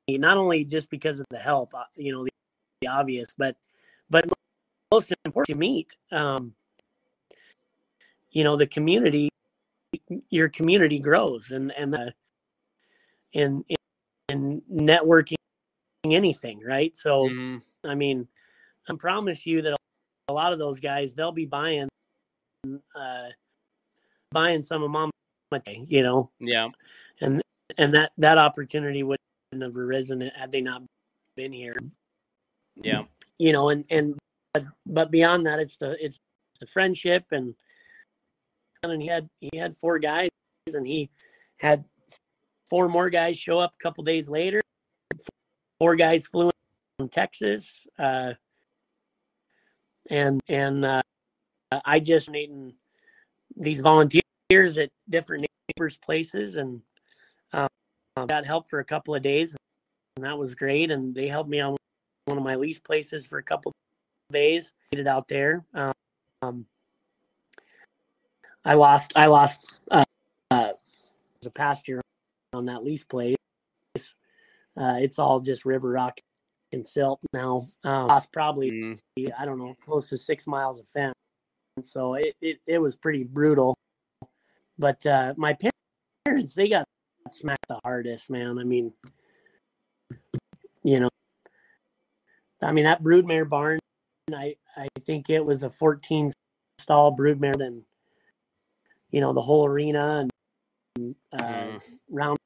Not 0.10 0.38
only 0.38 0.64
just 0.64 0.90
because 0.90 1.19
of 1.19 1.26
the 1.30 1.38
help, 1.38 1.76
uh, 1.76 1.84
you 1.95 2.11
know, 2.11 2.24
the, 2.24 2.32
the 2.82 2.88
obvious, 2.88 3.28
but 3.38 3.56
but 4.10 4.26
most 4.91 5.14
important 5.26 5.53
to 5.53 5.60
meet. 5.60 5.95
Um, 6.11 6.53
you 8.38 8.44
know 8.44 8.56
the 8.56 8.68
community 8.68 9.30
your 10.30 10.48
community 10.49 10.99
grows 10.99 11.49
and 11.49 11.72
and 11.72 11.91
the 11.91 12.14
in 13.34 13.64
in 14.30 14.61
networking 14.72 15.36
anything 16.06 16.61
right 16.64 16.95
so 16.95 17.28
mm. 17.28 17.60
i 17.84 17.95
mean 17.95 18.28
i 18.88 18.94
promise 18.95 19.45
you 19.45 19.64
that 19.64 19.76
a 20.30 20.34
lot 20.34 20.53
of 20.53 20.60
those 20.60 20.80
guys 20.80 21.15
they'll 21.15 21.32
be 21.32 21.45
buying 21.45 21.90
uh 22.98 23.30
buying 24.32 24.61
some 24.61 24.84
of 24.84 24.91
mom 24.91 25.11
you 25.88 26.03
know? 26.03 26.30
Yeah. 26.40 26.69
And 27.22 27.41
and 27.78 27.94
that 27.94 28.11
that 28.18 28.38
opportunity 28.38 29.03
wouldn't 29.03 29.19
have 29.61 29.78
arisen 29.78 30.30
had 30.36 30.52
they 30.52 30.61
not 30.61 30.84
been 31.36 31.53
here. 31.53 31.78
Yeah. 32.76 33.03
You 33.38 33.53
know 33.53 33.69
and 33.69 33.86
and 33.90 34.15
but 34.86 35.11
beyond 35.11 35.45
that 35.45 35.60
it's 35.60 35.78
the 35.78 36.03
it's 36.03 36.18
the 36.60 36.65
friendship 36.65 37.26
and 37.32 37.56
and 38.84 39.02
he 39.02 39.07
had 39.07 39.30
he 39.40 39.57
had 39.57 39.76
four 39.76 39.99
guys, 39.99 40.30
and 40.74 40.86
he 40.86 41.10
had 41.57 41.84
four 42.69 42.88
more 42.88 43.10
guys 43.10 43.38
show 43.38 43.60
up 43.60 43.74
a 43.74 43.84
couple 43.84 44.03
days 44.03 44.30
later. 44.30 44.61
Four 45.80 45.95
guys 45.95 46.28
flew 46.28 46.49
from 46.98 47.10
Texas, 47.10 47.88
uh, 47.99 48.34
and 50.10 50.41
and 50.48 50.86
uh, 50.86 51.02
I 51.86 51.99
just 51.99 52.30
needing 52.30 52.74
these 53.59 53.81
volunteers 53.81 54.77
at 54.77 54.89
different 55.09 55.47
neighbors' 55.69 55.97
places, 55.97 56.57
and 56.57 56.81
um, 57.53 57.67
got 58.27 58.45
help 58.45 58.67
for 58.67 58.79
a 58.79 58.85
couple 58.85 59.15
of 59.15 59.21
days, 59.21 59.55
and 60.15 60.25
that 60.25 60.38
was 60.38 60.55
great. 60.55 60.91
And 60.91 61.13
they 61.13 61.27
helped 61.27 61.49
me 61.49 61.59
on 61.59 61.75
one 62.25 62.38
of 62.38 62.43
my 62.43 62.55
lease 62.55 62.79
places 62.79 63.25
for 63.25 63.38
a 63.38 63.43
couple 63.43 63.69
of 63.69 64.34
days. 64.34 64.73
Get 64.91 64.99
it 64.99 65.07
out 65.07 65.27
there. 65.27 65.65
Um, 65.73 66.65
I 68.63 68.73
lost 68.73 69.13
I 69.15 69.27
lost 69.27 69.65
uh, 69.91 70.03
uh 70.51 70.73
a 71.45 71.49
pasture 71.49 72.01
on 72.53 72.65
that 72.65 72.84
lease 72.84 73.03
place. 73.03 73.35
Uh, 73.95 74.97
it's 74.99 75.17
all 75.17 75.39
just 75.39 75.65
river 75.65 75.89
rock 75.89 76.19
and 76.73 76.85
silt 76.85 77.19
now. 77.34 77.69
Um, 77.84 78.07
lost 78.07 78.31
probably 78.31 78.71
mm. 78.71 78.99
I 79.38 79.45
don't 79.45 79.57
know 79.57 79.75
close 79.81 80.09
to 80.09 80.17
six 80.17 80.45
miles 80.45 80.79
of 80.79 80.88
fence, 80.89 81.15
so 81.84 82.16
it 82.16 82.36
it, 82.41 82.58
it 82.66 82.78
was 82.80 82.95
pretty 82.95 83.24
brutal. 83.24 83.78
But 84.78 85.06
uh, 85.06 85.34
my 85.38 85.58
parents 86.26 86.54
they 86.54 86.70
got 86.70 86.86
smacked 87.28 87.68
the 87.68 87.80
hardest, 87.84 88.30
man. 88.30 88.60
I 88.60 88.64
mean, 88.64 88.94
you 90.84 90.99
know, 90.99 91.10
I 92.62 92.72
mean 92.72 92.86
that 92.86 93.04
broodmare 93.04 93.48
barn. 93.48 93.80
I 94.34 94.56
I 94.76 94.88
think 95.06 95.30
it 95.30 95.44
was 95.44 95.64
a 95.64 95.70
14 95.70 96.32
stall 96.80 97.16
broodmare 97.16 97.60
and 97.66 97.82
you 99.12 99.22
know 99.22 99.34
the 99.34 99.41
whole 99.41 99.66
arena 99.66 100.28
and 100.98 101.16
uh, 101.34 101.38
mm. 101.38 101.82
round 102.12 102.38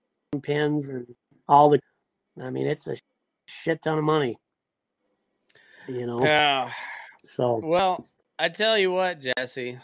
pins 0.41 0.90
and 0.90 1.08
all 1.48 1.70
the. 1.70 1.80
I 2.41 2.49
mean, 2.49 2.68
it's 2.68 2.88
a 2.88 2.95
shit 3.48 3.82
ton 3.82 3.98
of 3.98 4.03
money. 4.03 4.38
You 5.88 6.06
know. 6.06 6.24
Yeah. 6.24 6.72
So 7.24 7.60
well, 7.64 8.08
I 8.41 8.49
tell 8.49 8.76
you 8.76 8.91
what, 8.91 9.19
Jesse. 9.19 9.77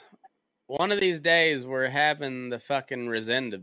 One 0.65 0.91
of 0.91 0.99
these 0.99 1.21
days, 1.21 1.63
we're 1.63 1.87
having 1.87 2.49
the 2.49 2.57
fucking 2.57 3.07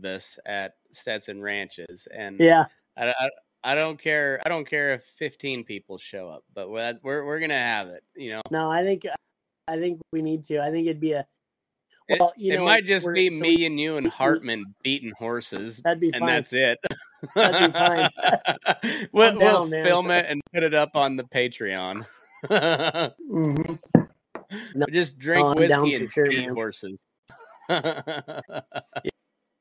this 0.01 0.39
at 0.45 0.75
Stetson 0.93 1.41
Ranches, 1.41 2.07
and 2.15 2.39
yeah, 2.39 2.63
I, 2.95 3.09
I, 3.09 3.29
I 3.61 3.75
don't 3.75 4.01
care. 4.01 4.39
I 4.45 4.47
don't 4.49 4.65
care 4.65 4.93
if 4.93 5.03
fifteen 5.03 5.65
people 5.65 5.97
show 5.97 6.29
up, 6.29 6.45
but 6.53 6.69
we're 6.69 7.25
we're 7.25 7.41
gonna 7.41 7.55
have 7.55 7.89
it. 7.89 8.05
You 8.15 8.35
know. 8.35 8.41
No, 8.51 8.71
I 8.71 8.83
think 8.83 9.03
I 9.67 9.77
think 9.77 9.99
we 10.13 10.21
need 10.21 10.45
to. 10.45 10.61
I 10.61 10.71
think 10.71 10.87
it'd 10.87 11.01
be 11.01 11.11
a 11.11 11.27
well, 12.17 12.31
you 12.37 12.53
it 12.53 12.57
know, 12.59 12.63
might 12.63 12.85
just 12.85 13.05
be 13.13 13.29
so 13.29 13.35
me 13.35 13.65
and 13.65 13.77
you 13.77 13.97
and 13.97 14.07
Hartman 14.07 14.63
beating 14.81 15.11
horses. 15.17 15.81
That'd 15.83 15.99
be 15.99 16.11
and 16.13 16.19
fine. 16.19 16.27
that's 16.27 16.53
it. 16.53 16.79
That'd 17.35 17.73
be 17.73 17.77
fine. 17.77 19.07
we'll, 19.11 19.37
down, 19.39 19.69
we'll 19.69 19.83
film 19.83 20.09
it 20.09 20.25
and 20.29 20.41
put 20.53 20.63
it 20.63 20.73
up 20.73 20.95
on 20.95 21.17
the 21.17 21.23
Patreon. 21.23 22.05
mm-hmm. 22.45 23.75
No, 24.75 24.85
just 24.91 25.17
drink 25.17 25.45
no, 25.45 25.53
whiskey 25.53 25.95
and 25.95 26.09
sure, 26.09 26.31
man. 26.31 26.53
horses. 26.53 27.01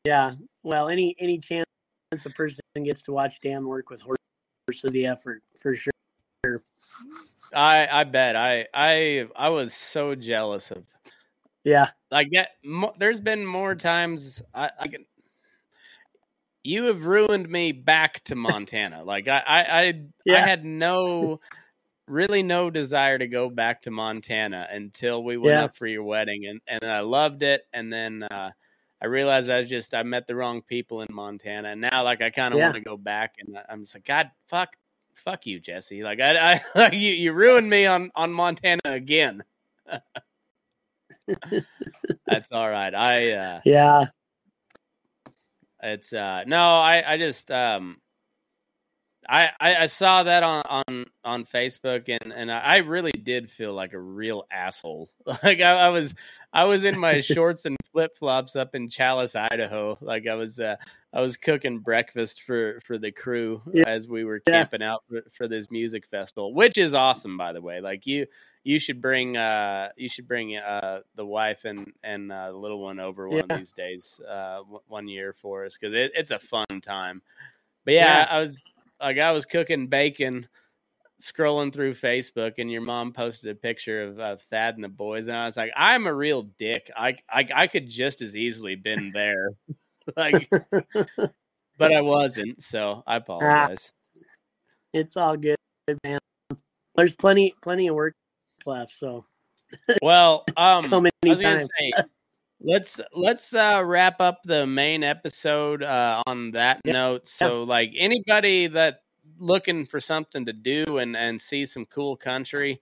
yeah. 0.04 0.34
Well, 0.62 0.88
any 0.88 1.14
any 1.18 1.38
chance 1.38 1.66
a 2.24 2.30
person 2.30 2.60
gets 2.84 3.02
to 3.04 3.12
watch 3.12 3.40
Dan 3.40 3.66
work 3.66 3.90
with 3.90 4.02
horses 4.02 4.84
of 4.84 4.92
the 4.92 5.06
effort 5.06 5.42
for 5.60 5.74
sure. 5.74 5.92
I 7.54 7.88
I 7.90 8.04
bet 8.04 8.36
I 8.36 8.66
I 8.74 9.26
I 9.34 9.48
was 9.48 9.74
so 9.74 10.14
jealous 10.14 10.70
of 10.70 10.84
yeah, 11.64 11.88
I 12.12 12.24
get. 12.24 12.50
There's 12.98 13.20
been 13.20 13.46
more 13.46 13.74
times 13.74 14.42
I, 14.54 14.70
I 14.78 14.88
can. 14.88 15.06
You 16.62 16.84
have 16.84 17.04
ruined 17.04 17.48
me 17.48 17.72
back 17.72 18.22
to 18.24 18.34
Montana. 18.36 19.02
like 19.02 19.28
I, 19.28 19.42
I, 19.46 19.60
I, 19.60 20.00
yeah. 20.24 20.44
I, 20.44 20.46
had 20.46 20.64
no, 20.64 21.40
really 22.06 22.42
no 22.42 22.70
desire 22.70 23.18
to 23.18 23.26
go 23.26 23.48
back 23.48 23.82
to 23.82 23.90
Montana 23.90 24.66
until 24.70 25.22
we 25.22 25.36
went 25.36 25.56
yeah. 25.56 25.64
up 25.64 25.76
for 25.76 25.86
your 25.86 26.02
wedding, 26.02 26.46
and 26.46 26.60
and 26.66 26.84
I 26.84 27.00
loved 27.00 27.42
it. 27.42 27.62
And 27.72 27.92
then 27.92 28.22
uh, 28.22 28.50
I 29.02 29.06
realized 29.06 29.50
I 29.50 29.58
was 29.58 29.68
just 29.68 29.94
I 29.94 30.02
met 30.02 30.26
the 30.26 30.34
wrong 30.34 30.62
people 30.62 31.02
in 31.02 31.08
Montana, 31.10 31.70
and 31.70 31.80
now 31.80 32.04
like 32.04 32.22
I 32.22 32.30
kind 32.30 32.54
of 32.54 32.58
yeah. 32.58 32.66
want 32.66 32.76
to 32.76 32.80
go 32.80 32.96
back, 32.96 33.34
and 33.38 33.58
I'm 33.68 33.82
just 33.82 33.94
like 33.94 34.04
God, 34.04 34.30
fuck, 34.48 34.76
fuck 35.14 35.46
you, 35.46 35.60
Jesse. 35.60 36.02
Like 36.02 36.20
I, 36.20 36.60
I 36.74 36.90
you, 36.92 37.12
you 37.12 37.32
ruined 37.32 37.68
me 37.68 37.86
on 37.86 38.10
on 38.14 38.32
Montana 38.32 38.80
again. 38.84 39.42
That's 42.26 42.52
all 42.52 42.68
right. 42.68 42.94
I 42.94 43.32
uh 43.32 43.60
Yeah. 43.66 44.06
It's 45.82 46.12
uh 46.12 46.44
no, 46.46 46.78
I 46.78 47.02
I 47.06 47.18
just 47.18 47.50
um 47.50 47.98
I, 49.28 49.50
I, 49.60 49.76
I 49.76 49.86
saw 49.86 50.22
that 50.24 50.42
on, 50.42 50.62
on, 50.66 51.04
on 51.24 51.44
Facebook 51.44 52.04
and, 52.08 52.32
and 52.32 52.50
I 52.52 52.78
really 52.78 53.12
did 53.12 53.50
feel 53.50 53.72
like 53.72 53.92
a 53.92 53.98
real 53.98 54.44
asshole. 54.50 55.08
Like 55.42 55.60
I, 55.60 55.72
I 55.72 55.88
was 55.90 56.14
I 56.52 56.64
was 56.64 56.84
in 56.84 56.98
my 57.00 57.20
shorts 57.20 57.64
and 57.66 57.76
flip 57.92 58.16
flops 58.16 58.54
up 58.56 58.74
in 58.74 58.88
Challis, 58.88 59.34
Idaho. 59.36 59.98
Like 60.00 60.26
I 60.28 60.34
was, 60.34 60.60
uh, 60.60 60.76
I 61.12 61.20
was 61.20 61.36
cooking 61.36 61.78
breakfast 61.80 62.42
for 62.42 62.80
for 62.84 62.96
the 62.98 63.10
crew 63.12 63.60
Yeah. 63.72 63.84
as 63.88 64.08
we 64.08 64.24
were 64.24 64.40
Yeah. 64.46 64.60
camping 64.62 64.82
out 64.82 65.02
for, 65.08 65.22
for 65.32 65.48
this 65.48 65.70
music 65.70 66.06
festival, 66.06 66.54
which 66.54 66.78
is 66.78 66.94
awesome, 66.94 67.36
by 67.36 67.52
the 67.52 67.60
way. 67.62 67.80
Like 67.80 68.06
you, 68.06 68.26
you 68.62 68.78
should 68.78 69.00
bring, 69.00 69.36
uh, 69.36 69.88
you 69.96 70.08
should 70.08 70.28
bring 70.28 70.56
uh, 70.56 71.00
the 71.16 71.26
wife 71.26 71.64
and 71.64 71.92
and 72.02 72.30
uh, 72.30 72.52
the 72.52 72.58
little 72.58 72.80
one 72.82 73.00
over 73.00 73.28
one 73.28 73.38
Yeah. 73.38 73.54
of 73.54 73.58
these 73.60 73.72
days, 73.72 74.20
uh, 74.28 74.58
w- 74.58 74.80
one 74.88 75.08
year 75.08 75.32
for 75.32 75.64
us 75.64 75.76
because 75.78 75.94
it, 75.94 76.12
it's 76.14 76.30
a 76.30 76.38
fun 76.38 76.66
time. 76.82 77.20
But 77.84 77.94
yeah, 77.94 78.20
Yeah. 78.20 78.26
I 78.30 78.40
was 78.40 78.62
like, 79.04 79.18
I 79.18 79.32
was 79.32 79.46
cooking 79.46 79.86
bacon 79.86 80.48
scrolling 81.20 81.72
through 81.72 81.94
Facebook 81.94 82.54
and 82.58 82.70
your 82.70 82.82
mom 82.82 83.12
posted 83.12 83.50
a 83.50 83.54
picture 83.54 84.02
of, 84.02 84.18
of 84.18 84.42
Thad 84.42 84.74
and 84.74 84.84
the 84.84 84.88
boys, 84.88 85.28
and 85.28 85.36
I 85.36 85.46
was 85.46 85.56
like, 85.56 85.72
I'm 85.76 86.06
a 86.06 86.14
real 86.14 86.42
dick. 86.58 86.90
I 86.96 87.16
I, 87.30 87.46
I 87.54 87.66
could 87.66 87.88
just 87.88 88.22
as 88.22 88.36
easily 88.36 88.74
been 88.74 89.10
there, 89.14 89.50
like, 90.16 90.50
but 91.78 91.92
I 91.92 92.00
wasn't, 92.00 92.62
so 92.62 93.02
I 93.06 93.16
apologize. 93.16 93.92
it's 94.92 95.16
all 95.16 95.36
good, 95.36 95.56
man. 96.02 96.18
There's 96.96 97.16
plenty 97.16 97.54
plenty 97.62 97.88
of 97.88 97.94
work 97.94 98.14
left, 98.66 98.92
so 98.96 99.24
Well, 100.02 100.44
um, 100.56 100.88
come 100.88 101.06
I 101.06 101.28
was 101.28 101.40
gonna 101.40 101.60
say, 101.60 101.92
let's 102.64 103.00
let's 103.14 103.54
uh, 103.54 103.82
wrap 103.84 104.20
up 104.20 104.40
the 104.44 104.66
main 104.66 105.04
episode 105.04 105.82
uh, 105.82 106.22
on 106.26 106.50
that 106.52 106.80
Yeah. 106.84 106.92
note. 106.92 107.28
So, 107.28 107.62
like 107.64 107.92
anybody 107.96 108.66
that 108.68 109.00
looking 109.38 109.86
for 109.86 110.00
something 110.00 110.46
to 110.46 110.52
do 110.52 110.98
and 110.98 111.16
and 111.16 111.40
see 111.40 111.66
some 111.66 111.84
cool 111.86 112.16
country, 112.16 112.80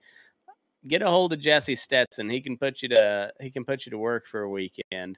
get 0.87 1.01
a 1.01 1.09
hold 1.09 1.33
of 1.33 1.39
Jesse 1.39 1.75
Stetson. 1.75 2.29
He 2.29 2.41
can 2.41 2.57
put 2.57 2.81
you 2.81 2.89
to 2.89 3.31
he 3.39 3.51
can 3.51 3.65
put 3.65 3.85
you 3.85 3.91
to 3.91 3.97
work 3.97 4.25
for 4.25 4.41
a 4.41 4.49
weekend, 4.49 5.17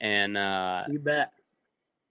and 0.00 0.36
uh, 0.36 0.84
You 0.88 0.98
bet. 0.98 1.30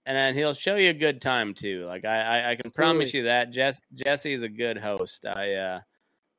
and 0.06 0.16
then 0.16 0.34
he'll 0.34 0.54
show 0.54 0.76
you 0.76 0.90
a 0.90 0.94
good 0.94 1.20
time 1.20 1.54
too. 1.54 1.84
Like 1.86 2.04
I, 2.04 2.20
I, 2.20 2.50
I 2.52 2.56
can 2.56 2.70
promise 2.70 3.14
you 3.14 3.24
that 3.24 3.50
Jess, 3.50 3.78
Jesse 3.94 4.32
is 4.32 4.42
a 4.42 4.48
good 4.48 4.78
host. 4.78 5.26
I 5.26 5.54
uh, 5.54 5.80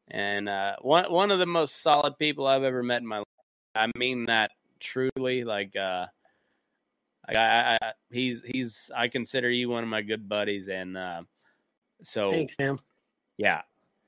and 0.10 0.50
uh, 0.50 0.76
one 0.82 1.12
one 1.12 1.32
of 1.32 1.40
the 1.40 1.46
most 1.46 1.82
solid 1.82 2.18
people 2.18 2.48
I've 2.48 2.64
ever 2.64 2.84
met 2.84 3.02
in 3.02 3.08
my 3.08 3.20
life. 3.20 3.26
I 3.76 3.88
mean 3.96 4.26
that 4.26 4.52
truly. 4.82 5.44
Like 5.44 5.76
uh, 5.76 6.08
I, 7.28 7.36
I, 7.36 7.78
I 7.82 7.94
he's 8.10 8.42
he's 8.44 8.92
I 8.96 9.08
consider 9.08 9.50
you 9.50 9.70
one 9.70 9.84
of 9.84 9.90
my 9.90 10.02
good 10.02 10.28
buddies, 10.28 10.68
and 10.68 10.98
uh, 10.98 11.24
so 12.04 12.32
Thanks, 12.32 12.56
man. 12.60 12.80
yeah. 13.38 13.62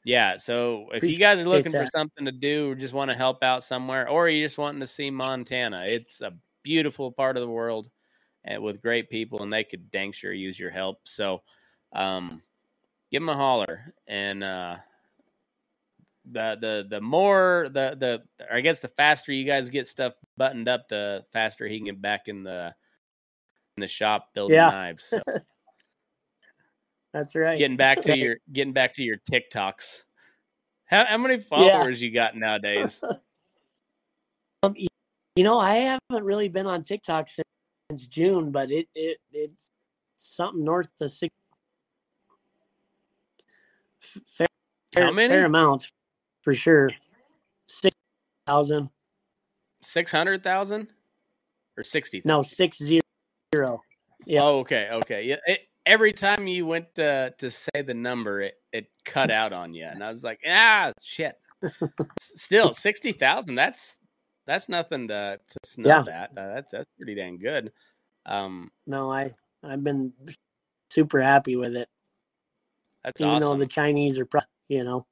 Yeah. 0.05 0.37
So 0.37 0.89
if 0.91 1.03
you 1.03 1.17
guys 1.17 1.39
are 1.39 1.47
looking 1.47 1.71
for 1.71 1.85
something 1.85 2.25
to 2.25 2.31
do 2.31 2.71
or 2.71 2.75
just 2.75 2.93
want 2.93 3.09
to 3.09 3.15
help 3.15 3.41
out 3.41 3.63
somewhere 3.63 4.09
or 4.09 4.27
you 4.27 4.43
just 4.43 4.57
wanting 4.57 4.81
to 4.81 4.87
see 4.87 5.09
Montana, 5.09 5.85
it's 5.87 6.21
a 6.21 6.33
beautiful 6.61 7.11
part 7.11 7.37
of 7.37 7.41
the 7.41 7.49
world 7.49 7.89
and 8.43 8.61
with 8.61 8.81
great 8.81 9.09
people 9.09 9.41
and 9.43 9.51
they 9.53 9.63
could 9.63 9.89
dang 9.91 10.11
sure 10.11 10.33
use 10.33 10.59
your 10.59 10.71
help. 10.71 10.99
So 11.05 11.41
um 11.93 12.41
give 13.11 13.21
them 13.21 13.29
a 13.29 13.35
holler 13.35 13.93
and 14.07 14.43
uh 14.43 14.77
the 16.31 16.57
the 16.59 16.87
the 16.89 17.01
more 17.01 17.69
the 17.71 17.95
the 17.99 18.23
I 18.51 18.61
guess 18.61 18.79
the 18.79 18.87
faster 18.87 19.31
you 19.31 19.45
guys 19.45 19.69
get 19.69 19.87
stuff 19.87 20.13
buttoned 20.37 20.69
up, 20.69 20.87
the 20.87 21.23
faster 21.33 21.67
he 21.67 21.77
can 21.77 21.85
get 21.85 22.01
back 22.01 22.27
in 22.27 22.43
the 22.43 22.73
in 23.77 23.81
the 23.81 23.87
shop 23.87 24.29
building 24.33 24.55
Yeah. 24.55 24.69
knives. 24.69 25.05
So 25.05 25.21
That's 27.13 27.35
right. 27.35 27.57
getting 27.57 27.77
back 27.77 28.01
to 28.03 28.17
your 28.17 28.37
getting 28.51 28.73
back 28.73 28.93
to 28.95 29.03
your 29.03 29.17
TikToks. 29.31 30.03
How 30.85 31.05
how 31.05 31.17
many 31.17 31.39
followers 31.39 32.01
you 32.01 32.11
got 32.11 32.35
nowadays? 32.35 33.01
Um, 34.63 34.75
you 35.35 35.43
know, 35.43 35.59
I 35.59 35.75
haven't 35.75 36.23
really 36.23 36.47
been 36.47 36.67
on 36.67 36.83
TikTok 36.83 37.27
since, 37.27 37.45
since 37.91 38.07
June, 38.07 38.49
but 38.49 38.71
it 38.71 38.87
it 38.95 39.17
it's 39.33 39.71
something 40.15 40.63
north 40.63 40.87
of 41.01 41.11
six. 41.11 41.35
Fair, 44.25 44.47
How 44.95 45.11
many? 45.11 45.27
Fair 45.27 45.45
amount, 45.45 45.91
for 46.43 46.53
sure. 46.53 46.89
Six 47.67 47.95
thousand. 48.47 48.89
Six 49.81 50.11
hundred 50.11 50.43
thousand 50.43 50.87
or 51.77 51.83
sixty? 51.83 52.21
No, 52.25 52.41
six 52.43 52.77
zero. 52.77 53.81
yeah. 54.25 54.41
Oh, 54.41 54.59
okay, 54.59 54.89
okay. 54.91 55.23
Yeah. 55.25 55.37
It, 55.45 55.59
every 55.85 56.13
time 56.13 56.47
you 56.47 56.65
went 56.65 56.95
to 56.95 57.33
to 57.37 57.51
say 57.51 57.81
the 57.85 57.93
number, 57.93 58.41
it 58.41 58.55
it 58.71 58.87
cut 59.05 59.31
out 59.31 59.51
on 59.53 59.73
you, 59.73 59.85
and 59.85 60.03
I 60.03 60.09
was 60.09 60.23
like, 60.23 60.39
ah, 60.47 60.91
shit. 61.01 61.35
Still 62.19 62.73
sixty 62.73 63.11
thousand. 63.13 63.55
That's 63.55 63.97
that's 64.45 64.67
nothing 64.69 65.07
to 65.09 65.39
to 65.49 65.59
snuff 65.65 66.07
at. 66.09 66.31
Uh, 66.37 66.53
that's 66.55 66.71
that's 66.71 66.87
pretty 66.97 67.15
dang 67.15 67.39
good. 67.39 67.71
Um, 68.25 68.69
No, 68.87 69.11
I 69.11 69.33
I've 69.63 69.83
been 69.83 70.13
super 70.91 71.21
happy 71.21 71.55
with 71.55 71.75
it. 71.75 71.87
that's 73.03 73.19
Even 73.21 73.33
awesome. 73.35 73.49
though 73.49 73.57
the 73.57 73.67
Chinese 73.69 74.19
are, 74.19 74.25
pro- 74.25 74.41
you 74.69 74.83
know, 74.83 75.05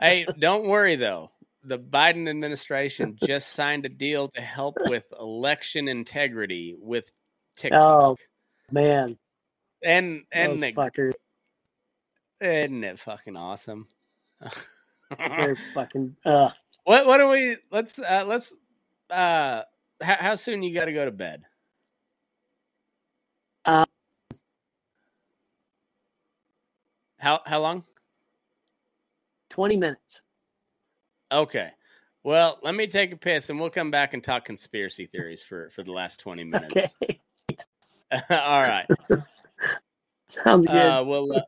hey, 0.00 0.26
don't 0.38 0.66
worry 0.66 0.96
though. 0.96 1.30
The 1.64 1.78
Biden 1.78 2.28
administration 2.28 3.16
just 3.24 3.52
signed 3.52 3.86
a 3.86 3.88
deal 3.88 4.28
to 4.28 4.40
help 4.40 4.76
with 4.86 5.04
election 5.18 5.86
integrity 5.88 6.74
with 6.78 7.12
TikTok. 7.56 7.82
Oh, 7.84 8.16
man, 8.70 9.16
and 9.84 10.22
and 10.32 10.60
those 10.60 10.72
fuckers, 10.72 11.12
isn't 12.40 12.82
it 12.84 12.98
fucking 12.98 13.36
awesome? 13.36 13.86
they're 15.18 15.56
fucking. 15.74 16.16
Uh, 16.24 16.50
what 16.84 17.06
what 17.06 17.18
do 17.18 17.28
we 17.28 17.56
let's 17.70 17.98
uh 18.00 18.24
let's 18.26 18.54
uh 19.10 19.62
how, 20.02 20.16
how 20.18 20.34
soon 20.34 20.62
you 20.64 20.74
got 20.74 20.86
to 20.86 20.92
go 20.92 21.04
to 21.04 21.12
bed? 21.12 21.44
Uh, 23.64 23.84
How 27.22 27.40
how 27.46 27.60
long? 27.60 27.84
Twenty 29.52 29.76
minutes. 29.76 30.22
Okay. 31.30 31.70
Well, 32.24 32.58
let 32.62 32.74
me 32.74 32.86
take 32.86 33.12
a 33.12 33.16
piss 33.16 33.50
and 33.50 33.60
we'll 33.60 33.70
come 33.70 33.90
back 33.90 34.14
and 34.14 34.24
talk 34.24 34.46
conspiracy 34.46 35.06
theories 35.06 35.42
for 35.42 35.68
for 35.70 35.82
the 35.82 35.92
last 35.92 36.20
20 36.20 36.44
minutes. 36.44 36.72
Okay, 36.72 36.88
All 38.30 38.62
right. 38.62 38.86
sounds 40.28 40.66
good. 40.66 40.76
Uh 40.76 41.04
well 41.04 41.32
uh, 41.32 41.42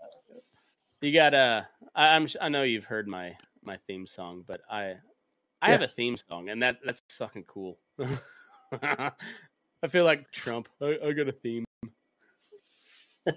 you 1.01 1.12
got 1.12 1.35
I, 1.35 1.64
I'm 1.94 2.28
I 2.40 2.48
know 2.51 2.62
you've 2.62 2.85
heard 2.85 3.09
my 3.09 3.36
my 3.62 3.78
theme 3.86 4.06
song, 4.06 4.44
but 4.47 4.60
I 4.70 4.97
I 5.62 5.70
have 5.70 5.82
a 5.82 5.89
theme 5.89 6.16
song 6.16 6.51
and 6.51 6.62
that 6.62 6.78
that's 6.85 7.01
fucking 7.16 7.44
cool. 7.44 7.78
I 8.72 9.12
feel 9.89 10.05
like 10.05 10.31
Trump. 10.31 10.68
I, 10.82 10.98
I 11.06 11.12
got 11.12 11.28
a 11.28 11.32
theme. 11.32 11.64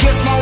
Kissed 0.00 0.24
my 0.24 0.39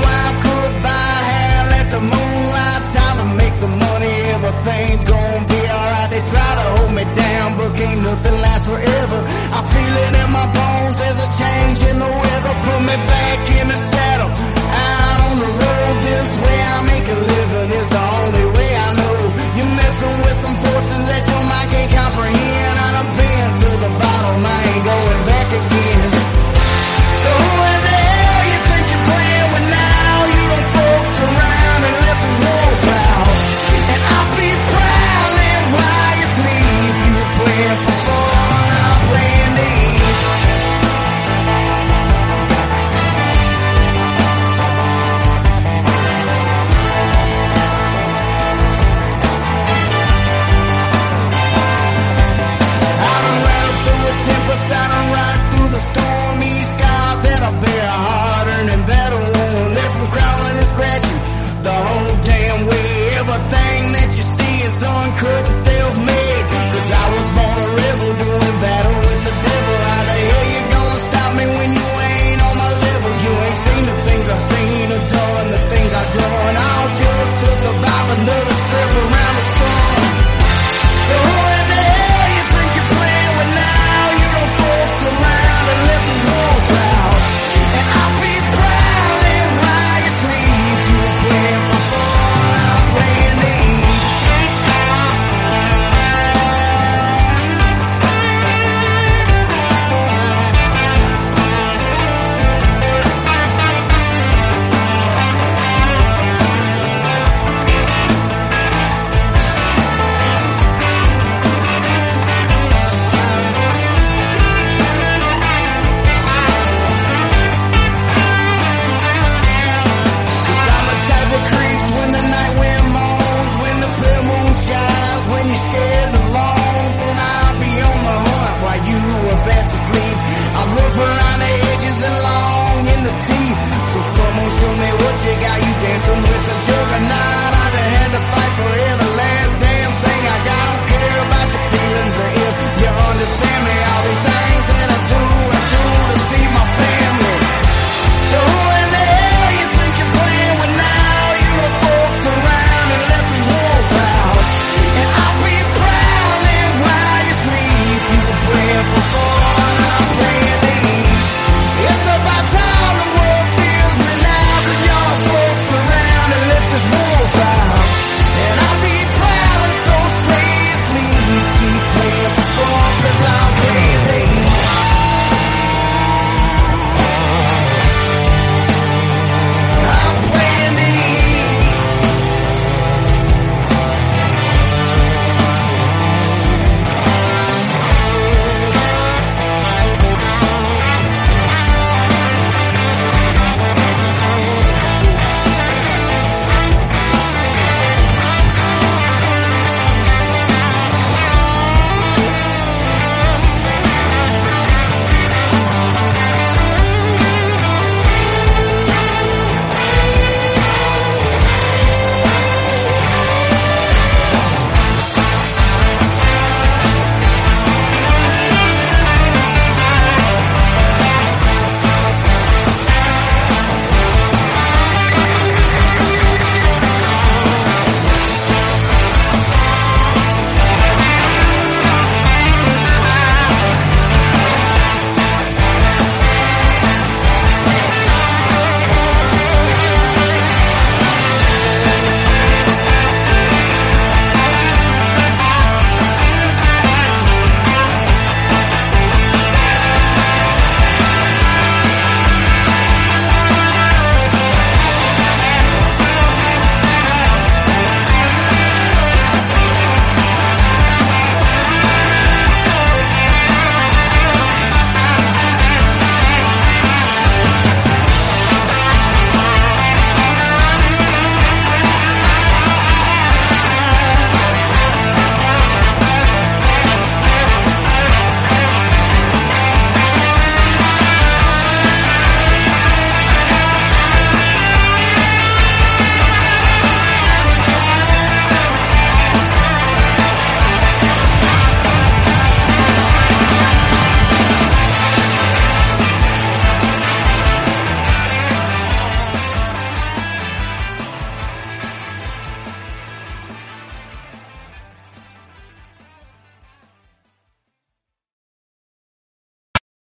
nothing 8.08 8.40
lasts 8.40 8.66
forever. 8.66 9.20
I 9.58 9.60
feel 9.72 9.94
it 10.04 10.14
in 10.22 10.30
my 10.38 10.46
bones 10.56 10.96
There's 11.00 11.20
a 11.26 11.30
change 11.42 11.78
in 11.90 11.96
the 12.04 12.10
weather. 12.22 12.54
Put 12.66 12.80
me 12.88 12.96
back 13.12 13.40
in 13.60 13.68
the 13.68 13.80
sun. 13.90 13.97